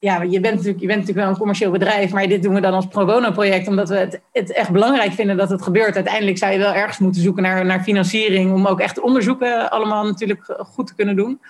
ja, 0.02 0.22
je 0.22 0.40
bent, 0.40 0.56
natuurlijk, 0.56 0.80
je 0.80 0.88
bent 0.88 1.00
natuurlijk 1.00 1.26
wel 1.26 1.28
een 1.28 1.38
commercieel 1.38 1.72
bedrijf, 1.72 2.12
maar 2.12 2.28
dit 2.28 2.44
doen 2.44 2.54
we 2.54 2.62
dan 2.62 2.74
als 2.74 2.88
pro 2.88 3.06
bono 3.06 3.32
project, 3.32 3.68
omdat 3.68 3.90
we 3.90 3.96
het, 3.96 4.22
het 4.32 4.52
echt 4.52 4.70
belangrijk 4.72 5.12
vinden 5.12 5.38
dat 5.38 5.50
het 5.50 5.62
gebeurt. 5.62 5.96
Uiteindelijk 5.96 6.38
zou 6.38 6.52
je 6.52 6.58
wel 6.58 6.74
ergens 6.74 6.98
moeten 6.98 7.22
zoeken 7.22 7.44
naar, 7.44 7.66
naar 7.66 7.84
financiering, 7.84 8.54
om 8.54 8.66
ook 8.66 8.80
echt 8.80 9.00
onderzoeken 9.00 9.72
allemaal 9.72 10.06
natuurlijk 10.06 10.58
goed 10.58 10.88
te 10.88 10.96
kunnen 10.96 11.16
doen. 11.16 11.42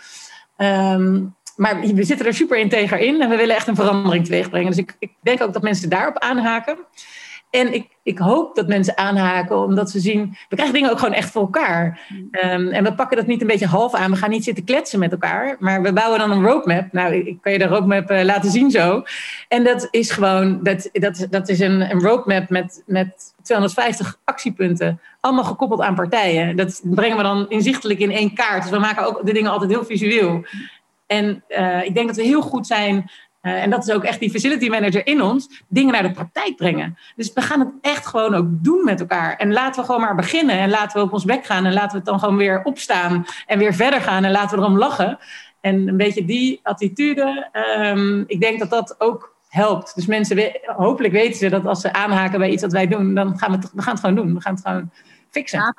Um, 0.57 1.35
maar 1.55 1.79
we 1.79 2.03
zitten 2.03 2.25
er 2.25 2.33
super 2.33 2.57
integer 2.57 2.99
in 2.99 3.21
en 3.21 3.29
we 3.29 3.35
willen 3.35 3.55
echt 3.55 3.67
een 3.67 3.75
verandering 3.75 4.25
teweeg 4.25 4.49
brengen. 4.49 4.69
Dus 4.69 4.79
ik, 4.79 4.95
ik 4.99 5.11
denk 5.21 5.41
ook 5.41 5.53
dat 5.53 5.61
mensen 5.61 5.89
daarop 5.89 6.17
aanhaken. 6.17 6.77
En 7.51 7.73
ik, 7.73 7.87
ik 8.03 8.17
hoop 8.17 8.55
dat 8.55 8.67
mensen 8.67 8.97
aanhaken, 8.97 9.57
omdat 9.57 9.89
ze 9.89 9.99
zien, 9.99 10.37
we 10.49 10.55
krijgen 10.55 10.75
dingen 10.75 10.91
ook 10.91 10.99
gewoon 10.99 11.13
echt 11.13 11.31
voor 11.31 11.41
elkaar. 11.41 11.99
Ehm, 12.31 12.67
en 12.67 12.83
we 12.83 12.93
pakken 12.93 13.17
dat 13.17 13.27
niet 13.27 13.41
een 13.41 13.47
beetje 13.47 13.67
half 13.67 13.93
aan. 13.93 14.11
We 14.11 14.17
gaan 14.17 14.29
niet 14.29 14.43
zitten 14.43 14.63
kletsen 14.63 14.99
met 14.99 15.11
elkaar, 15.11 15.55
maar 15.59 15.81
we 15.81 15.93
bouwen 15.93 16.19
dan 16.19 16.31
een 16.31 16.43
roadmap. 16.43 16.91
Nou, 16.91 17.13
ik 17.13 17.37
kan 17.41 17.51
je 17.51 17.57
de 17.57 17.67
roadmap 17.67 18.11
uh, 18.11 18.23
laten 18.23 18.51
zien 18.51 18.71
zo. 18.71 19.03
En 19.47 19.63
dat 19.63 19.87
is 19.89 20.11
gewoon, 20.11 20.63
dat, 20.63 20.89
dat, 20.91 21.27
dat 21.29 21.49
is 21.49 21.59
een, 21.59 21.81
een 21.81 22.01
roadmap 22.01 22.49
met, 22.49 22.83
met 22.85 23.33
250 23.41 24.19
actiepunten, 24.23 24.99
allemaal 25.19 25.43
gekoppeld 25.43 25.81
aan 25.81 25.95
partijen. 25.95 26.55
Dat 26.55 26.81
brengen 26.83 27.17
we 27.17 27.23
dan 27.23 27.49
inzichtelijk 27.49 27.99
in 27.99 28.11
één 28.11 28.33
kaart. 28.33 28.61
Dus 28.61 28.71
we 28.71 28.79
maken 28.79 29.05
ook 29.05 29.25
de 29.25 29.33
dingen 29.33 29.51
altijd 29.51 29.71
heel 29.71 29.85
visueel. 29.85 30.45
En 31.07 31.43
uh, 31.49 31.83
ik 31.83 31.93
denk 31.93 32.07
dat 32.07 32.15
we 32.15 32.23
heel 32.23 32.41
goed 32.41 32.67
zijn 32.67 33.09
uh, 33.41 33.63
en 33.63 33.69
dat 33.69 33.87
is 33.87 33.93
ook 33.93 34.03
echt 34.03 34.19
die 34.19 34.31
facility 34.31 34.69
manager 34.69 35.07
in 35.07 35.21
ons, 35.21 35.63
dingen 35.67 35.93
naar 35.93 36.03
de 36.03 36.11
praktijk 36.11 36.55
brengen. 36.55 36.97
Dus 37.15 37.33
we 37.33 37.41
gaan 37.41 37.59
het 37.59 37.69
echt 37.81 38.07
gewoon 38.07 38.35
ook 38.35 38.45
doen 38.49 38.83
met 38.83 38.99
elkaar. 38.99 39.35
En 39.37 39.53
laten 39.53 39.81
we 39.81 39.85
gewoon 39.85 40.01
maar 40.01 40.15
beginnen. 40.15 40.57
En 40.57 40.69
laten 40.69 40.99
we 40.99 41.05
op 41.05 41.13
ons 41.13 41.25
bek 41.25 41.45
gaan. 41.45 41.65
En 41.65 41.73
laten 41.73 41.91
we 41.91 41.97
het 41.97 42.05
dan 42.05 42.19
gewoon 42.19 42.37
weer 42.37 42.63
opstaan. 42.63 43.25
En 43.45 43.59
weer 43.59 43.73
verder 43.73 44.01
gaan. 44.01 44.23
En 44.23 44.31
laten 44.31 44.57
we 44.57 44.63
erom 44.63 44.77
lachen. 44.77 45.19
En 45.61 45.87
een 45.87 45.97
beetje 45.97 46.25
die 46.25 46.59
attitude, 46.63 47.49
um, 47.77 48.23
ik 48.27 48.39
denk 48.39 48.59
dat 48.59 48.69
dat 48.69 48.95
ook 48.97 49.35
helpt. 49.47 49.95
Dus 49.95 50.05
mensen, 50.05 50.59
hopelijk 50.65 51.13
weten 51.13 51.37
ze 51.37 51.49
dat 51.49 51.65
als 51.65 51.81
ze 51.81 51.93
aanhaken 51.93 52.39
bij 52.39 52.49
iets 52.49 52.61
wat 52.61 52.71
wij 52.71 52.87
doen, 52.87 53.15
dan 53.15 53.39
gaan 53.39 53.51
we 53.51 53.57
het, 53.57 53.71
we 53.73 53.81
gaan 53.81 53.93
het 53.93 54.01
gewoon 54.01 54.15
doen. 54.15 54.33
We 54.33 54.41
gaan 54.41 54.53
het 54.53 54.65
gewoon 54.65 54.91
fixen. 55.29 55.75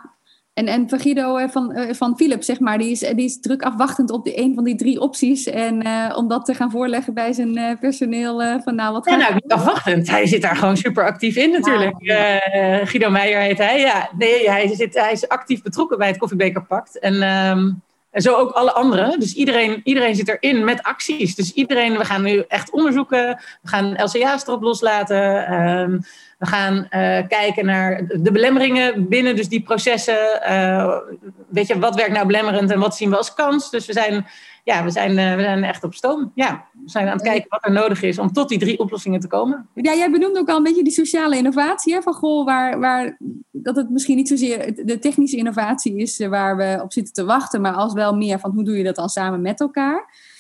En, 0.55 0.67
en 0.67 0.89
van 0.89 1.01
Guido 1.01 1.37
eh, 1.37 1.49
van, 1.49 1.73
eh, 1.73 1.95
van 1.95 2.17
Philips, 2.17 2.47
zeg 2.47 2.61
maar, 2.61 2.79
die 2.79 2.91
is, 2.91 2.99
die 3.01 3.25
is 3.25 3.41
druk 3.41 3.63
afwachtend 3.63 4.11
op 4.11 4.25
de 4.25 4.39
een 4.39 4.55
van 4.55 4.65
die 4.65 4.77
drie 4.77 5.01
opties. 5.01 5.47
En 5.47 5.87
uh, 5.87 6.13
om 6.17 6.29
dat 6.29 6.45
te 6.45 6.55
gaan 6.55 6.71
voorleggen 6.71 7.15
bij 7.15 7.33
zijn 7.33 7.59
uh, 7.59 7.71
personeel. 7.81 8.43
Uh, 8.43 8.55
van, 8.65 8.75
nou, 8.75 8.93
wat 8.93 9.05
ja, 9.05 9.17
nou, 9.17 9.35
niet 9.35 9.53
afwachtend. 9.53 10.11
Hij 10.11 10.27
zit 10.27 10.43
daar 10.43 10.57
gewoon 10.57 10.77
super 10.77 11.05
actief 11.05 11.37
in 11.37 11.51
natuurlijk. 11.51 11.95
Ja, 11.99 12.15
ja. 12.17 12.85
Guido 12.85 13.11
Meijer 13.11 13.41
heet 13.41 13.59
hij. 13.59 13.81
Ja, 13.81 14.11
nee, 14.19 14.51
hij, 14.51 14.75
zit, 14.75 14.95
hij 14.95 15.13
is 15.13 15.29
actief 15.29 15.63
betrokken 15.63 15.99
bij 15.99 16.09
het 16.09 16.19
Koffiebekerpact. 16.19 16.99
En, 16.99 17.15
um, 17.15 17.83
en 18.11 18.23
zo 18.23 18.35
ook 18.35 18.51
alle 18.51 18.73
anderen. 18.73 19.21
Dus 19.21 19.35
iedereen, 19.35 19.81
iedereen 19.85 20.15
zit 20.15 20.29
erin 20.29 20.65
met 20.65 20.83
acties. 20.83 21.35
Dus 21.35 21.53
iedereen, 21.53 21.99
we 21.99 22.05
gaan 22.05 22.23
nu 22.23 22.45
echt 22.49 22.71
onderzoeken. 22.71 23.41
We 23.63 23.69
gaan 23.69 23.93
LCA's 23.93 24.47
erop 24.47 24.63
loslaten. 24.63 25.53
Um, 25.53 26.01
we 26.43 26.49
gaan 26.49 26.75
uh, 26.75 26.89
kijken 27.29 27.67
naar 27.67 28.07
de 28.07 28.33
belemmeringen 28.33 29.09
binnen 29.09 29.37
dus 29.37 29.49
die 29.49 29.63
processen. 29.63 30.41
Uh, 30.51 30.97
weet 31.49 31.67
je, 31.67 31.79
wat 31.79 31.95
werkt 31.95 32.13
nou 32.13 32.27
belemmerend 32.27 32.71
en 32.71 32.79
wat 32.79 32.97
zien 32.97 33.11
we 33.11 33.17
als 33.17 33.35
kans? 33.35 33.71
Dus 33.71 33.87
we 33.87 33.93
zijn, 33.93 34.27
ja, 34.65 34.85
we 34.85 34.91
zijn, 34.91 35.11
uh, 35.11 35.35
we 35.35 35.43
zijn 35.43 35.65
echt 35.65 35.85
op 35.85 35.95
stoom. 35.95 36.33
Ja, 36.35 36.65
we 36.73 36.91
zijn 36.91 37.07
aan 37.07 37.13
het 37.13 37.23
kijken 37.23 37.49
wat 37.49 37.65
er 37.65 37.73
nodig 37.73 38.03
is 38.03 38.19
om 38.19 38.33
tot 38.33 38.49
die 38.49 38.59
drie 38.59 38.79
oplossingen 38.79 39.21
te 39.21 39.27
komen. 39.27 39.69
Ja, 39.75 39.95
jij 39.95 40.11
benoemde 40.11 40.39
ook 40.39 40.49
al 40.49 40.57
een 40.57 40.63
beetje 40.63 40.85
die 40.85 40.93
sociale 40.93 41.37
innovatie. 41.37 41.95
Hè? 41.95 42.03
Van 42.03 42.15
goh, 42.15 42.45
waar, 42.45 42.81
waar, 42.81 43.19
dat 43.51 43.77
het 43.77 43.91
misschien 43.91 44.17
niet 44.17 44.29
zozeer 44.29 44.85
de 44.87 44.99
technische 44.99 45.37
innovatie 45.37 45.97
is 45.97 46.27
waar 46.27 46.57
we 46.57 46.81
op 46.83 46.93
zitten 46.93 47.15
te 47.15 47.25
wachten, 47.25 47.61
maar 47.61 47.75
als 47.75 47.93
wel 47.93 48.17
meer 48.17 48.39
van 48.39 48.51
hoe 48.51 48.65
doe 48.65 48.77
je 48.77 48.85
dat 48.85 48.97
dan 48.97 49.09
samen 49.09 49.41
met 49.41 49.61
elkaar. 49.61 50.31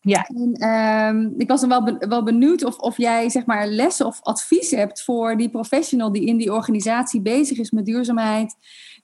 Ja. 0.00 0.26
En, 0.26 0.68
um, 0.68 1.34
ik 1.38 1.48
was 1.48 1.60
dan 1.60 1.68
wel, 1.68 1.98
wel 1.98 2.22
benieuwd 2.22 2.64
of, 2.64 2.78
of 2.78 2.96
jij 2.96 3.28
zeg 3.28 3.46
maar 3.46 3.66
lessen 3.66 4.06
of 4.06 4.20
advies 4.22 4.70
hebt 4.70 5.02
voor 5.02 5.36
die 5.36 5.50
professional 5.50 6.12
die 6.12 6.26
in 6.26 6.36
die 6.36 6.52
organisatie 6.52 7.20
bezig 7.20 7.58
is 7.58 7.70
met 7.70 7.86
duurzaamheid, 7.86 8.54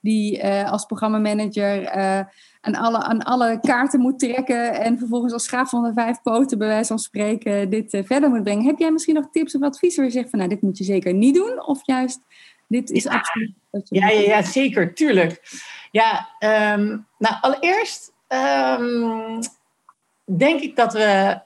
die 0.00 0.42
uh, 0.42 0.70
als 0.72 0.85
programmamanager 0.85 1.96
uh, 1.96 2.20
aan, 2.61 2.74
alle, 2.74 2.98
aan 3.02 3.22
alle 3.22 3.61
kaarten 3.61 4.00
moet 4.00 4.18
trekken 4.18 4.80
en 4.80 4.98
vervolgens 4.98 5.32
als 5.32 5.44
schaap 5.44 5.66
van 5.66 5.82
de 5.82 5.92
vijf 5.92 6.22
poten 6.22 6.59
bij 6.59 6.68
wijze 6.68 6.88
van 6.88 6.98
spreken 6.98 7.70
dit 7.70 7.94
uh, 7.94 8.04
verder 8.04 8.30
moet 8.30 8.42
brengen. 8.42 8.64
Heb 8.64 8.78
jij 8.78 8.90
misschien 8.90 9.14
nog 9.14 9.30
tips 9.30 9.56
of 9.56 9.62
advies 9.62 9.96
waar 9.96 10.04
je 10.04 10.12
zegt 10.12 10.30
van 10.30 10.38
nou 10.38 10.50
dit 10.50 10.62
moet 10.62 10.78
je 10.78 10.85
zeker 10.85 11.14
niet 11.14 11.35
doen 11.35 11.66
of 11.66 11.80
juist 11.87 12.20
dit 12.68 12.90
is 12.90 13.02
ja. 13.02 13.11
absoluut. 13.11 13.52
Ja, 13.70 14.09
ja, 14.09 14.20
ja, 14.20 14.42
zeker, 14.42 14.94
tuurlijk. 14.94 15.42
Ja, 15.90 16.28
um, 16.74 17.06
nou 17.18 17.35
allereerst. 17.40 18.12
Um, 18.28 19.40
denk 20.26 20.60
ik 20.60 20.76
dat 20.76 20.92
we 20.92 21.40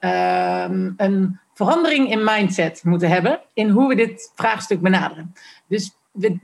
um, 0.69 0.93
een 0.97 1.39
verandering 1.53 2.11
in 2.11 2.23
mindset 2.23 2.81
moeten 2.83 3.09
hebben 3.09 3.39
in 3.53 3.69
hoe 3.69 3.87
we 3.87 3.95
dit 3.95 4.31
vraagstuk 4.35 4.81
benaderen. 4.81 5.33
Dus 5.67 5.95
we, 6.11 6.39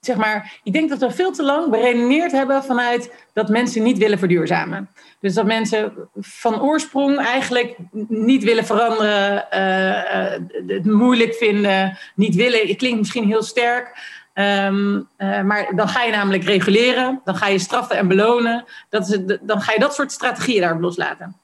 zeg 0.00 0.16
maar, 0.16 0.60
ik 0.62 0.72
denk 0.72 0.88
dat 0.88 0.98
we 0.98 1.10
veel 1.10 1.32
te 1.32 1.42
lang 1.42 1.70
beredeneerd 1.70 2.32
hebben 2.32 2.64
vanuit 2.64 3.12
dat 3.32 3.48
mensen 3.48 3.82
niet 3.82 3.98
willen 3.98 4.18
verduurzamen. 4.18 4.88
Dus 5.20 5.34
dat 5.34 5.46
mensen 5.46 5.92
van 6.20 6.60
oorsprong 6.60 7.18
eigenlijk 7.18 7.76
niet 8.08 8.44
willen 8.44 8.64
veranderen, 8.64 9.46
uh, 9.54 10.66
het 10.66 10.84
moeilijk 10.84 11.34
vinden, 11.34 11.98
niet 12.14 12.34
willen. 12.34 12.68
Het 12.68 12.76
klinkt 12.76 12.98
misschien 12.98 13.26
heel 13.26 13.42
sterk. 13.42 14.12
Um, 14.34 15.08
uh, 15.18 15.42
maar 15.42 15.72
dan 15.74 15.88
ga 15.88 16.02
je 16.02 16.12
namelijk 16.12 16.44
reguleren, 16.44 17.20
dan 17.24 17.36
ga 17.36 17.46
je 17.46 17.58
straffen 17.58 17.96
en 17.96 18.08
belonen. 18.08 18.64
Dat 18.88 19.08
is 19.08 19.08
het, 19.08 19.38
dan 19.42 19.60
ga 19.60 19.72
je 19.72 19.78
dat 19.78 19.94
soort 19.94 20.12
strategieën 20.12 20.60
daarop 20.60 20.80
loslaten. 20.80 21.36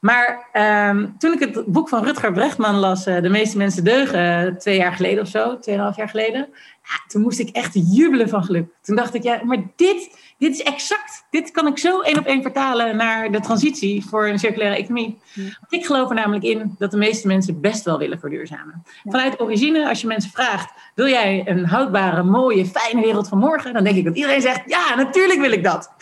Maar 0.00 0.48
um, 0.88 1.14
toen 1.18 1.32
ik 1.32 1.40
het 1.40 1.66
boek 1.66 1.88
van 1.88 2.04
Rutger 2.04 2.32
Brechtman 2.32 2.74
las, 2.74 3.06
uh, 3.06 3.22
De 3.22 3.28
meeste 3.28 3.56
mensen 3.56 3.84
deugen, 3.84 4.58
twee 4.58 4.76
jaar 4.76 4.92
geleden 4.92 5.22
of 5.22 5.28
zo, 5.28 5.58
tweeënhalf 5.58 5.96
jaar 5.96 6.08
geleden, 6.08 6.48
ja, 6.82 7.04
toen 7.06 7.22
moest 7.22 7.38
ik 7.38 7.48
echt 7.48 7.72
jubelen 7.74 8.28
van 8.28 8.44
geluk. 8.44 8.68
Toen 8.82 8.96
dacht 8.96 9.14
ik, 9.14 9.22
ja, 9.22 9.40
maar 9.44 9.62
dit, 9.76 10.18
dit 10.38 10.52
is 10.52 10.62
exact, 10.62 11.24
dit 11.30 11.50
kan 11.50 11.66
ik 11.66 11.78
zo 11.78 12.00
één 12.00 12.18
op 12.18 12.26
één 12.26 12.42
vertalen 12.42 12.96
naar 12.96 13.32
de 13.32 13.40
transitie 13.40 14.04
voor 14.04 14.28
een 14.28 14.38
circulaire 14.38 14.76
economie. 14.76 15.18
Ja. 15.32 15.42
Want 15.42 15.72
ik 15.72 15.86
geloof 15.86 16.08
er 16.08 16.14
namelijk 16.14 16.44
in 16.44 16.74
dat 16.78 16.90
de 16.90 16.96
meeste 16.96 17.26
mensen 17.26 17.60
best 17.60 17.84
wel 17.84 17.98
willen 17.98 18.20
verduurzamen. 18.20 18.82
Ja. 18.84 19.10
Vanuit 19.10 19.40
origine, 19.40 19.88
als 19.88 20.00
je 20.00 20.06
mensen 20.06 20.30
vraagt, 20.30 20.72
wil 20.94 21.08
jij 21.08 21.42
een 21.46 21.66
houdbare, 21.66 22.22
mooie, 22.22 22.66
fijne 22.66 23.00
wereld 23.00 23.28
van 23.28 23.38
morgen? 23.38 23.72
Dan 23.72 23.84
denk 23.84 23.96
ik 23.96 24.04
dat 24.04 24.16
iedereen 24.16 24.40
zegt, 24.40 24.62
ja, 24.66 24.94
natuurlijk 24.94 25.40
wil 25.40 25.52
ik 25.52 25.64
dat. 25.64 25.92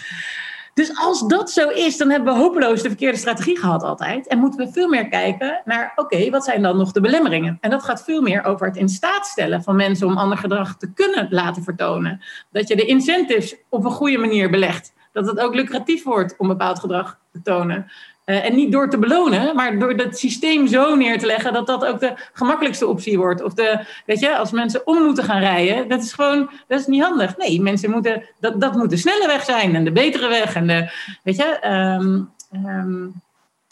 Dus 0.79 0.97
als 0.97 1.27
dat 1.27 1.51
zo 1.51 1.69
is, 1.69 1.97
dan 1.97 2.11
hebben 2.11 2.35
we 2.35 2.41
hopeloos 2.41 2.83
de 2.83 2.89
verkeerde 2.89 3.19
strategie 3.19 3.59
gehad 3.59 3.83
altijd. 3.83 4.27
En 4.27 4.39
moeten 4.39 4.67
we 4.67 4.73
veel 4.73 4.89
meer 4.89 5.09
kijken 5.09 5.63
naar, 5.65 5.93
oké, 5.97 6.31
wat 6.31 6.45
zijn 6.45 6.63
dan 6.63 6.77
nog 6.77 6.93
de 6.93 7.01
belemmeringen? 7.01 7.59
En 7.61 7.71
dat 7.71 7.83
gaat 7.83 8.05
veel 8.05 8.23
meer 8.23 8.45
over 8.45 8.67
het 8.67 8.77
in 8.77 8.89
staat 8.89 9.27
stellen 9.27 9.63
van 9.63 9.77
mensen 9.77 10.07
om 10.07 10.17
ander 10.17 10.39
gedrag 10.39 10.77
te 10.77 10.93
kunnen 10.93 11.27
laten 11.31 11.63
vertonen. 11.63 12.21
Dat 12.51 12.69
je 12.69 12.77
de 12.77 12.85
incentives 12.85 13.57
op 13.69 13.85
een 13.85 13.91
goede 13.91 14.19
manier 14.19 14.51
belegt. 14.51 14.93
Dat 15.13 15.27
het 15.27 15.39
ook 15.39 15.55
lucratief 15.55 16.05
wordt 16.05 16.35
om 16.37 16.49
bepaald 16.49 16.79
gedrag 16.79 17.19
te 17.33 17.43
tonen. 17.43 17.91
Uh, 18.29 18.45
en 18.45 18.55
niet 18.55 18.73
door 18.73 18.91
te 18.91 18.99
belonen, 18.99 19.57
maar 19.57 19.79
door 19.79 19.91
het 19.91 20.19
systeem 20.19 20.67
zo 20.67 20.95
neer 20.95 21.19
te 21.19 21.27
leggen 21.27 21.53
dat 21.53 21.67
dat 21.67 21.85
ook 21.85 22.01
de 22.01 22.13
gemakkelijkste 22.33 22.87
optie 22.87 23.19
wordt. 23.19 23.43
Of 23.43 23.55
de, 23.55 23.85
weet 24.07 24.21
je, 24.21 24.37
als 24.37 24.51
mensen 24.51 24.87
om 24.87 25.03
moeten 25.03 25.25
gaan 25.25 25.41
rijden, 25.41 25.89
dat 25.89 26.03
is 26.03 26.13
gewoon, 26.13 26.51
dat 26.67 26.81
is 26.81 26.87
niet 26.87 27.03
handig. 27.03 27.37
Nee, 27.37 27.61
mensen 27.61 27.91
moeten, 27.91 28.23
dat, 28.41 28.61
dat 28.61 28.75
moet 28.75 28.91
de 28.91 28.97
snelle 28.97 29.27
weg 29.27 29.45
zijn 29.45 29.75
en 29.75 29.85
de 29.85 29.93
betere 29.93 30.29
weg. 30.29 30.55
En 30.55 30.67
de, 30.67 30.91
weet 31.23 31.37
je, 31.37 31.69
um, 32.01 32.31
um, 32.67 33.13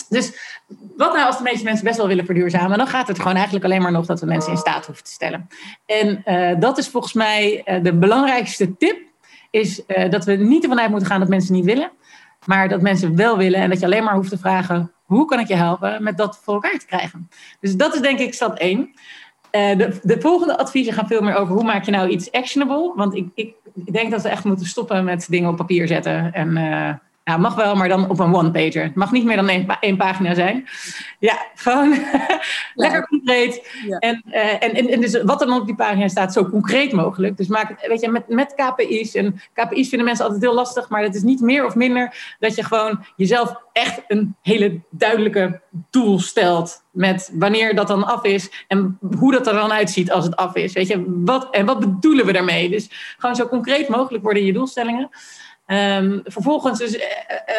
dus 0.09 0.33
wat 0.97 1.13
nou 1.13 1.27
als 1.27 1.37
de 1.37 1.43
meeste 1.43 1.65
mensen 1.65 1.85
best 1.85 1.97
wel 1.97 2.09
willen 2.09 2.25
verduurzamen? 2.25 2.79
Dan 2.79 2.87
gaat 2.87 3.09
het 3.09 3.19
gewoon 3.19 3.35
eigenlijk 3.35 3.65
alleen 3.65 3.83
maar 3.83 3.93
nog 3.93 4.07
dat 4.07 4.21
we 4.21 4.27
mensen 4.27 4.53
in 4.53 4.59
staat 4.59 4.87
hoeven 4.87 5.05
te 5.05 5.11
stellen. 5.11 5.49
En 5.87 6.23
uh, 6.27 6.61
dat 6.61 6.79
is 6.79 6.89
volgens 6.89 7.13
mij 7.13 7.63
uh, 7.65 7.83
de 7.83 7.95
belangrijkste 7.95 8.77
tip. 8.77 9.05
Is 9.51 9.83
dat 10.11 10.25
we 10.25 10.33
niet 10.33 10.63
ervan 10.63 10.81
uit 10.81 10.91
moeten 10.91 11.09
gaan 11.09 11.21
dat 11.21 11.29
mensen 11.29 11.55
niet 11.55 11.65
willen. 11.65 11.91
Maar 12.47 12.69
dat 12.69 12.81
mensen 12.81 13.17
wel 13.17 13.37
willen 13.37 13.61
en 13.61 13.69
dat 13.69 13.81
je 13.81 13.87
alleen 13.87 14.05
maar 14.05 14.15
hoeft 14.15 14.31
te 14.31 14.39
vragen: 14.39 14.93
hoe 15.05 15.25
kan 15.25 15.41
ik 15.41 15.49
je 15.49 15.55
helpen 15.55 16.03
met 16.03 16.17
dat 16.17 16.41
voor 16.43 16.55
elkaar 16.55 16.79
te 16.79 16.87
krijgen? 16.87 17.29
Dus 17.61 17.77
dat 17.77 17.95
is 17.95 18.01
denk 18.01 18.19
ik 18.19 18.35
stap 18.35 18.57
1. 18.57 18.79
Uh, 18.81 19.77
de, 19.77 19.99
de, 20.03 20.21
volgende 20.21 20.59
adviezen 20.59 20.93
gaan 20.93 21.07
veel 21.07 21.21
meer 21.21 21.35
over 21.35 21.55
hoe 21.55 21.65
maak 21.65 21.85
je 21.85 21.91
nou 21.91 22.09
iets 22.09 22.33
actionable. 22.33 22.93
Want 22.97 23.15
ik, 23.15 23.29
ik, 23.35 23.55
ik 23.75 23.93
denk 23.93 24.11
dat 24.11 24.23
we 24.23 24.29
echt 24.29 24.45
moeten 24.45 24.67
stoppen 24.67 25.05
met 25.05 25.27
dingen 25.29 25.51
op 25.51 25.57
papier 25.57 25.87
zetten. 25.87 26.33
En 26.33 26.57
uh, 26.57 26.93
ja, 27.29 27.37
mag 27.37 27.55
wel, 27.55 27.75
maar 27.75 27.89
dan 27.89 28.11
op 28.11 28.19
een 28.19 28.35
one-pager. 28.35 28.83
Het 28.83 28.95
mag 28.95 29.13
niet 29.13 29.25
meer 29.25 29.37
dan 29.37 29.49
één, 29.49 29.67
één 29.81 29.97
pagina 29.97 30.35
zijn. 30.35 30.69
Ja, 31.19 31.47
gewoon 31.55 31.99
lekker 32.75 33.07
concreet. 33.07 33.69
Ja. 33.87 33.99
En, 33.99 34.23
uh, 34.27 34.53
en, 34.53 34.75
en, 34.75 34.89
en, 34.89 35.01
dus 35.01 35.23
wat 35.23 35.41
er 35.41 35.47
dan 35.47 35.61
op 35.61 35.67
die 35.67 35.75
pagina 35.75 36.09
staat, 36.09 36.33
zo 36.33 36.49
concreet 36.49 36.93
mogelijk. 36.93 37.37
Dus 37.37 37.47
maak 37.47 37.69
het, 37.69 37.87
weet 37.89 38.01
je, 38.01 38.11
met, 38.11 38.29
met 38.29 38.55
KPI's. 38.55 39.15
En 39.15 39.41
KPI's 39.53 39.89
vinden 39.89 40.07
mensen 40.07 40.25
altijd 40.25 40.43
heel 40.43 40.55
lastig, 40.55 40.89
maar 40.89 41.03
het 41.03 41.15
is 41.15 41.23
niet 41.23 41.41
meer 41.41 41.67
of 41.67 41.75
minder 41.75 42.37
dat 42.39 42.55
je 42.55 42.65
gewoon 42.65 43.05
jezelf 43.17 43.61
echt 43.73 44.03
een 44.09 44.37
hele 44.43 44.81
duidelijke 44.91 45.61
doel 45.91 46.19
stelt. 46.19 46.85
Met 46.91 47.31
wanneer 47.35 47.75
dat 47.75 47.89
dan 47.89 48.07
af 48.07 48.25
is 48.25 48.65
en 48.69 48.99
hoe 49.19 49.33
dat 49.33 49.47
er 49.47 49.55
dan 49.55 49.73
uitziet 49.73 50.13
als 50.13 50.25
het 50.25 50.37
af 50.37 50.55
is. 50.55 50.73
Weet 50.73 50.89
je, 50.89 51.05
wat, 51.07 51.51
en 51.51 51.67
wat 51.67 51.81
bedoelen 51.81 52.27
we 52.27 52.33
daarmee? 52.33 52.71
Dus 52.71 53.15
gewoon 53.19 53.37
zo 53.37 53.49
concreet 53.49 53.89
mogelijk 53.89 54.25
worden 54.25 54.45
je 54.45 54.53
doelstellingen. 54.53 55.11
Um, 55.67 56.21
vervolgens 56.25 56.79
dus 56.79 56.95
uh, 56.95 57.03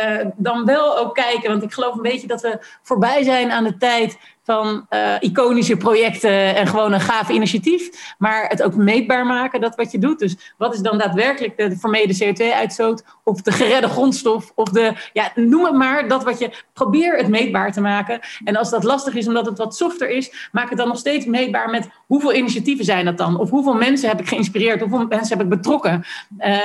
uh, 0.03 0.25
dan 0.35 0.65
wel 0.65 0.97
ook 0.97 1.15
kijken, 1.15 1.49
want 1.49 1.63
ik 1.63 1.73
geloof 1.73 1.95
een 1.95 2.01
beetje 2.01 2.27
dat 2.27 2.41
we 2.41 2.59
voorbij 2.81 3.23
zijn 3.23 3.51
aan 3.51 3.63
de 3.63 3.77
tijd 3.77 4.17
van 4.47 4.85
uh, 4.89 5.13
iconische 5.19 5.77
projecten 5.77 6.55
en 6.55 6.67
gewoon 6.67 6.93
een 6.93 6.99
gaaf 6.99 7.29
initiatief, 7.29 8.13
maar 8.17 8.45
het 8.47 8.63
ook 8.63 8.75
meetbaar 8.75 9.25
maken, 9.25 9.61
dat 9.61 9.75
wat 9.75 9.91
je 9.91 9.99
doet. 9.99 10.19
Dus 10.19 10.53
wat 10.57 10.73
is 10.73 10.79
dan 10.79 10.97
daadwerkelijk 10.97 11.57
de 11.57 11.77
vermeden 11.77 12.15
CO2-uitstoot 12.23 13.03
of 13.23 13.41
de 13.41 13.51
geredde 13.51 13.87
grondstof 13.87 14.51
of 14.55 14.69
de, 14.69 14.93
ja, 15.13 15.31
noem 15.35 15.65
het 15.65 15.73
maar, 15.73 16.07
dat 16.07 16.23
wat 16.23 16.39
je, 16.39 16.51
probeer 16.73 17.17
het 17.17 17.27
meetbaar 17.27 17.71
te 17.71 17.81
maken. 17.81 18.19
En 18.43 18.55
als 18.55 18.69
dat 18.69 18.83
lastig 18.83 19.15
is 19.15 19.27
omdat 19.27 19.45
het 19.45 19.57
wat 19.57 19.75
softer 19.75 20.09
is, 20.09 20.49
maak 20.51 20.69
het 20.69 20.77
dan 20.77 20.87
nog 20.87 20.97
steeds 20.97 21.25
meetbaar 21.25 21.69
met 21.69 21.89
hoeveel 22.05 22.33
initiatieven 22.33 22.85
zijn 22.85 23.05
dat 23.05 23.17
dan? 23.17 23.39
Of 23.39 23.49
hoeveel 23.49 23.75
mensen 23.75 24.09
heb 24.09 24.19
ik 24.19 24.27
geïnspireerd? 24.27 24.81
Hoeveel 24.81 25.07
mensen 25.07 25.37
heb 25.37 25.45
ik 25.45 25.49
betrokken? 25.49 26.05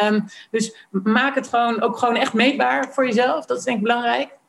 Um, 0.03 0.25
dus 0.51 0.87
maak 0.91 1.35
het 1.35 1.49
gewoon 1.49 1.81
ook 1.81 1.97
gewoon 1.99 2.17
echt 2.17 2.33
meetbaar 2.33 2.89
voor 2.93 3.07
jezelf. 3.07 3.47
Dat 3.47 3.59
is 3.59 3.65
denk 3.65 3.77
ik 3.77 3.83
belangrijk. 3.83 4.41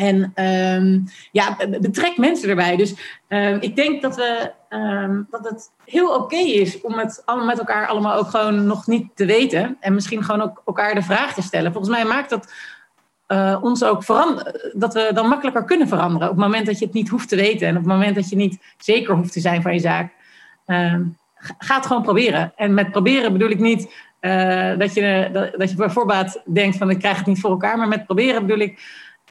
En 0.00 0.32
um, 0.44 1.04
ja, 1.32 1.56
betrek 1.80 2.16
mensen 2.16 2.48
erbij. 2.48 2.76
Dus 2.76 2.94
um, 3.28 3.56
ik 3.60 3.76
denk 3.76 4.02
dat, 4.02 4.16
we, 4.16 4.52
um, 4.70 5.26
dat 5.30 5.48
het 5.48 5.70
heel 5.84 6.14
oké 6.14 6.36
is 6.36 6.80
om 6.80 6.98
het 6.98 7.22
allemaal 7.24 7.46
met 7.46 7.58
elkaar 7.58 7.86
allemaal 7.86 8.16
ook 8.16 8.28
gewoon 8.28 8.66
nog 8.66 8.86
niet 8.86 9.06
te 9.14 9.24
weten. 9.24 9.76
En 9.80 9.94
misschien 9.94 10.24
gewoon 10.24 10.42
ook 10.42 10.62
elkaar 10.66 10.94
de 10.94 11.02
vraag 11.02 11.34
te 11.34 11.42
stellen. 11.42 11.72
Volgens 11.72 11.94
mij 11.96 12.04
maakt 12.04 12.30
dat 12.30 12.52
uh, 13.28 13.58
ons 13.62 13.84
ook 13.84 14.04
veranderen. 14.04 14.72
Dat 14.72 14.94
we 14.94 15.10
dan 15.14 15.28
makkelijker 15.28 15.64
kunnen 15.64 15.88
veranderen. 15.88 16.28
Op 16.28 16.36
het 16.36 16.44
moment 16.44 16.66
dat 16.66 16.78
je 16.78 16.84
het 16.84 16.94
niet 16.94 17.08
hoeft 17.08 17.28
te 17.28 17.36
weten. 17.36 17.68
En 17.68 17.76
op 17.76 17.82
het 17.82 17.92
moment 17.92 18.14
dat 18.14 18.28
je 18.28 18.36
niet 18.36 18.58
zeker 18.78 19.14
hoeft 19.14 19.32
te 19.32 19.40
zijn 19.40 19.62
van 19.62 19.72
je 19.72 19.80
zaak. 19.80 20.12
ga 21.58 21.76
het 21.76 21.86
gewoon 21.86 22.02
proberen. 22.02 22.52
En 22.56 22.74
met 22.74 22.90
proberen 22.90 23.32
bedoel 23.32 23.50
ik 23.50 23.60
niet 23.60 23.92
uh, 24.20 24.78
dat, 24.78 24.94
je, 24.94 25.30
dat, 25.32 25.52
dat 25.56 25.70
je 25.70 25.76
bij 25.76 25.90
voorbaat 25.90 26.42
denkt 26.44 26.76
van 26.76 26.90
ik 26.90 26.98
krijg 26.98 27.16
het 27.16 27.26
niet 27.26 27.40
voor 27.40 27.50
elkaar. 27.50 27.78
Maar 27.78 27.88
met 27.88 28.06
proberen 28.06 28.46
bedoel 28.46 28.62
ik 28.62 28.78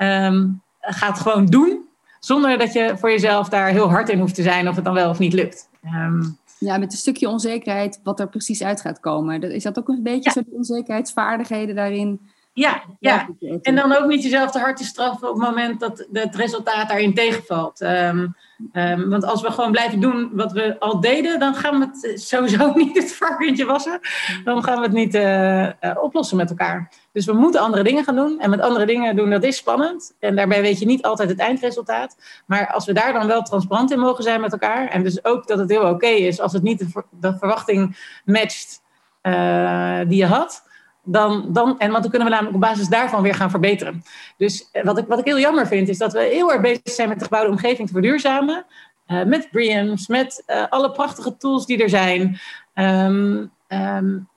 um, 0.01 0.61
ga 0.79 1.07
het 1.07 1.19
gewoon 1.19 1.45
doen. 1.45 1.87
Zonder 2.19 2.57
dat 2.57 2.73
je 2.73 2.97
voor 2.97 3.09
jezelf 3.09 3.49
daar 3.49 3.67
heel 3.67 3.89
hard 3.89 4.09
in 4.09 4.19
hoeft 4.19 4.35
te 4.35 4.41
zijn 4.41 4.67
of 4.67 4.75
het 4.75 4.85
dan 4.85 4.93
wel 4.93 5.09
of 5.09 5.19
niet 5.19 5.33
lukt. 5.33 5.69
Um, 5.83 6.37
ja, 6.59 6.77
met 6.77 6.91
een 6.91 6.97
stukje 6.97 7.29
onzekerheid 7.29 7.99
wat 8.03 8.19
er 8.19 8.29
precies 8.29 8.63
uit 8.63 8.81
gaat 8.81 8.99
komen. 8.99 9.41
Is 9.41 9.63
dat 9.63 9.79
ook 9.79 9.87
een 9.87 10.03
beetje 10.03 10.31
ja. 10.33 10.43
zo 10.43 10.55
onzekerheidsvaardigheden 10.55 11.75
daarin? 11.75 12.29
Ja, 12.53 12.83
ja. 12.99 13.27
En 13.61 13.75
dan 13.75 13.95
ook 13.95 14.05
niet 14.05 14.23
jezelf 14.23 14.51
te 14.51 14.59
hard 14.59 14.77
te 14.77 14.83
straffen 14.83 15.29
op 15.29 15.35
het 15.35 15.43
moment 15.43 15.79
dat 15.79 16.07
het 16.11 16.35
resultaat 16.35 16.87
daarin 16.87 17.13
tegenvalt. 17.13 17.81
Um, 17.81 18.35
um, 18.73 19.09
want 19.09 19.23
als 19.23 19.41
we 19.41 19.51
gewoon 19.51 19.71
blijven 19.71 19.99
doen 19.99 20.29
wat 20.33 20.51
we 20.51 20.79
al 20.79 20.99
deden, 20.99 21.39
dan 21.39 21.55
gaan 21.55 21.79
we 21.79 21.85
het 21.85 22.21
sowieso 22.21 22.73
niet 22.75 22.97
het 22.97 23.13
varkentje 23.13 23.65
wassen. 23.65 23.99
Dan 24.43 24.63
gaan 24.63 24.75
we 24.75 24.81
het 24.81 24.91
niet 24.91 25.15
uh, 25.15 25.63
uh, 25.63 25.71
oplossen 26.01 26.37
met 26.37 26.49
elkaar. 26.49 26.91
Dus 27.11 27.25
we 27.25 27.33
moeten 27.33 27.61
andere 27.61 27.83
dingen 27.83 28.03
gaan 28.03 28.15
doen. 28.15 28.39
En 28.39 28.49
met 28.49 28.61
andere 28.61 28.85
dingen 28.85 29.15
doen, 29.15 29.29
dat 29.29 29.43
is 29.43 29.57
spannend. 29.57 30.15
En 30.19 30.35
daarbij 30.35 30.61
weet 30.61 30.79
je 30.79 30.85
niet 30.85 31.03
altijd 31.03 31.29
het 31.29 31.39
eindresultaat. 31.39 32.17
Maar 32.45 32.73
als 32.73 32.85
we 32.85 32.93
daar 32.93 33.13
dan 33.13 33.27
wel 33.27 33.41
transparant 33.41 33.91
in 33.91 33.99
mogen 33.99 34.23
zijn 34.23 34.41
met 34.41 34.51
elkaar. 34.51 34.87
En 34.87 35.03
dus 35.03 35.25
ook 35.25 35.47
dat 35.47 35.59
het 35.59 35.69
heel 35.69 35.81
oké 35.81 35.89
okay 35.89 36.15
is 36.15 36.39
als 36.39 36.53
het 36.53 36.63
niet 36.63 36.79
de, 36.79 36.89
ver, 36.89 37.05
de 37.19 37.37
verwachting 37.37 37.97
matcht 38.25 38.81
uh, 39.23 39.99
die 40.07 40.17
je 40.17 40.25
had 40.25 40.67
dan, 41.11 41.45
dan, 41.47 41.79
en 41.79 41.91
want 41.91 42.01
dan 42.01 42.11
kunnen 42.11 42.27
we 42.27 42.33
namelijk 42.33 42.55
op 42.55 42.61
basis 42.61 42.87
daarvan 42.87 43.21
weer 43.21 43.35
gaan 43.35 43.49
verbeteren. 43.49 44.03
Dus 44.37 44.69
wat 44.83 44.97
ik, 44.97 45.05
wat 45.07 45.19
ik 45.19 45.25
heel 45.25 45.39
jammer 45.39 45.67
vind, 45.67 45.89
is 45.89 45.97
dat 45.97 46.13
we 46.13 46.19
heel 46.19 46.51
erg 46.51 46.61
bezig 46.61 46.81
zijn 46.83 47.09
met 47.09 47.17
de 47.17 47.23
gebouwde 47.23 47.51
omgeving 47.51 47.87
te 47.87 47.93
verduurzamen. 47.93 48.65
Uh, 49.07 49.23
met 49.23 49.47
BREEAMS, 49.51 50.07
met 50.07 50.43
uh, 50.47 50.63
alle 50.69 50.91
prachtige 50.91 51.37
tools 51.37 51.65
die 51.65 51.83
er 51.83 51.89
zijn. 51.89 52.39
Um, 52.73 53.51
um, 53.67 54.27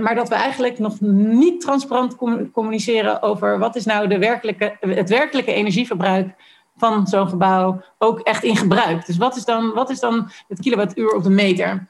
maar 0.00 0.14
dat 0.14 0.28
we 0.28 0.34
eigenlijk 0.34 0.78
nog 0.78 1.00
niet 1.00 1.60
transparant 1.60 2.16
communiceren 2.52 3.22
over 3.22 3.58
wat 3.58 3.76
is 3.76 3.84
nou 3.84 4.08
de 4.08 4.18
werkelijke, 4.18 4.76
het 4.80 5.08
werkelijke 5.08 5.52
energieverbruik 5.52 6.34
van 6.76 7.06
zo'n 7.06 7.28
gebouw 7.28 7.80
ook 7.98 8.20
echt 8.20 8.42
in 8.42 8.56
gebruik. 8.56 9.06
Dus 9.06 9.16
wat 9.16 9.36
is 9.36 9.44
dan, 9.44 9.72
wat 9.72 9.90
is 9.90 10.00
dan 10.00 10.30
het 10.48 10.60
kilowattuur 10.60 11.14
op 11.14 11.22
de 11.22 11.30
meter? 11.30 11.86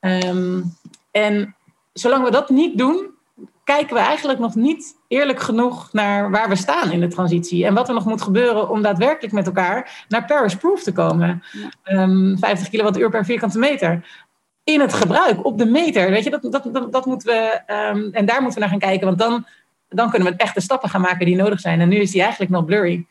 Um, 0.00 0.76
en 1.10 1.56
zolang 1.92 2.24
we 2.24 2.30
dat 2.30 2.48
niet 2.48 2.78
doen, 2.78 3.10
kijken 3.64 3.94
we 3.94 4.00
eigenlijk 4.00 4.38
nog 4.38 4.54
niet 4.54 4.96
eerlijk 5.08 5.40
genoeg 5.40 5.92
naar 5.92 6.30
waar 6.30 6.48
we 6.48 6.56
staan 6.56 6.90
in 6.90 7.00
de 7.00 7.08
transitie. 7.08 7.66
En 7.66 7.74
wat 7.74 7.88
er 7.88 7.94
nog 7.94 8.04
moet 8.04 8.22
gebeuren 8.22 8.68
om 8.68 8.82
daadwerkelijk 8.82 9.32
met 9.32 9.46
elkaar 9.46 10.04
naar 10.08 10.24
Paris 10.24 10.56
Proof 10.56 10.82
te 10.82 10.92
komen. 10.92 11.42
Ja. 11.84 12.02
Um, 12.02 12.38
50 12.38 12.68
kilowattuur 12.68 13.10
per 13.10 13.24
vierkante 13.24 13.58
meter. 13.58 14.06
In 14.64 14.80
het 14.80 14.92
gebruik, 14.92 15.44
op 15.44 15.58
de 15.58 15.66
meter. 15.66 16.10
Weet 16.10 16.24
je, 16.24 16.30
dat, 16.30 16.42
dat, 16.42 16.68
dat, 16.72 16.92
dat 16.92 17.06
moeten 17.06 17.28
we. 17.28 17.60
Um, 17.66 18.12
en 18.12 18.26
daar 18.26 18.42
moeten 18.42 18.54
we 18.54 18.60
naar 18.60 18.68
gaan 18.68 18.88
kijken. 18.88 19.06
Want 19.06 19.18
dan, 19.18 19.46
dan 19.88 20.10
kunnen 20.10 20.32
we 20.32 20.38
echte 20.38 20.60
stappen 20.60 20.88
gaan 20.88 21.00
maken 21.00 21.26
die 21.26 21.36
nodig 21.36 21.60
zijn. 21.60 21.80
En 21.80 21.88
nu 21.88 21.96
is 21.96 22.10
die 22.10 22.22
eigenlijk 22.22 22.50
nog 22.50 22.64
blurry. 22.64 23.06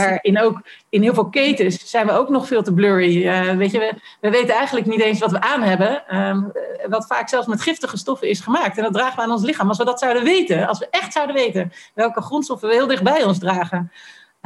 Waarin 0.00 0.40
ook 0.40 0.60
in 0.88 1.02
heel 1.02 1.14
veel 1.14 1.28
ketens 1.28 1.90
zijn 1.90 2.06
we 2.06 2.12
ook 2.12 2.28
nog 2.28 2.46
veel 2.46 2.62
te 2.62 2.72
blurry. 2.72 3.26
Uh, 3.26 3.56
weet 3.56 3.70
je, 3.70 3.78
we, 3.78 3.94
we, 4.20 4.30
weten 4.30 4.54
eigenlijk 4.54 4.86
niet 4.86 5.00
eens 5.00 5.18
wat 5.18 5.30
we 5.30 5.40
aan 5.40 5.62
hebben. 5.62 6.16
Um, 6.18 6.52
wat 6.88 7.06
vaak 7.06 7.28
zelfs 7.28 7.46
met 7.46 7.60
giftige 7.60 7.96
stoffen 7.96 8.28
is 8.28 8.40
gemaakt. 8.40 8.76
En 8.76 8.82
dat 8.82 8.92
dragen 8.92 9.16
we 9.16 9.22
aan 9.22 9.30
ons 9.30 9.44
lichaam. 9.44 9.68
Als 9.68 9.78
we 9.78 9.84
dat 9.84 9.98
zouden 9.98 10.24
weten, 10.24 10.66
als 10.66 10.78
we 10.78 10.86
echt 10.90 11.12
zouden 11.12 11.34
weten 11.34 11.72
welke 11.94 12.20
grondstoffen 12.20 12.68
we 12.68 12.74
heel 12.74 12.86
dicht 12.86 13.02
bij 13.02 13.24
ons 13.24 13.38
dragen. 13.38 13.92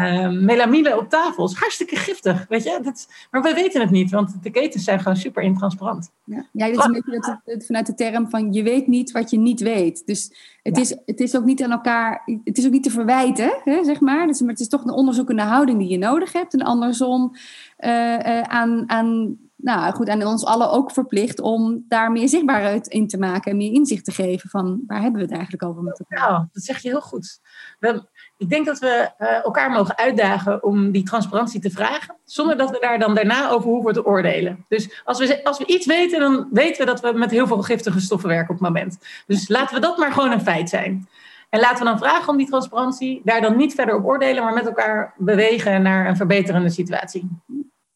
Um, 0.00 0.44
melamine 0.44 0.98
op 0.98 1.08
tafel 1.08 1.44
is 1.44 1.54
hartstikke 1.54 1.96
giftig, 1.96 2.46
weet 2.48 2.62
je. 2.62 2.78
Dat, 2.82 3.08
maar 3.30 3.42
we 3.42 3.54
weten 3.54 3.80
het 3.80 3.90
niet, 3.90 4.10
want 4.10 4.42
de 4.42 4.50
ketens 4.50 4.84
zijn 4.84 4.98
gewoon 4.98 5.16
super 5.16 5.42
intransparant. 5.42 6.10
Ja, 6.24 6.46
ja 6.52 6.66
dat 6.66 6.78
is 6.78 6.84
een 6.84 6.92
beetje 6.92 7.40
dat, 7.44 7.64
vanuit 7.66 7.86
de 7.86 7.94
term 7.94 8.30
van 8.30 8.52
je 8.52 8.62
weet 8.62 8.86
niet 8.86 9.10
wat 9.10 9.30
je 9.30 9.38
niet 9.38 9.60
weet. 9.60 10.06
Dus 10.06 10.32
het, 10.62 10.76
ja. 10.76 10.82
is, 10.82 10.96
het 11.06 11.20
is 11.20 11.36
ook 11.36 11.44
niet 11.44 11.62
aan 11.62 11.70
elkaar, 11.70 12.22
het 12.44 12.58
is 12.58 12.66
ook 12.66 12.72
niet 12.72 12.82
te 12.82 12.90
verwijten, 12.90 13.60
hè, 13.64 13.84
zeg 13.84 14.00
maar. 14.00 14.26
Dus, 14.26 14.40
maar 14.40 14.50
het 14.50 14.60
is 14.60 14.68
toch 14.68 14.84
een 14.84 14.92
onderzoekende 14.92 15.42
houding 15.42 15.78
die 15.78 15.88
je 15.88 15.98
nodig 15.98 16.32
hebt. 16.32 16.54
En 16.54 16.62
andersom 16.62 17.32
uh, 17.78 18.18
uh, 18.18 18.42
aan, 18.42 18.90
aan, 18.90 19.38
nou 19.56 19.92
goed, 19.92 20.08
aan 20.08 20.26
ons 20.26 20.44
allen 20.44 20.70
ook 20.70 20.90
verplicht 20.90 21.40
om 21.40 21.84
daar 21.88 22.12
meer 22.12 22.28
zichtbaarheid 22.28 22.86
in 22.86 23.08
te 23.08 23.18
maken 23.18 23.50
en 23.50 23.56
meer 23.56 23.72
inzicht 23.72 24.04
te 24.04 24.12
geven 24.12 24.50
van 24.50 24.80
waar 24.86 25.00
hebben 25.00 25.20
we 25.20 25.26
het 25.26 25.34
eigenlijk 25.34 25.62
over 25.62 25.82
met 25.82 25.98
elkaar. 25.98 26.30
Nou, 26.30 26.46
dat 26.52 26.62
zeg 26.62 26.78
je 26.78 26.88
heel 26.88 27.00
goed. 27.00 27.40
We, 27.78 28.02
ik 28.38 28.48
denk 28.48 28.66
dat 28.66 28.78
we 28.78 29.10
uh, 29.20 29.44
elkaar 29.44 29.70
mogen 29.70 29.96
uitdagen 29.96 30.62
om 30.62 30.90
die 30.90 31.02
transparantie 31.02 31.60
te 31.60 31.70
vragen, 31.70 32.16
zonder 32.24 32.56
dat 32.56 32.70
we 32.70 32.78
daar 32.80 32.98
dan 32.98 33.14
daarna 33.14 33.50
over 33.50 33.68
hoeven 33.68 33.92
te 33.92 34.06
oordelen. 34.06 34.64
Dus 34.68 35.02
als 35.04 35.18
we, 35.18 35.44
als 35.44 35.58
we 35.58 35.66
iets 35.66 35.86
weten, 35.86 36.20
dan 36.20 36.48
weten 36.52 36.86
we 36.86 36.92
dat 36.92 37.00
we 37.00 37.18
met 37.18 37.30
heel 37.30 37.46
veel 37.46 37.62
giftige 37.62 38.00
stoffen 38.00 38.28
werken 38.28 38.54
op 38.54 38.60
het 38.60 38.68
moment. 38.68 38.98
Dus 39.26 39.48
laten 39.48 39.74
we 39.74 39.80
dat 39.80 39.98
maar 39.98 40.12
gewoon 40.12 40.32
een 40.32 40.40
feit 40.40 40.68
zijn. 40.68 41.08
En 41.48 41.60
laten 41.60 41.78
we 41.78 41.84
dan 41.84 41.98
vragen 41.98 42.28
om 42.28 42.36
die 42.36 42.46
transparantie, 42.46 43.20
daar 43.24 43.40
dan 43.40 43.56
niet 43.56 43.74
verder 43.74 43.94
op 43.94 44.04
oordelen, 44.04 44.44
maar 44.44 44.54
met 44.54 44.66
elkaar 44.66 45.14
bewegen 45.16 45.82
naar 45.82 46.08
een 46.08 46.16
verbeterende 46.16 46.70
situatie. 46.70 47.28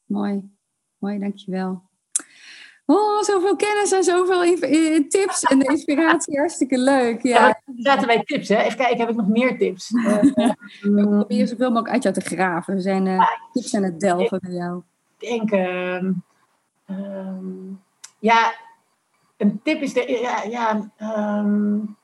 Mooi, 0.07 0.51
mooi, 0.99 1.19
dankjewel. 1.19 1.83
Oh, 2.87 3.23
zoveel 3.23 3.57
kennis 3.57 3.93
en 3.93 4.05
zoveel 4.05 4.59
tips 5.09 5.43
en 5.43 5.61
inspiratie. 5.61 6.39
Hartstikke 6.39 6.79
leuk. 6.79 7.23
Ja. 7.23 7.47
ja 7.47 7.61
zaten 7.77 8.07
bij 8.07 8.23
tips, 8.23 8.49
hè? 8.49 8.57
Even 8.57 8.77
kijken, 8.77 8.99
heb 8.99 9.09
ik 9.09 9.17
nog 9.17 9.29
meer 9.29 9.59
tips? 9.59 9.91
We 10.81 11.07
proberen 11.09 11.49
zoveel 11.49 11.69
mogelijk 11.69 11.93
uit 11.93 12.03
jou 12.03 12.15
te 12.15 12.21
graven. 12.21 12.75
We 12.75 12.81
zijn 12.81 13.07
uh, 13.07 13.21
tips 13.53 13.75
aan 13.75 13.83
het 13.83 14.01
delven 14.01 14.41
bij 14.41 14.53
jou. 14.53 14.83
Ik 15.19 15.29
denk, 15.29 15.53
uh, 15.53 16.05
um, 16.91 17.81
ja, 18.19 18.55
een 19.37 19.61
tip 19.63 19.81
is 19.81 19.93
de, 19.93 20.19
ja, 20.23 20.43
ja 20.43 20.91
um, 21.39 21.97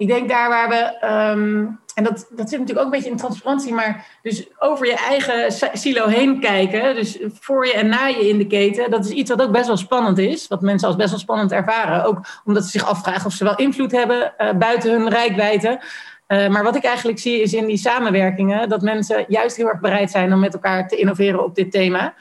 ik 0.00 0.06
denk 0.06 0.28
daar 0.28 0.48
waar 0.48 0.68
we, 0.68 1.06
um, 1.06 1.80
en 1.94 2.04
dat, 2.04 2.28
dat 2.30 2.48
zit 2.48 2.58
natuurlijk 2.58 2.78
ook 2.78 2.84
een 2.84 2.98
beetje 2.98 3.10
in 3.10 3.16
transparantie, 3.16 3.74
maar 3.74 4.06
dus 4.22 4.46
over 4.58 4.86
je 4.86 4.96
eigen 4.96 5.52
silo 5.72 6.06
heen 6.06 6.40
kijken, 6.40 6.94
dus 6.94 7.18
voor 7.40 7.66
je 7.66 7.72
en 7.72 7.88
na 7.88 8.06
je 8.06 8.28
in 8.28 8.38
de 8.38 8.46
keten, 8.46 8.90
dat 8.90 9.04
is 9.04 9.10
iets 9.10 9.30
wat 9.30 9.42
ook 9.42 9.52
best 9.52 9.66
wel 9.66 9.76
spannend 9.76 10.18
is, 10.18 10.48
wat 10.48 10.60
mensen 10.60 10.88
als 10.88 10.96
best 10.96 11.10
wel 11.10 11.18
spannend 11.18 11.52
ervaren. 11.52 12.04
Ook 12.04 12.20
omdat 12.44 12.64
ze 12.64 12.70
zich 12.70 12.84
afvragen 12.84 13.26
of 13.26 13.32
ze 13.32 13.44
wel 13.44 13.56
invloed 13.56 13.92
hebben 13.92 14.32
uh, 14.38 14.52
buiten 14.52 14.90
hun 14.90 15.08
rijkwijde. 15.08 15.80
Uh, 16.28 16.48
maar 16.48 16.62
wat 16.62 16.76
ik 16.76 16.84
eigenlijk 16.84 17.18
zie 17.18 17.42
is 17.42 17.54
in 17.54 17.66
die 17.66 17.76
samenwerkingen 17.76 18.68
dat 18.68 18.82
mensen 18.82 19.24
juist 19.28 19.56
heel 19.56 19.68
erg 19.68 19.80
bereid 19.80 20.10
zijn 20.10 20.32
om 20.32 20.40
met 20.40 20.54
elkaar 20.54 20.88
te 20.88 20.96
innoveren 20.96 21.44
op 21.44 21.54
dit 21.54 21.70
thema. 21.70 22.14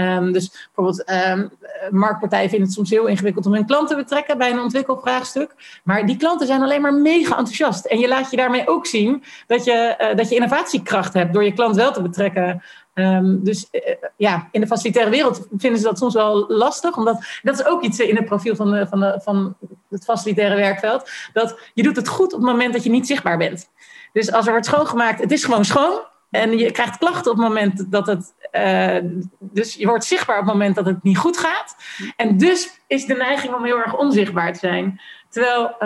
Um, 0.00 0.32
dus 0.32 0.68
bijvoorbeeld, 0.74 1.10
um, 1.28 1.50
marktpartijen 1.90 2.48
vinden 2.48 2.66
het 2.66 2.76
soms 2.76 2.90
heel 2.90 3.06
ingewikkeld 3.06 3.46
om 3.46 3.54
hun 3.54 3.66
klanten 3.66 3.96
te 3.96 4.02
betrekken 4.02 4.38
bij 4.38 4.50
een 4.50 4.60
ontwikkelvraagstuk. 4.60 5.80
Maar 5.84 6.06
die 6.06 6.16
klanten 6.16 6.46
zijn 6.46 6.62
alleen 6.62 6.80
maar 6.80 6.94
mega 6.94 7.36
enthousiast. 7.36 7.84
En 7.84 7.98
je 7.98 8.08
laat 8.08 8.30
je 8.30 8.36
daarmee 8.36 8.68
ook 8.68 8.86
zien 8.86 9.24
dat 9.46 9.64
je, 9.64 9.96
uh, 10.00 10.16
dat 10.16 10.28
je 10.28 10.34
innovatiekracht 10.34 11.14
hebt 11.14 11.32
door 11.32 11.44
je 11.44 11.52
klant 11.52 11.76
wel 11.76 11.92
te 11.92 12.02
betrekken. 12.02 12.62
Um, 12.94 13.44
dus 13.44 13.68
uh, 13.72 13.80
ja, 14.16 14.48
in 14.50 14.60
de 14.60 14.66
facilitaire 14.66 15.10
wereld 15.10 15.46
vinden 15.56 15.80
ze 15.80 15.86
dat 15.86 15.98
soms 15.98 16.14
wel 16.14 16.44
lastig. 16.48 16.96
Omdat 16.96 17.24
dat 17.42 17.58
is 17.58 17.64
ook 17.64 17.82
iets 17.82 17.98
in 17.98 18.16
het 18.16 18.24
profiel 18.24 18.56
van, 18.56 18.86
van, 18.88 19.20
van 19.22 19.56
het 19.88 20.04
facilitaire 20.04 20.56
werkveld. 20.56 21.10
Dat 21.32 21.58
je 21.74 21.82
doet 21.82 21.96
het 21.96 22.08
goed 22.08 22.32
op 22.32 22.40
het 22.40 22.50
moment 22.50 22.72
dat 22.72 22.84
je 22.84 22.90
niet 22.90 23.06
zichtbaar 23.06 23.38
bent. 23.38 23.70
Dus 24.12 24.32
als 24.32 24.44
er 24.46 24.50
wordt 24.50 24.66
schoongemaakt, 24.66 25.20
het 25.20 25.32
is 25.32 25.44
gewoon 25.44 25.64
schoon. 25.64 26.08
En 26.30 26.58
je 26.58 26.70
krijgt 26.70 26.98
klachten 26.98 27.30
op 27.30 27.38
het 27.38 27.46
moment 27.46 27.92
dat 27.92 28.06
het. 28.06 28.34
Uh, 28.52 28.96
dus 29.38 29.74
je 29.74 29.86
wordt 29.86 30.04
zichtbaar 30.04 30.38
op 30.38 30.44
het 30.44 30.52
moment 30.52 30.74
dat 30.74 30.86
het 30.86 31.02
niet 31.02 31.18
goed 31.18 31.38
gaat. 31.38 31.76
En 32.16 32.36
dus 32.36 32.80
is 32.86 33.06
de 33.06 33.14
neiging 33.14 33.54
om 33.54 33.64
heel 33.64 33.78
erg 33.78 33.96
onzichtbaar 33.96 34.52
te 34.52 34.58
zijn. 34.58 35.00
Terwijl 35.28 35.76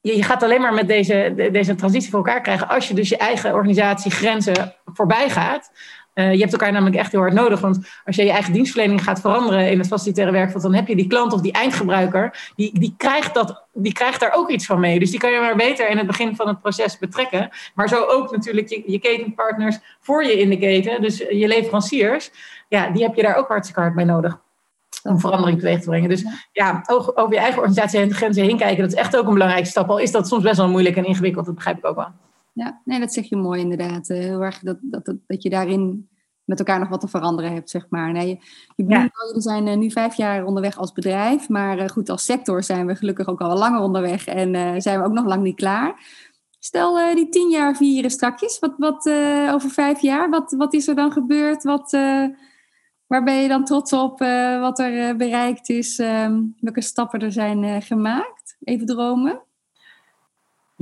je, 0.00 0.16
je, 0.16 0.22
gaat 0.22 0.42
alleen 0.42 0.60
maar 0.60 0.74
met 0.74 0.88
deze, 0.88 1.48
deze 1.52 1.74
transitie 1.74 2.10
voor 2.10 2.26
elkaar 2.26 2.40
krijgen. 2.40 2.68
als 2.68 2.88
je 2.88 2.94
dus 2.94 3.08
je 3.08 3.16
eigen 3.16 3.54
organisatiegrenzen 3.54 4.74
voorbij 4.84 5.30
gaat. 5.30 5.70
Je 6.22 6.38
hebt 6.38 6.52
elkaar 6.52 6.72
namelijk 6.72 6.96
echt 6.96 7.12
heel 7.12 7.20
hard 7.20 7.32
nodig. 7.32 7.60
Want 7.60 7.78
als 8.04 8.16
je 8.16 8.24
je 8.24 8.30
eigen 8.30 8.52
dienstverlening 8.52 9.02
gaat 9.02 9.20
veranderen 9.20 9.70
in 9.70 9.78
het 9.78 9.86
facilitaire 9.86 10.32
werkveld, 10.32 10.62
dan 10.62 10.74
heb 10.74 10.88
je 10.88 10.96
die 10.96 11.06
klant 11.06 11.32
of 11.32 11.40
die 11.40 11.52
eindgebruiker, 11.52 12.52
die, 12.56 12.78
die, 12.78 12.94
krijgt 12.96 13.34
dat, 13.34 13.64
die 13.72 13.92
krijgt 13.92 14.20
daar 14.20 14.32
ook 14.32 14.50
iets 14.50 14.66
van 14.66 14.80
mee. 14.80 14.98
Dus 14.98 15.10
die 15.10 15.20
kan 15.20 15.32
je 15.32 15.40
maar 15.40 15.56
beter 15.56 15.88
in 15.88 15.98
het 15.98 16.06
begin 16.06 16.36
van 16.36 16.48
het 16.48 16.60
proces 16.60 16.98
betrekken. 16.98 17.50
Maar 17.74 17.88
zo 17.88 18.04
ook 18.04 18.30
natuurlijk 18.30 18.68
je, 18.68 18.82
je 18.86 18.98
ketenpartners 18.98 19.78
voor 20.00 20.24
je 20.24 20.40
in 20.40 20.48
de 20.48 20.58
keten, 20.58 21.02
dus 21.02 21.18
je 21.18 21.48
leveranciers, 21.48 22.30
ja, 22.68 22.90
die 22.90 23.02
heb 23.02 23.14
je 23.14 23.22
daar 23.22 23.36
ook 23.36 23.48
hartstikke 23.48 23.80
hard 23.80 23.94
bij 23.94 24.04
nodig 24.04 24.38
om 25.02 25.20
verandering 25.20 25.58
teweeg 25.58 25.80
te 25.80 25.88
brengen. 25.88 26.08
Dus 26.08 26.24
ja, 26.52 26.82
over 26.86 27.32
je 27.32 27.38
eigen 27.38 27.58
organisatie 27.58 28.00
en 28.00 28.08
de 28.08 28.14
grenzen 28.14 28.44
heen 28.44 28.56
kijken, 28.56 28.82
dat 28.82 28.92
is 28.92 28.98
echt 28.98 29.16
ook 29.16 29.26
een 29.26 29.32
belangrijke 29.32 29.68
stap. 29.68 29.90
Al 29.90 29.98
is 29.98 30.12
dat 30.12 30.28
soms 30.28 30.42
best 30.42 30.56
wel 30.56 30.68
moeilijk 30.68 30.96
en 30.96 31.04
ingewikkeld, 31.04 31.46
dat 31.46 31.54
begrijp 31.54 31.78
ik 31.78 31.86
ook 31.86 31.96
wel. 31.96 32.08
Ja, 32.52 32.80
nee, 32.84 33.00
dat 33.00 33.12
zeg 33.12 33.28
je 33.28 33.36
mooi 33.36 33.60
inderdaad. 33.60 34.08
Eh, 34.08 34.18
heel 34.18 34.42
erg 34.42 34.58
dat, 34.58 34.78
dat, 34.80 35.04
dat, 35.04 35.16
dat 35.26 35.42
je 35.42 35.50
daarin 35.50 36.08
met 36.44 36.58
elkaar 36.58 36.78
nog 36.78 36.88
wat 36.88 37.00
te 37.00 37.08
veranderen 37.08 37.52
hebt, 37.52 37.70
zeg 37.70 37.86
maar. 37.88 38.12
Nee, 38.12 38.28
je, 38.28 38.38
je 38.76 38.84
ja. 38.88 39.10
jullie 39.26 39.42
zijn 39.42 39.66
uh, 39.66 39.76
nu 39.76 39.90
vijf 39.90 40.14
jaar 40.14 40.44
onderweg 40.44 40.76
als 40.76 40.92
bedrijf, 40.92 41.48
maar 41.48 41.78
uh, 41.78 41.88
goed, 41.88 42.08
als 42.08 42.24
sector 42.24 42.62
zijn 42.62 42.86
we 42.86 42.94
gelukkig 42.94 43.28
ook 43.28 43.40
al 43.40 43.58
langer 43.58 43.80
onderweg 43.80 44.26
en 44.26 44.82
zijn 44.82 44.98
we 44.98 45.04
ook 45.04 45.12
nog 45.12 45.26
lang 45.26 45.42
niet 45.42 45.56
klaar. 45.56 46.18
Stel, 46.58 47.14
die 47.14 47.28
tien 47.28 47.50
jaar 47.50 47.76
vieren 47.76 48.10
strakjes, 48.10 48.58
wat, 48.58 48.74
wat 48.76 49.10
over 49.52 49.70
vijf 49.70 50.00
jaar, 50.00 50.30
wat, 50.30 50.54
wat 50.56 50.74
is 50.74 50.88
er 50.88 50.94
dan 50.94 51.12
gebeurd? 51.12 51.62
Wat, 51.62 51.90
Waar 53.06 53.24
ben 53.24 53.34
je 53.34 53.48
dan 53.48 53.64
trots 53.64 53.92
op 53.92 54.18
wat 54.60 54.78
er 54.78 55.16
bereikt 55.16 55.68
is? 55.68 55.98
Um, 55.98 56.54
welke 56.60 56.80
stappen 56.80 57.20
er 57.20 57.32
zijn 57.32 57.82
gemaakt? 57.82 58.56
Even 58.60 58.86
dromen. 58.86 59.42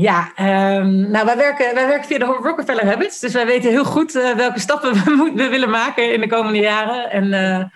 Ja, 0.00 0.32
um, 0.78 1.10
nou 1.10 1.26
wij 1.26 1.36
werken, 1.36 1.74
wij 1.74 1.86
werken 1.86 2.06
via 2.06 2.18
de 2.18 2.24
Rockefeller 2.24 2.86
Habits. 2.86 3.20
Dus 3.20 3.32
wij 3.32 3.46
weten 3.46 3.70
heel 3.70 3.84
goed 3.84 4.12
welke 4.12 4.60
stappen 4.60 4.92
we, 5.04 5.32
we, 5.34 5.48
willen 5.48 5.70
maken 5.70 6.12
in 6.12 6.20
de 6.20 6.28
komende 6.28 6.58
jaren. 6.58 7.10
En 7.10 7.72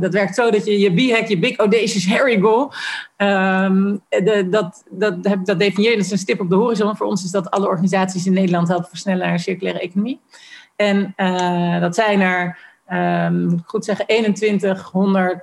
dat 0.00 0.12
werkt 0.12 0.34
zo 0.34 0.50
dat 0.50 0.64
je 0.64 0.78
je 0.78 0.92
B-hack, 0.92 1.28
je 1.28 1.38
Big 1.38 1.56
Audacious 1.56 2.08
Harry 2.08 2.40
Goal, 2.40 2.72
um, 3.16 4.00
de, 4.08 4.46
dat, 4.50 4.84
dat, 4.90 5.22
dat 5.22 5.58
definieert, 5.58 5.96
dat 5.96 6.04
is 6.04 6.10
een 6.10 6.18
stip 6.18 6.40
op 6.40 6.48
de 6.48 6.54
horizon. 6.54 6.96
Voor 6.96 7.06
ons 7.06 7.24
is 7.24 7.30
dat 7.30 7.50
alle 7.50 7.66
organisaties 7.66 8.26
in 8.26 8.32
Nederland 8.32 8.68
helpen 8.68 8.88
versnellen 8.88 9.24
naar 9.24 9.32
een 9.32 9.38
circulaire 9.38 9.80
economie. 9.80 10.20
En 10.76 11.14
dat 11.80 11.94
zijn 11.94 12.20
er 12.20 12.58
um, 12.92 13.62
goed 13.66 13.84
zeggen, 13.84 14.06
2100, 14.06 15.42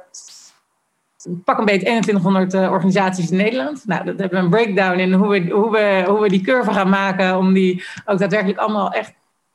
pak 1.44 1.58
een 1.58 1.66
beetje 1.66 1.86
2100 1.86 2.54
uh, 2.54 2.72
organisaties 2.72 3.32
in 3.32 3.38
Nederland. 3.38 3.84
Nou, 3.86 4.06
dat 4.06 4.20
hebben 4.20 4.40
we 4.40 4.46
een 4.46 4.50
breakdown 4.50 5.00
in 5.00 5.14
hoe 5.14 5.30
we, 5.30 5.52
hoe, 5.52 5.72
we, 5.72 6.04
hoe 6.08 6.20
we 6.20 6.30
die 6.30 6.42
curve 6.42 6.74
gaan 6.74 6.90
maken 6.90 7.38
om 7.38 7.54
die 7.54 7.84
ook 8.06 8.20
daadwerkelijk 8.20 8.60
allemaal 8.60 8.92
echt, 8.92 9.14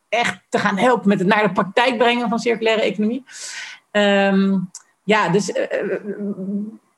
echt 0.08 0.40
te 0.48 0.58
gaan 0.58 0.78
helpen 0.78 1.08
met 1.08 1.18
het 1.18 1.28
naar 1.28 1.42
de 1.42 1.52
praktijk 1.52 1.98
brengen 1.98 2.28
van 2.28 2.38
circulaire 2.38 2.82
economie. 2.82 3.24
Um, 3.90 4.70
ja, 5.04 5.28
dus 5.28 5.48
uh, 5.50 5.56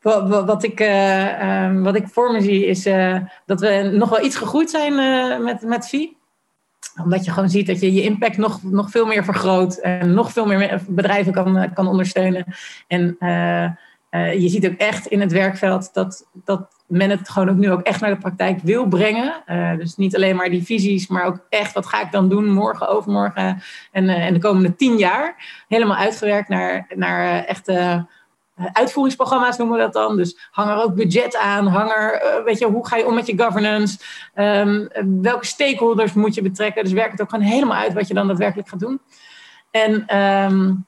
wat, 0.03 0.45
wat, 0.45 0.62
ik, 0.62 0.81
um, 0.81 1.83
wat 1.83 1.97
ik 1.97 2.09
voor 2.09 2.33
me 2.33 2.41
zie 2.41 2.66
is 2.66 2.83
dat 3.47 3.61
we 3.61 3.91
nog 3.93 4.09
wel 4.09 4.25
iets 4.25 4.37
gegroeid 4.37 4.71
zijn 4.71 4.95
met, 5.45 5.62
met 5.62 5.89
VI 5.89 6.16
omdat 7.03 7.25
je 7.25 7.31
gewoon 7.31 7.49
ziet 7.49 7.66
dat 7.66 7.81
je 7.81 7.93
je 7.93 8.03
impact 8.03 8.37
nog, 8.37 8.62
nog 8.62 8.91
veel 8.91 9.07
meer 9.07 9.25
vergroot 9.25 9.77
en 9.77 10.14
nog 10.14 10.33
veel 10.33 10.47
meer 10.47 10.81
bedrijven 10.89 11.33
kan, 11.33 11.73
kan 11.75 11.89
ondersteunen. 11.89 12.45
En 12.87 13.16
uh, 14.11 14.41
je 14.41 14.49
ziet 14.49 14.67
ook 14.67 14.77
echt 14.77 15.07
in 15.07 15.21
het 15.21 15.33
werkveld 15.33 15.95
dat, 15.95 16.29
dat 16.33 16.69
men 16.87 17.11
het 17.11 17.29
gewoon 17.29 17.49
ook 17.49 17.57
nu 17.57 17.71
ook 17.71 17.81
echt 17.81 18.01
naar 18.01 18.11
de 18.11 18.19
praktijk 18.19 18.61
wil 18.63 18.87
brengen. 18.87 19.43
Uh, 19.47 19.77
dus 19.77 19.97
niet 19.97 20.17
alleen 20.17 20.37
maar 20.37 20.51
die 20.51 20.65
visies, 20.65 21.07
maar 21.07 21.25
ook 21.25 21.47
echt 21.49 21.73
wat 21.73 21.87
ga 21.87 22.01
ik 22.01 22.13
dan 22.13 22.29
doen 22.29 22.53
morgen, 22.53 22.89
overmorgen 22.89 23.63
en, 23.93 24.09
en 24.09 24.35
de 24.35 24.41
komende 24.41 24.75
tien 24.77 24.97
jaar. 24.99 25.65
Helemaal 25.69 25.97
uitgewerkt 25.97 26.49
naar, 26.49 26.87
naar 26.95 27.45
echte 27.45 28.07
eh, 28.59 28.67
uitvoeringsprogramma's 28.73 29.57
noemen 29.57 29.77
we 29.77 29.83
dat 29.83 29.93
dan. 29.93 30.17
Dus 30.17 30.49
hang 30.51 30.71
er 30.71 30.83
ook 30.83 30.95
budget 30.95 31.37
aan. 31.37 31.67
Hang 31.67 31.91
er, 31.91 32.13
eh, 32.13 32.45
weet 32.45 32.59
je, 32.59 32.67
hoe 32.67 32.87
ga 32.87 32.97
je 32.97 33.07
om 33.07 33.15
met 33.15 33.27
je 33.27 33.39
governance? 33.39 33.99
Um, 34.35 34.89
welke 35.23 35.47
stakeholders 35.47 36.13
moet 36.13 36.35
je 36.35 36.43
betrekken? 36.43 36.85
Dus 36.85 36.93
werk 36.93 37.11
het 37.11 37.21
ook 37.21 37.31
gewoon 37.31 37.45
helemaal 37.45 37.77
uit 37.77 37.93
wat 37.93 38.09
je 38.09 38.15
dan 38.15 38.27
daadwerkelijk 38.27 38.69
gaat 38.69 38.81
doen. 38.81 39.01
En 39.71 40.19
um, 40.19 40.87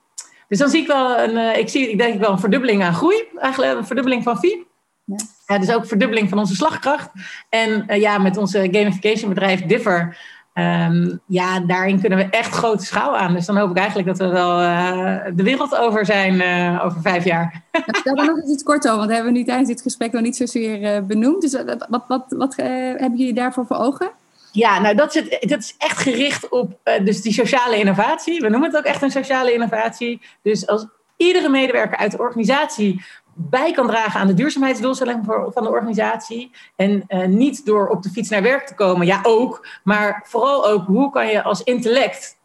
dus 0.51 0.59
dan 0.59 0.68
zie 0.68 0.80
ik 0.80 0.86
wel 0.86 1.18
een, 1.18 1.59
ik 1.59 1.68
zie, 1.68 1.90
ik 1.90 1.98
denk 1.98 2.20
wel 2.20 2.30
een 2.30 2.38
verdubbeling 2.38 2.82
aan 2.82 2.94
groei. 2.94 3.24
Eigenlijk 3.36 3.78
een 3.78 3.86
verdubbeling 3.86 4.22
van 4.22 4.38
VIE. 4.38 4.66
Ja. 5.05 5.16
ja. 5.46 5.59
dus 5.59 5.72
ook 5.72 5.86
verdubbeling 5.86 6.28
van 6.28 6.38
onze 6.38 6.55
slagkracht. 6.55 7.11
En 7.48 7.84
uh, 7.88 8.01
ja, 8.01 8.18
met 8.18 8.36
onze 8.36 8.68
gamification 8.70 9.28
bedrijf 9.28 9.62
Differ 9.62 10.18
Um, 10.55 11.20
ja, 11.26 11.61
daarin 11.61 12.01
kunnen 12.01 12.18
we 12.18 12.24
echt 12.24 12.55
grote 12.55 12.84
schaal 12.84 13.16
aan. 13.16 13.34
Dus 13.34 13.46
dan 13.46 13.57
hoop 13.57 13.70
ik 13.70 13.76
eigenlijk 13.76 14.09
dat 14.09 14.18
we 14.18 14.28
wel 14.28 14.61
uh, 14.61 15.16
de 15.34 15.42
wereld 15.42 15.76
over 15.76 16.07
zijn 16.07 16.34
uh, 16.34 16.84
over 16.84 17.01
vijf 17.01 17.24
jaar. 17.24 17.62
Stel 17.86 18.14
dan 18.14 18.26
nog 18.26 18.36
eens 18.36 18.51
iets 18.51 18.62
kort 18.62 18.86
over, 18.86 18.98
want 18.98 19.11
hebben 19.11 19.32
we 19.32 19.38
nu 19.38 19.44
tijdens 19.44 19.68
dit 19.68 19.82
gesprek 19.82 20.12
nog 20.12 20.22
niet 20.22 20.36
zozeer 20.36 21.07
benoemd. 21.07 21.40
Dus 21.40 21.57
wat, 21.88 22.05
wat, 22.09 22.24
wat 22.28 22.57
hebben 22.57 23.16
jullie 23.16 23.34
daarvoor 23.34 23.66
voor 23.66 23.76
ogen? 23.76 24.11
Ja, 24.53 24.80
nou 24.80 24.94
dat 24.94 25.14
is, 25.14 25.38
dat 25.40 25.59
is 25.59 25.74
echt 25.78 25.98
gericht 25.98 26.48
op 26.48 26.78
dus 27.05 27.22
die 27.22 27.32
sociale 27.32 27.76
innovatie. 27.76 28.40
We 28.40 28.48
noemen 28.48 28.68
het 28.68 28.78
ook 28.78 28.84
echt 28.84 29.03
een 29.03 29.11
sociale 29.11 29.53
innovatie. 29.53 30.20
Dus 30.42 30.66
als 30.66 30.86
iedere 31.16 31.48
medewerker 31.48 31.96
uit 31.96 32.11
de 32.11 32.18
organisatie 32.18 33.05
bij 33.34 33.72
kan 33.72 33.86
dragen 33.86 34.20
aan 34.20 34.26
de 34.26 34.34
duurzaamheidsdoelstelling 34.34 35.24
van 35.24 35.62
de 35.62 35.68
organisatie. 35.68 36.51
En 36.76 37.05
uh, 37.09 37.26
niet 37.26 37.66
door 37.66 37.88
op 37.88 38.03
de 38.03 38.11
fiets 38.11 38.28
naar 38.28 38.42
werk 38.42 38.66
te 38.66 38.74
komen, 38.74 39.07
ja 39.07 39.20
ook, 39.22 39.66
maar 39.84 40.24
vooral 40.28 40.66
ook 40.66 40.86
hoe 40.86 41.11
kan 41.11 41.26
je 41.26 41.42
als 41.42 41.62
intellect 41.62 42.38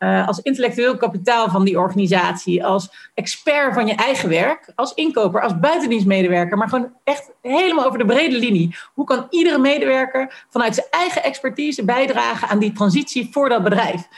uh, 0.00 0.26
als 0.26 0.38
intellectueel 0.38 0.96
kapitaal 0.96 1.50
van 1.50 1.64
die 1.64 1.78
organisatie, 1.78 2.64
als 2.64 3.10
expert 3.14 3.74
van 3.74 3.86
je 3.86 3.94
eigen 3.94 4.28
werk, 4.28 4.72
als 4.74 4.94
inkoper, 4.94 5.42
als 5.42 5.58
buitendienstmedewerker, 5.58 6.58
maar 6.58 6.68
gewoon 6.68 6.92
echt 7.04 7.30
helemaal 7.42 7.86
over 7.86 7.98
de 7.98 8.04
brede 8.04 8.38
linie. 8.38 8.76
Hoe 8.94 9.04
kan 9.04 9.26
iedere 9.30 9.58
medewerker 9.58 10.44
vanuit 10.48 10.74
zijn 10.74 10.86
eigen 10.90 11.22
expertise 11.22 11.84
bijdragen 11.84 12.48
aan 12.48 12.58
die 12.58 12.72
transitie 12.72 13.28
voor 13.32 13.48
dat 13.48 13.62
bedrijf? 13.62 14.08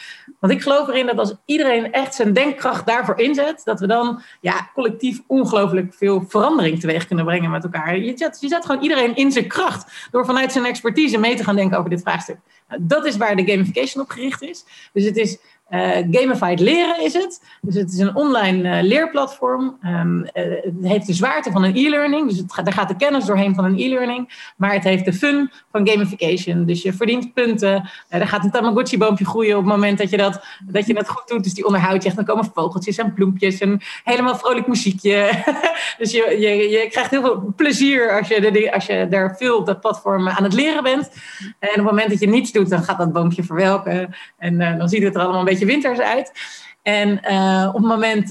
Want 0.40 0.52
ik 0.52 0.62
geloof 0.62 0.88
erin 0.88 1.06
dat 1.06 1.18
als 1.18 1.34
iedereen 1.44 1.92
echt 1.92 2.14
zijn 2.14 2.32
denkkracht 2.32 2.86
daarvoor 2.86 3.18
inzet, 3.18 3.60
dat 3.64 3.80
we 3.80 3.86
dan 3.86 4.22
ja, 4.40 4.70
collectief 4.74 5.20
ongelooflijk 5.26 5.94
veel 5.94 6.24
verandering 6.28 6.80
teweeg 6.80 7.06
kunnen 7.06 7.24
brengen 7.24 7.50
met 7.50 7.64
elkaar. 7.64 7.98
Je 7.98 8.12
zet, 8.16 8.38
je 8.40 8.48
zet 8.48 8.64
gewoon 8.64 8.82
iedereen 8.82 9.16
in 9.16 9.32
zijn 9.32 9.46
kracht 9.46 10.08
door 10.10 10.24
vanuit 10.24 10.52
zijn 10.52 10.64
expertise 10.64 11.18
mee 11.18 11.36
te 11.36 11.44
gaan 11.44 11.56
denken 11.56 11.78
over 11.78 11.90
dit 11.90 12.02
vraagstuk. 12.02 12.38
Nou, 12.68 12.80
dat 12.84 13.06
is 13.06 13.16
waar 13.16 13.36
de 13.36 13.44
gamification 13.44 14.02
op 14.02 14.10
gericht 14.10 14.42
is. 14.42 14.64
Dus 14.92 15.04
het 15.04 15.16
is 15.16 15.38
uh, 15.72 15.90
gamified 16.10 16.60
leren 16.60 17.04
is 17.04 17.12
het. 17.12 17.42
Dus 17.60 17.74
het 17.74 17.92
is 17.92 17.98
een 17.98 18.16
online 18.16 18.76
uh, 18.76 18.82
leerplatform. 18.82 19.78
Um, 19.86 20.18
uh, 20.18 20.26
het 20.34 20.74
heeft 20.82 21.06
de 21.06 21.12
zwaarte 21.12 21.50
van 21.50 21.64
een 21.64 21.76
e-learning. 21.76 22.28
Dus 22.28 22.42
gaat, 22.46 22.64
daar 22.64 22.74
gaat 22.74 22.88
de 22.88 22.96
kennis 22.96 23.24
doorheen 23.24 23.54
van 23.54 23.64
een 23.64 23.78
e-learning. 23.78 24.52
Maar 24.56 24.72
het 24.72 24.84
heeft 24.84 25.04
de 25.04 25.12
fun 25.12 25.50
van 25.70 25.88
gamification. 25.88 26.64
Dus 26.64 26.82
je 26.82 26.92
verdient 26.92 27.34
punten. 27.34 27.90
er 28.08 28.26
gaat 28.26 28.44
een 28.44 28.50
Tamagotchi-boompje 28.50 29.24
groeien 29.24 29.56
op 29.56 29.64
het 29.64 29.72
moment 29.72 29.98
dat 29.98 30.10
je, 30.10 30.16
dat, 30.16 30.44
dat 30.66 30.86
je 30.86 30.96
het 30.96 31.08
goed 31.08 31.28
doet. 31.28 31.44
Dus 31.44 31.54
die 31.54 31.66
onderhoud 31.66 32.02
je 32.02 32.08
echt. 32.08 32.16
Dan 32.16 32.24
komen 32.24 32.50
vogeltjes 32.54 32.98
en 32.98 33.14
bloempjes 33.14 33.58
en 33.58 33.80
helemaal 34.04 34.36
vrolijk 34.36 34.66
muziekje. 34.66 35.30
dus 35.98 36.10
je, 36.10 36.36
je, 36.38 36.68
je 36.68 36.88
krijgt 36.90 37.10
heel 37.10 37.22
veel 37.22 37.52
plezier 37.56 38.18
als 38.18 38.28
je, 38.28 38.40
de, 38.40 38.72
als 38.72 38.86
je 38.86 39.06
daar 39.10 39.36
veel 39.36 39.56
op 39.56 39.66
dat 39.66 39.80
platform 39.80 40.28
aan 40.28 40.44
het 40.44 40.52
leren 40.52 40.82
bent. 40.82 41.10
En 41.58 41.68
op 41.68 41.74
het 41.74 41.84
moment 41.84 42.10
dat 42.10 42.20
je 42.20 42.28
niets 42.28 42.52
doet, 42.52 42.70
dan 42.70 42.82
gaat 42.82 42.98
dat 42.98 43.12
boompje 43.12 43.42
verwelken. 43.42 44.14
En 44.38 44.58
dan 44.78 44.88
ziet 44.88 45.02
het 45.02 45.14
er 45.14 45.20
allemaal 45.20 45.38
een 45.38 45.44
beetje 45.44 45.61
winters 45.66 45.98
uit. 45.98 46.32
En 46.82 47.20
uh, 47.30 47.68
op 47.68 47.80
het 47.80 47.86
moment, 47.86 48.28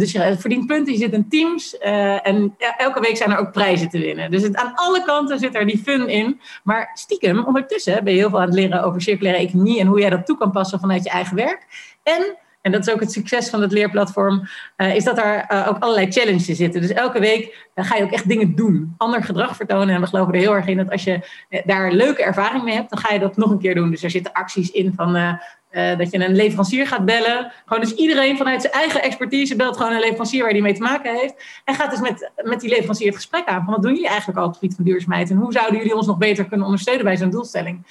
dus 0.00 0.12
je 0.12 0.36
verdient 0.38 0.66
punten, 0.66 0.92
je 0.92 0.98
zit 0.98 1.12
in 1.12 1.28
teams 1.28 1.76
uh, 1.84 2.26
en 2.26 2.56
elke 2.76 3.00
week 3.00 3.16
zijn 3.16 3.30
er 3.30 3.38
ook 3.38 3.52
prijzen 3.52 3.88
te 3.88 3.98
winnen. 3.98 4.30
Dus 4.30 4.42
het, 4.42 4.56
aan 4.56 4.72
alle 4.74 5.04
kanten 5.04 5.38
zit 5.38 5.54
er 5.54 5.66
die 5.66 5.78
fun 5.78 6.08
in. 6.08 6.40
Maar 6.64 6.90
stiekem, 6.94 7.44
ondertussen 7.44 8.04
ben 8.04 8.12
je 8.12 8.18
heel 8.18 8.30
veel 8.30 8.40
aan 8.40 8.46
het 8.46 8.54
leren 8.54 8.82
over 8.82 9.02
circulaire 9.02 9.42
economie 9.42 9.80
en 9.80 9.86
hoe 9.86 10.00
jij 10.00 10.10
dat 10.10 10.26
toe 10.26 10.38
kan 10.38 10.50
passen 10.50 10.80
vanuit 10.80 11.04
je 11.04 11.10
eigen 11.10 11.36
werk. 11.36 11.66
En 12.02 12.36
en 12.60 12.72
dat 12.72 12.86
is 12.86 12.92
ook 12.92 13.00
het 13.00 13.12
succes 13.12 13.48
van 13.48 13.62
het 13.62 13.72
leerplatform, 13.72 14.48
is 14.76 15.04
dat 15.04 15.18
er 15.18 15.46
ook 15.68 15.78
allerlei 15.78 16.12
challenges 16.12 16.56
zitten. 16.56 16.80
Dus 16.80 16.90
elke 16.90 17.20
week 17.20 17.68
ga 17.74 17.96
je 17.96 18.04
ook 18.04 18.12
echt 18.12 18.28
dingen 18.28 18.54
doen, 18.54 18.94
ander 18.96 19.22
gedrag 19.24 19.56
vertonen. 19.56 19.94
En 19.94 20.00
we 20.00 20.06
geloven 20.06 20.34
er 20.34 20.40
heel 20.40 20.54
erg 20.54 20.66
in 20.66 20.76
dat 20.76 20.90
als 20.90 21.04
je 21.04 21.20
daar 21.64 21.92
leuke 21.92 22.22
ervaring 22.22 22.64
mee 22.64 22.74
hebt, 22.74 22.90
dan 22.90 22.98
ga 22.98 23.12
je 23.12 23.18
dat 23.18 23.36
nog 23.36 23.50
een 23.50 23.58
keer 23.58 23.74
doen. 23.74 23.90
Dus 23.90 24.02
er 24.02 24.10
zitten 24.10 24.32
acties 24.32 24.70
in 24.70 24.92
van 24.96 25.38
uh, 25.76 25.98
dat 25.98 26.10
je 26.10 26.24
een 26.24 26.36
leverancier 26.36 26.86
gaat 26.86 27.04
bellen. 27.04 27.52
Gewoon 27.66 27.82
dus 27.82 27.94
iedereen 27.94 28.36
vanuit 28.36 28.60
zijn 28.60 28.72
eigen 28.72 29.02
expertise 29.02 29.56
belt 29.56 29.76
gewoon 29.76 29.92
een 29.92 30.00
leverancier 30.00 30.42
waar 30.42 30.52
die 30.52 30.62
mee 30.62 30.74
te 30.74 30.82
maken 30.82 31.14
heeft. 31.14 31.34
En 31.64 31.74
gaat 31.74 31.90
dus 31.90 32.00
met, 32.00 32.30
met 32.42 32.60
die 32.60 32.70
leverancier 32.70 33.06
het 33.06 33.16
gesprek 33.16 33.46
aan. 33.46 33.64
Van 33.64 33.74
wat 33.74 33.82
doen 33.82 33.92
jullie 33.92 34.08
eigenlijk 34.08 34.38
al 34.38 34.44
op 34.44 34.50
het 34.50 34.58
gebied 34.58 34.76
van 34.76 34.84
duurzaamheid? 34.84 35.30
En 35.30 35.36
hoe 35.36 35.52
zouden 35.52 35.76
jullie 35.76 35.94
ons 35.94 36.06
nog 36.06 36.18
beter 36.18 36.46
kunnen 36.46 36.66
ondersteunen 36.66 37.04
bij 37.04 37.16
zo'n 37.16 37.30
doelstelling? 37.30 37.86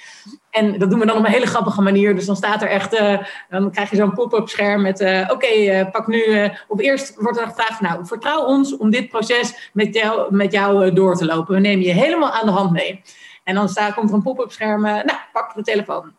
En 0.50 0.78
dat 0.78 0.90
doen 0.90 0.98
we 0.98 1.06
dan 1.06 1.16
op 1.16 1.24
een 1.24 1.30
hele 1.30 1.46
grappige 1.46 1.82
manier. 1.82 2.14
Dus 2.14 2.26
dan 2.26 2.36
staat 2.36 2.62
er 2.62 2.68
echt, 2.68 2.94
uh, 2.94 3.18
dan 3.48 3.70
krijg 3.70 3.90
je 3.90 3.96
zo'n 3.96 4.14
pop-up 4.14 4.48
scherm 4.48 4.82
met, 4.82 5.00
uh, 5.00 5.30
oké, 5.32 5.88
pak 5.92 6.06
nu, 6.06 6.50
op 6.68 6.80
eerst 6.80 7.14
wordt 7.20 7.38
er 7.38 7.46
gevraagd, 7.46 7.80
nou, 7.80 8.06
vertrouw 8.06 8.44
ons 8.44 8.76
om 8.76 8.90
dit 8.90 9.08
proces 9.08 9.70
met 9.72 9.94
jou, 9.94 10.34
met 10.34 10.52
jou 10.52 10.92
door 10.92 11.16
te 11.16 11.24
lopen. 11.24 11.54
We 11.54 11.60
nemen 11.60 11.84
je 11.84 11.92
helemaal 11.92 12.30
aan 12.30 12.46
de 12.46 12.52
hand 12.52 12.70
mee. 12.70 13.02
En 13.44 13.54
dan 13.54 13.68
staat, 13.68 13.94
komt 13.94 14.08
er 14.08 14.14
een 14.14 14.22
pop-up 14.22 14.52
scherm, 14.52 14.82
nou, 14.82 15.18
pak 15.32 15.54
de 15.54 15.62
telefoon 15.62 16.12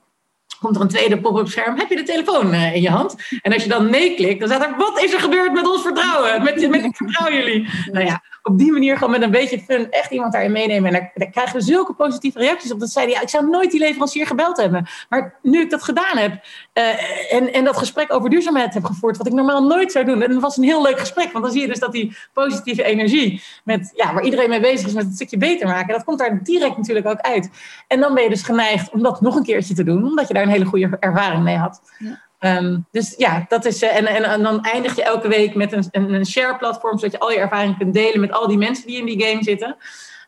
komt 0.60 0.76
er 0.76 0.82
een 0.82 0.88
tweede 0.88 1.20
pop-up 1.20 1.48
scherm. 1.48 1.78
Heb 1.78 1.90
je 1.90 1.96
de 1.96 2.04
telefoon 2.04 2.54
uh, 2.54 2.76
in 2.76 2.82
je 2.82 2.90
hand? 2.90 3.16
En 3.42 3.54
als 3.54 3.64
je 3.64 3.70
dan 3.70 3.90
nee 3.90 4.16
klikt, 4.16 4.40
dan 4.40 4.50
staat 4.50 4.64
er: 4.64 4.76
Wat 4.78 5.02
is 5.02 5.14
er 5.14 5.20
gebeurd 5.20 5.54
met 5.54 5.68
ons 5.68 5.82
vertrouwen? 5.82 6.44
Met, 6.44 6.70
met 6.70 6.84
ik 6.84 6.96
vertrouw 6.96 7.34
jullie. 7.34 7.70
Nou 7.92 8.06
ja, 8.06 8.24
op 8.48 8.58
die 8.58 8.72
manier 8.72 8.98
gewoon 8.98 9.12
met 9.12 9.22
een 9.22 9.32
beetje 9.32 9.60
fun 9.60 9.92
echt 9.92 10.12
iemand 10.12 10.32
daarin 10.32 10.52
meenemen. 10.52 10.94
En 10.94 11.12
daar, 11.14 11.30
krijgen 11.30 11.56
we 11.56 11.62
zulke 11.62 11.94
positieve 11.94 12.40
reacties 12.40 12.72
op. 12.72 12.80
Dat 12.80 12.90
zeiden, 12.90 13.16
ja, 13.16 13.22
ik 13.22 13.30
zou 13.30 13.50
nooit 13.50 13.72
die 13.72 13.80
leverancier 13.80 14.28
gebeld 14.28 14.58
hebben. 14.58 14.88
Maar 15.10 15.40
nu 15.42 15.62
ik 15.62 15.70
dat 15.70 15.84
gedaan 15.84 16.18
heb 16.18 16.32
uh, 16.74 17.34
en, 17.34 17.54
en 17.54 17.64
dat 17.64 17.78
gesprek 17.78 18.14
over 18.14 18.30
duurzaamheid 18.30 18.74
heb 18.74 18.86
gevoerd, 18.86 19.18
wat 19.18 19.28
ik 19.28 19.34
normaal 19.34 19.64
nooit 19.64 19.92
zou 19.92 20.06
doen. 20.06 20.22
En 20.22 20.32
dat 20.32 20.42
was 20.42 20.58
een 20.58 20.64
heel 20.64 20.82
leuk 20.82 21.00
gesprek, 21.00 21.32
want 21.32 21.44
dan 21.44 21.54
zie 21.54 21.62
je 21.62 21.68
dus 21.68 21.80
dat 21.80 21.92
die 21.92 22.18
positieve 22.34 22.84
energie, 22.84 23.42
met, 23.64 23.92
ja, 23.96 24.14
waar 24.14 24.24
iedereen 24.24 24.50
mee 24.50 24.60
bezig 24.60 24.88
is 24.88 24.94
met 24.94 25.06
het 25.06 25.16
stukje 25.16 25.38
beter 25.38 25.68
maken, 25.68 25.94
dat 25.94 26.04
komt 26.04 26.20
daar 26.20 26.44
direct 26.44 26.78
natuurlijk 26.78 27.08
ook 27.08 27.20
uit. 27.20 27.50
En 27.88 28.00
dan 28.00 28.14
ben 28.14 28.24
je 28.24 28.30
dus 28.30 28.44
geneigd 28.44 28.90
om 28.90 29.04
dat 29.04 29.22
nog 29.22 29.36
een 29.36 29.44
keertje 29.44 29.74
te 29.74 29.84
doen, 29.84 30.04
omdat 30.04 30.28
je 30.28 30.34
daar 30.34 30.44
een 30.44 30.50
hele 30.50 30.66
goede 30.66 30.98
ervaring 31.00 31.44
mee 31.44 31.58
had. 31.58 31.82
Ja. 31.98 32.26
Um, 32.40 32.86
dus 32.92 33.16
ja, 33.18 33.46
dat 33.48 33.66
is. 33.66 33.84
Uh, 33.84 33.96
en, 33.96 34.06
en, 34.06 34.44
dan 34.44 34.64
eindig 34.64 34.96
je 34.96 35.04
elke 35.04 35.28
week 35.28 35.56
met 35.56 35.72
een, 35.72 36.14
een, 36.14 36.26
share-platform, 36.26 36.98
zodat 36.98 37.12
je 37.12 37.20
al 37.20 37.32
je 37.32 37.38
ervaring 37.38 37.78
kunt 37.78 37.94
delen 37.94 38.20
met 38.20 38.32
al 38.32 38.48
die 38.48 38.58
mensen 38.58 38.88
die 38.88 38.98
in 38.98 39.06
die 39.06 39.24
game 39.24 39.44
zitten. 39.44 39.76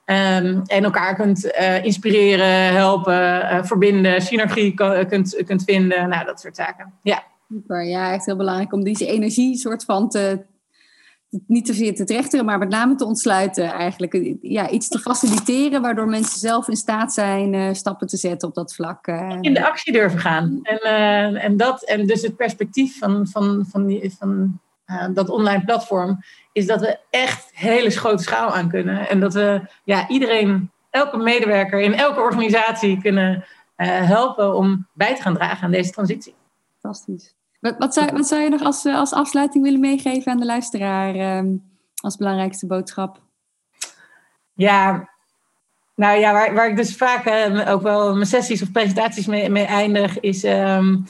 Um, 0.05 0.61
en 0.65 0.83
elkaar 0.83 1.15
kunt 1.15 1.45
uh, 1.45 1.83
inspireren, 1.85 2.73
helpen, 2.73 3.41
uh, 3.41 3.63
verbinden, 3.63 4.21
synergie 4.21 4.73
kunt, 5.07 5.43
kunt 5.45 5.63
vinden. 5.63 6.09
Nou, 6.09 6.25
dat 6.25 6.39
soort 6.39 6.55
zaken. 6.55 6.93
Ja. 7.03 7.23
Super, 7.49 7.83
ja, 7.83 8.13
echt 8.13 8.25
heel 8.25 8.35
belangrijk 8.35 8.73
om 8.73 8.83
deze 8.83 9.05
energie 9.05 9.57
soort 9.57 9.83
van 9.83 10.09
te, 10.09 10.45
niet 11.47 11.67
zozeer 11.67 11.95
te 11.95 12.03
trechteren, 12.03 12.45
maar 12.45 12.57
met 12.57 12.69
name 12.69 12.95
te 12.95 13.05
ontsluiten 13.05 13.71
eigenlijk. 13.71 14.35
Ja, 14.41 14.69
iets 14.69 14.87
te 14.87 14.99
faciliteren 14.99 15.81
waardoor 15.81 16.07
mensen 16.07 16.39
zelf 16.39 16.67
in 16.67 16.75
staat 16.75 17.13
zijn 17.13 17.53
uh, 17.53 17.73
stappen 17.73 18.07
te 18.07 18.17
zetten 18.17 18.47
op 18.47 18.55
dat 18.55 18.75
vlak. 18.75 19.07
Uh. 19.07 19.37
In 19.41 19.53
de 19.53 19.65
actie 19.65 19.93
durven 19.93 20.19
gaan. 20.19 20.59
En, 20.63 20.79
uh, 20.83 21.43
en, 21.43 21.57
dat, 21.57 21.83
en 21.83 22.07
dus 22.07 22.21
het 22.21 22.35
perspectief 22.35 22.97
van, 22.97 23.27
van, 23.27 23.65
van, 23.69 23.85
die, 23.85 24.15
van 24.17 24.59
dat 25.13 25.29
online 25.29 25.65
platform 25.65 26.23
is 26.53 26.67
dat 26.67 26.79
we 26.79 26.99
echt 27.09 27.49
hele 27.53 27.89
grote 27.89 28.23
schaal 28.23 28.55
aan 28.55 28.69
kunnen. 28.69 29.09
En 29.09 29.19
dat 29.19 29.33
we 29.33 29.61
ja, 29.83 30.07
iedereen, 30.07 30.71
elke 30.89 31.17
medewerker 31.17 31.79
in 31.79 31.93
elke 31.93 32.19
organisatie 32.19 33.01
kunnen 33.01 33.45
helpen 33.85 34.55
om 34.55 34.87
bij 34.93 35.15
te 35.15 35.21
gaan 35.21 35.33
dragen 35.33 35.63
aan 35.63 35.71
deze 35.71 35.91
transitie. 35.91 36.33
Fantastisch. 36.81 37.37
Wat, 37.59 37.75
wat, 37.77 37.93
zou, 38.27 38.41
je 38.41 38.49
nog 38.49 38.61
als, 38.61 38.85
als 38.85 39.13
afsluiting 39.13 39.63
willen 39.63 39.79
meegeven 39.79 40.31
aan 40.31 40.39
de 40.39 40.45
luisteraar 40.45 41.37
um, 41.37 41.63
als 42.01 42.17
belangrijkste 42.17 42.67
boodschap? 42.67 43.19
Ja, 44.53 45.09
nou 45.95 46.19
ja, 46.19 46.33
waar, 46.33 46.53
waar 46.53 46.69
ik 46.69 46.75
dus 46.75 46.95
vaak 46.95 47.25
uh, 47.25 47.71
ook 47.71 47.81
wel 47.81 48.13
mijn 48.13 48.25
sessies 48.25 48.61
of 48.61 48.71
presentaties 48.71 49.25
mee, 49.25 49.49
mee 49.49 49.65
eindig, 49.65 50.19
is 50.19 50.43
um, 50.43 51.05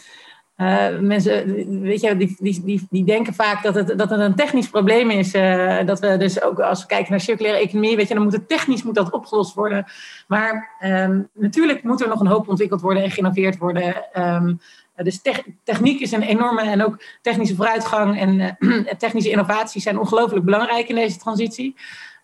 uh, 0.57 0.99
mensen, 0.99 1.45
weet 1.81 2.01
je, 2.01 2.17
die, 2.17 2.35
die, 2.39 2.87
die, 2.89 3.03
denken 3.03 3.33
vaak 3.33 3.63
dat 3.63 3.75
het, 3.75 3.97
dat 3.97 4.09
het 4.09 4.19
een 4.19 4.35
technisch 4.35 4.69
probleem 4.69 5.09
is. 5.09 5.33
Uh, 5.33 5.85
dat 5.85 5.99
we 5.99 6.17
dus 6.17 6.41
ook 6.41 6.59
als 6.59 6.81
we 6.81 6.87
kijken 6.87 7.11
naar 7.11 7.19
circulaire 7.19 7.61
economie, 7.63 7.95
weet 7.95 8.07
je, 8.07 8.13
dan 8.13 8.23
moet 8.23 8.33
het 8.33 8.47
technisch 8.47 8.83
moet 8.83 8.95
dat 8.95 9.11
opgelost 9.11 9.53
worden. 9.53 9.85
Maar 10.27 10.75
natuurlijk 11.33 11.83
moet 11.83 12.01
er 12.01 12.07
nog 12.07 12.19
een 12.19 12.27
hoop 12.27 12.47
ontwikkeld 12.47 12.81
worden 12.81 13.03
en 13.03 13.11
geïnnoveerd 13.11 13.57
worden. 13.57 13.95
Dus 15.03 15.21
techniek 15.63 15.99
is 15.99 16.11
een 16.11 16.21
enorme 16.21 16.61
en 16.61 16.85
ook 16.85 17.03
technische 17.21 17.55
vooruitgang 17.55 18.19
en 18.19 18.57
uh, 18.59 18.93
technische 18.97 19.29
innovaties 19.29 19.83
zijn 19.83 19.99
ongelooflijk 19.99 20.45
belangrijk 20.45 20.87
in 20.87 20.95
deze 20.95 21.17
transitie. 21.17 21.75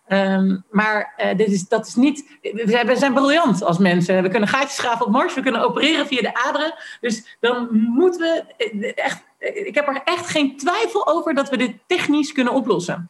Um, 0.08 0.64
maar 0.70 1.14
uh, 1.18 1.36
dit 1.36 1.48
is, 1.48 1.68
dat 1.68 1.86
is 1.86 1.94
niet. 1.94 2.38
We 2.42 2.94
zijn 2.96 3.14
briljant 3.14 3.62
als 3.62 3.78
mensen. 3.78 4.22
We 4.22 4.28
kunnen 4.28 4.48
gaatjes 4.48 4.78
graven 4.78 5.06
op 5.06 5.12
Mars, 5.12 5.34
we 5.34 5.42
kunnen 5.42 5.60
opereren 5.60 6.06
via 6.06 6.20
de 6.20 6.34
aderen. 6.34 6.74
Dus 7.00 7.36
dan 7.40 7.68
moeten 7.70 8.20
we 8.20 8.92
echt. 8.94 9.24
Ik 9.38 9.74
heb 9.74 9.88
er 9.88 10.00
echt 10.04 10.30
geen 10.30 10.56
twijfel 10.56 11.06
over 11.06 11.34
dat 11.34 11.50
we 11.50 11.56
dit 11.56 11.72
technisch 11.86 12.32
kunnen 12.32 12.52
oplossen. 12.52 13.08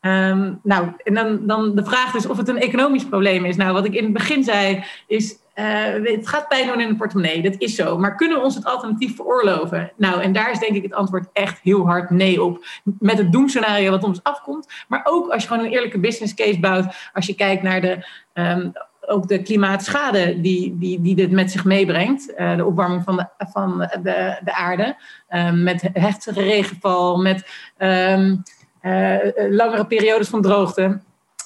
Um, 0.00 0.60
nou, 0.62 0.92
en 1.04 1.14
dan, 1.14 1.46
dan 1.46 1.74
de 1.74 1.84
vraag 1.84 2.14
is 2.14 2.26
of 2.26 2.36
het 2.36 2.48
een 2.48 2.60
economisch 2.60 3.04
probleem 3.04 3.44
is. 3.44 3.56
Nou, 3.56 3.72
wat 3.72 3.84
ik 3.84 3.94
in 3.94 4.04
het 4.04 4.12
begin 4.12 4.44
zei, 4.44 4.84
is 5.06 5.36
uh, 5.58 6.14
het 6.16 6.28
gaat 6.28 6.48
pijn 6.48 6.66
doen 6.66 6.80
in 6.80 6.88
de 6.88 6.96
portemonnee, 6.96 7.42
dat 7.42 7.54
is 7.58 7.74
zo. 7.74 7.98
Maar 7.98 8.16
kunnen 8.16 8.36
we 8.36 8.44
ons 8.44 8.54
het 8.54 8.64
alternatief 8.64 9.16
veroorloven? 9.16 9.92
Nou, 9.96 10.22
en 10.22 10.32
daar 10.32 10.50
is 10.50 10.58
denk 10.58 10.74
ik 10.74 10.82
het 10.82 10.94
antwoord 10.94 11.28
echt 11.32 11.60
heel 11.62 11.86
hard 11.86 12.10
nee 12.10 12.42
op. 12.42 12.64
Met 12.82 13.18
het 13.18 13.32
doemscenario 13.32 13.90
wat 13.90 14.04
ons 14.04 14.22
afkomt. 14.22 14.84
Maar 14.88 15.00
ook 15.04 15.30
als 15.30 15.42
je 15.42 15.48
gewoon 15.48 15.64
een 15.64 15.70
eerlijke 15.70 16.00
business 16.00 16.34
case 16.34 16.60
bouwt. 16.60 17.10
Als 17.12 17.26
je 17.26 17.34
kijkt 17.34 17.62
naar 17.62 17.80
de, 17.80 18.06
um, 18.34 18.72
ook 19.00 19.28
de 19.28 19.42
klimaatschade 19.42 20.40
die, 20.40 20.78
die, 20.78 21.00
die 21.00 21.14
dit 21.14 21.30
met 21.30 21.50
zich 21.50 21.64
meebrengt. 21.64 22.32
Uh, 22.36 22.56
de 22.56 22.64
opwarming 22.64 23.02
van 23.04 23.16
de, 23.16 23.26
van 23.38 23.78
de, 23.78 24.38
de 24.44 24.54
aarde. 24.54 24.96
Um, 25.30 25.62
met 25.62 25.88
heftige 25.92 26.42
regenval, 26.42 27.16
met 27.16 27.48
um, 27.78 28.42
uh, 28.82 29.16
langere 29.50 29.86
periodes 29.86 30.28
van 30.28 30.42
droogte. 30.42 31.00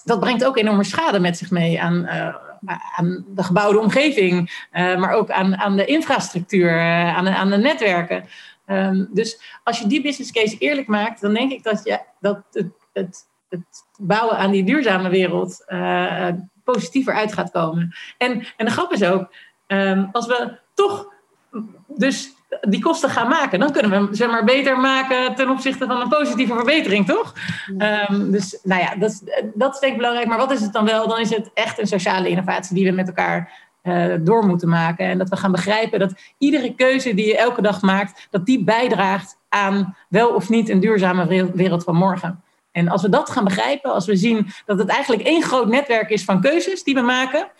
Dat 0.05 0.21
brengt 0.21 0.45
ook 0.45 0.57
enorme 0.57 0.85
schade 0.85 1.21
met 1.21 1.37
zich 1.37 1.51
mee 1.51 1.81
aan 1.81 2.09
aan 2.97 3.25
de 3.29 3.43
gebouwde 3.43 3.79
omgeving, 3.79 4.67
uh, 4.73 4.97
maar 4.97 5.13
ook 5.13 5.31
aan, 5.31 5.57
aan 5.57 5.77
de 5.77 5.85
infrastructuur, 5.85 6.77
uh, 6.77 7.17
aan, 7.17 7.25
de, 7.25 7.35
aan 7.35 7.51
de 7.51 7.57
netwerken. 7.57 8.25
Um, 8.67 9.09
dus 9.11 9.41
als 9.65 9.79
je 9.79 9.87
die 9.87 10.03
business 10.03 10.33
case 10.33 10.59
eerlijk 10.59 10.87
maakt, 10.87 11.21
dan 11.21 11.35
denk 11.35 11.53
ik 11.53 11.63
dat, 11.63 11.85
je, 11.85 12.01
dat 12.21 12.43
het, 12.53 12.71
het, 12.93 13.27
het 13.49 13.85
bouwen 13.99 14.37
aan 14.37 14.51
die 14.51 14.65
duurzame 14.65 15.09
wereld 15.09 15.65
uh, 15.69 16.29
positiever 16.65 17.15
uit 17.15 17.33
gaat 17.33 17.51
komen. 17.51 17.95
En, 18.19 18.47
en 18.57 18.67
de 18.67 18.73
grap 18.73 18.93
is 18.93 19.03
ook, 19.03 19.35
um, 19.67 20.09
als 20.13 20.27
we 20.27 20.59
toch 20.75 21.13
dus 21.87 22.33
die 22.61 22.81
kosten 22.81 23.11
gaan 23.11 23.29
maken. 23.29 23.61
Dan 23.61 23.73
kunnen 23.73 23.91
we 23.91 23.97
hem 23.97 24.15
zeg 24.15 24.31
maar, 24.31 24.45
beter 24.45 24.79
maken 24.79 25.35
ten 25.35 25.51
opzichte 25.51 25.87
van 25.87 26.01
een 26.01 26.09
positieve 26.09 26.55
verbetering, 26.55 27.07
toch? 27.07 27.35
Um, 28.11 28.31
dus 28.31 28.59
nou 28.63 28.81
ja, 28.81 28.95
dat, 28.95 29.23
dat 29.55 29.75
is 29.75 29.81
denk 29.81 29.93
ik 29.93 29.99
belangrijk. 29.99 30.29
Maar 30.29 30.39
wat 30.39 30.53
is 30.53 30.61
het 30.61 30.73
dan 30.73 30.85
wel? 30.85 31.09
Dan 31.09 31.21
is 31.21 31.31
het 31.31 31.51
echt 31.55 31.79
een 31.79 31.87
sociale 31.87 32.29
innovatie 32.29 32.75
die 32.75 32.85
we 32.85 32.91
met 32.91 33.07
elkaar 33.07 33.53
uh, 33.83 34.15
door 34.21 34.47
moeten 34.47 34.69
maken. 34.69 35.07
En 35.07 35.19
dat 35.19 35.29
we 35.29 35.37
gaan 35.37 35.53
begrijpen 35.53 35.99
dat 35.99 36.15
iedere 36.39 36.75
keuze 36.75 37.15
die 37.15 37.27
je 37.27 37.39
elke 37.39 37.63
dag 37.63 37.83
maakt, 37.83 38.27
dat 38.31 38.47
die 38.47 38.65
bijdraagt 38.65 39.39
aan 39.49 39.97
wel 40.09 40.29
of 40.29 40.49
niet 40.49 40.69
een 40.69 40.81
duurzame 40.81 41.51
wereld 41.55 41.85
van 41.85 41.97
morgen. 41.97 42.43
En 42.73 42.89
als 42.89 43.03
we 43.03 43.09
dat 43.09 43.31
gaan 43.31 43.45
begrijpen, 43.45 43.93
als 43.93 44.07
we 44.07 44.17
zien 44.17 44.47
dat 44.67 44.79
het 44.79 44.89
eigenlijk 44.89 45.23
één 45.23 45.43
groot 45.43 45.69
netwerk 45.69 46.11
is 46.11 46.25
van 46.25 46.41
keuzes 46.41 46.85
die 46.85 46.95
we 46.95 47.01
maken, 47.01 47.51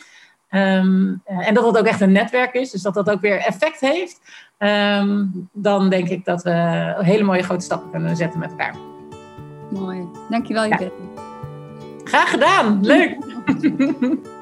Um, 0.55 1.23
en 1.25 1.55
dat 1.55 1.65
dat 1.65 1.79
ook 1.79 1.87
echt 1.87 2.01
een 2.01 2.13
netwerk 2.13 2.55
is, 2.55 2.71
dus 2.71 2.83
dat 2.83 2.95
dat 2.95 3.11
ook 3.11 3.21
weer 3.21 3.39
effect 3.39 3.81
heeft. 3.81 4.21
Um, 4.59 5.49
dan 5.53 5.91
denk 5.91 6.09
ik 6.09 6.25
dat 6.25 6.43
we 6.43 6.51
hele 6.99 7.23
mooie 7.23 7.43
grote 7.43 7.65
stappen 7.65 7.91
kunnen 7.91 8.17
zetten 8.17 8.41
met 8.41 8.51
elkaar. 8.51 8.75
Mooi. 9.71 10.09
Dankjewel, 10.31 10.67
Yvette. 10.67 10.93
Ja. 11.15 11.23
Graag 12.05 12.31
gedaan. 12.31 12.85
Leuk. 12.85 13.17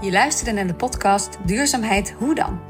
Je 0.00 0.14
luisterde 0.14 0.52
naar 0.52 0.66
de 0.66 0.74
podcast 0.74 1.38
Duurzaamheid 1.44 2.14
Hoe 2.18 2.34
dan? 2.34 2.60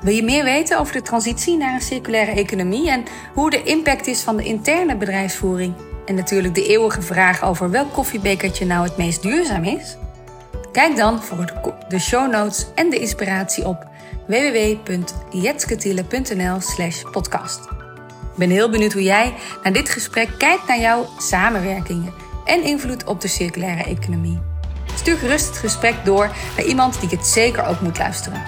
Wil 0.00 0.14
je 0.14 0.22
meer 0.22 0.44
weten 0.44 0.78
over 0.78 0.92
de 0.92 1.02
transitie 1.02 1.56
naar 1.56 1.74
een 1.74 1.80
circulaire 1.80 2.30
economie 2.30 2.90
en 2.90 3.04
hoe 3.34 3.50
de 3.50 3.62
impact 3.62 4.06
is 4.06 4.22
van 4.22 4.36
de 4.36 4.44
interne 4.44 4.96
bedrijfsvoering? 4.96 5.74
En 6.04 6.14
natuurlijk 6.14 6.54
de 6.54 6.66
eeuwige 6.66 7.02
vraag 7.02 7.44
over 7.44 7.70
welk 7.70 7.92
koffiebekertje 7.92 8.66
nou 8.66 8.84
het 8.84 8.96
meest 8.96 9.22
duurzaam 9.22 9.64
is? 9.64 9.96
Kijk 10.76 10.96
dan 10.96 11.22
voor 11.22 11.52
de 11.88 11.98
show 11.98 12.30
notes 12.30 12.66
en 12.74 12.90
de 12.90 12.98
inspiratie 12.98 13.66
op 13.66 13.86
www.jetsketiele.nl 14.26 16.60
slash 16.60 17.02
podcast. 17.10 17.60
Ik 18.32 18.36
ben 18.36 18.50
heel 18.50 18.70
benieuwd 18.70 18.92
hoe 18.92 19.02
jij 19.02 19.34
naar 19.62 19.72
dit 19.72 19.88
gesprek 19.88 20.28
kijkt 20.38 20.66
naar 20.66 20.80
jouw 20.80 21.06
samenwerkingen 21.18 22.12
en 22.44 22.62
invloed 22.62 23.04
op 23.04 23.20
de 23.20 23.28
circulaire 23.28 23.82
economie. 23.82 24.38
Stuur 24.94 25.16
gerust 25.16 25.46
het 25.46 25.56
gesprek 25.56 25.94
door 26.04 26.30
naar 26.56 26.66
iemand 26.66 27.00
die 27.00 27.08
het 27.08 27.26
zeker 27.26 27.66
ook 27.66 27.80
moet 27.80 27.98
luisteren. 27.98 28.42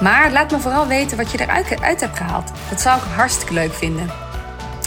Maar 0.00 0.32
laat 0.32 0.50
me 0.50 0.58
vooral 0.58 0.86
weten 0.86 1.16
wat 1.16 1.30
je 1.30 1.40
eruit 1.40 1.80
uit 1.80 2.00
hebt 2.00 2.16
gehaald. 2.16 2.52
Dat 2.70 2.80
zou 2.80 2.98
ik 2.98 3.04
hartstikke 3.14 3.54
leuk 3.54 3.72
vinden. 3.72 4.10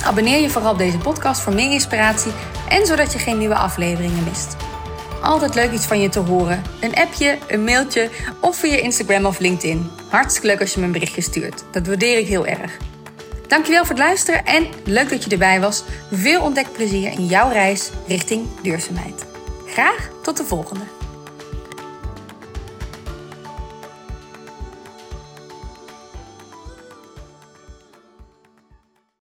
Abonneer 0.05 0.41
je 0.41 0.49
vooral 0.49 0.71
op 0.71 0.77
deze 0.77 0.97
podcast 0.97 1.41
voor 1.41 1.53
meer 1.53 1.71
inspiratie 1.71 2.31
en 2.69 2.85
zodat 2.85 3.13
je 3.13 3.19
geen 3.19 3.37
nieuwe 3.37 3.55
afleveringen 3.55 4.23
mist. 4.23 4.55
Altijd 5.21 5.55
leuk 5.55 5.71
iets 5.71 5.85
van 5.85 5.99
je 6.01 6.09
te 6.09 6.19
horen. 6.19 6.63
Een 6.79 6.95
appje, 6.95 7.37
een 7.47 7.63
mailtje 7.63 8.09
of 8.39 8.55
via 8.55 8.75
Instagram 8.75 9.25
of 9.25 9.39
LinkedIn. 9.39 9.89
Hartstikke 10.09 10.47
leuk 10.47 10.59
als 10.59 10.73
je 10.73 10.79
me 10.79 10.85
een 10.85 10.91
berichtje 10.91 11.21
stuurt. 11.21 11.63
Dat 11.71 11.87
waardeer 11.87 12.17
ik 12.17 12.27
heel 12.27 12.45
erg. 12.45 12.77
Dankjewel 13.47 13.85
voor 13.85 13.95
het 13.95 14.03
luisteren 14.03 14.45
en 14.45 14.67
leuk 14.85 15.09
dat 15.09 15.23
je 15.23 15.29
erbij 15.29 15.59
was. 15.59 15.83
Veel 16.11 16.41
ontdekplezier 16.41 17.11
in 17.11 17.25
jouw 17.25 17.49
reis 17.49 17.89
richting 18.07 18.47
duurzaamheid. 18.61 19.25
Graag 19.65 20.09
tot 20.21 20.37
de 20.37 20.43
volgende. 20.43 21.00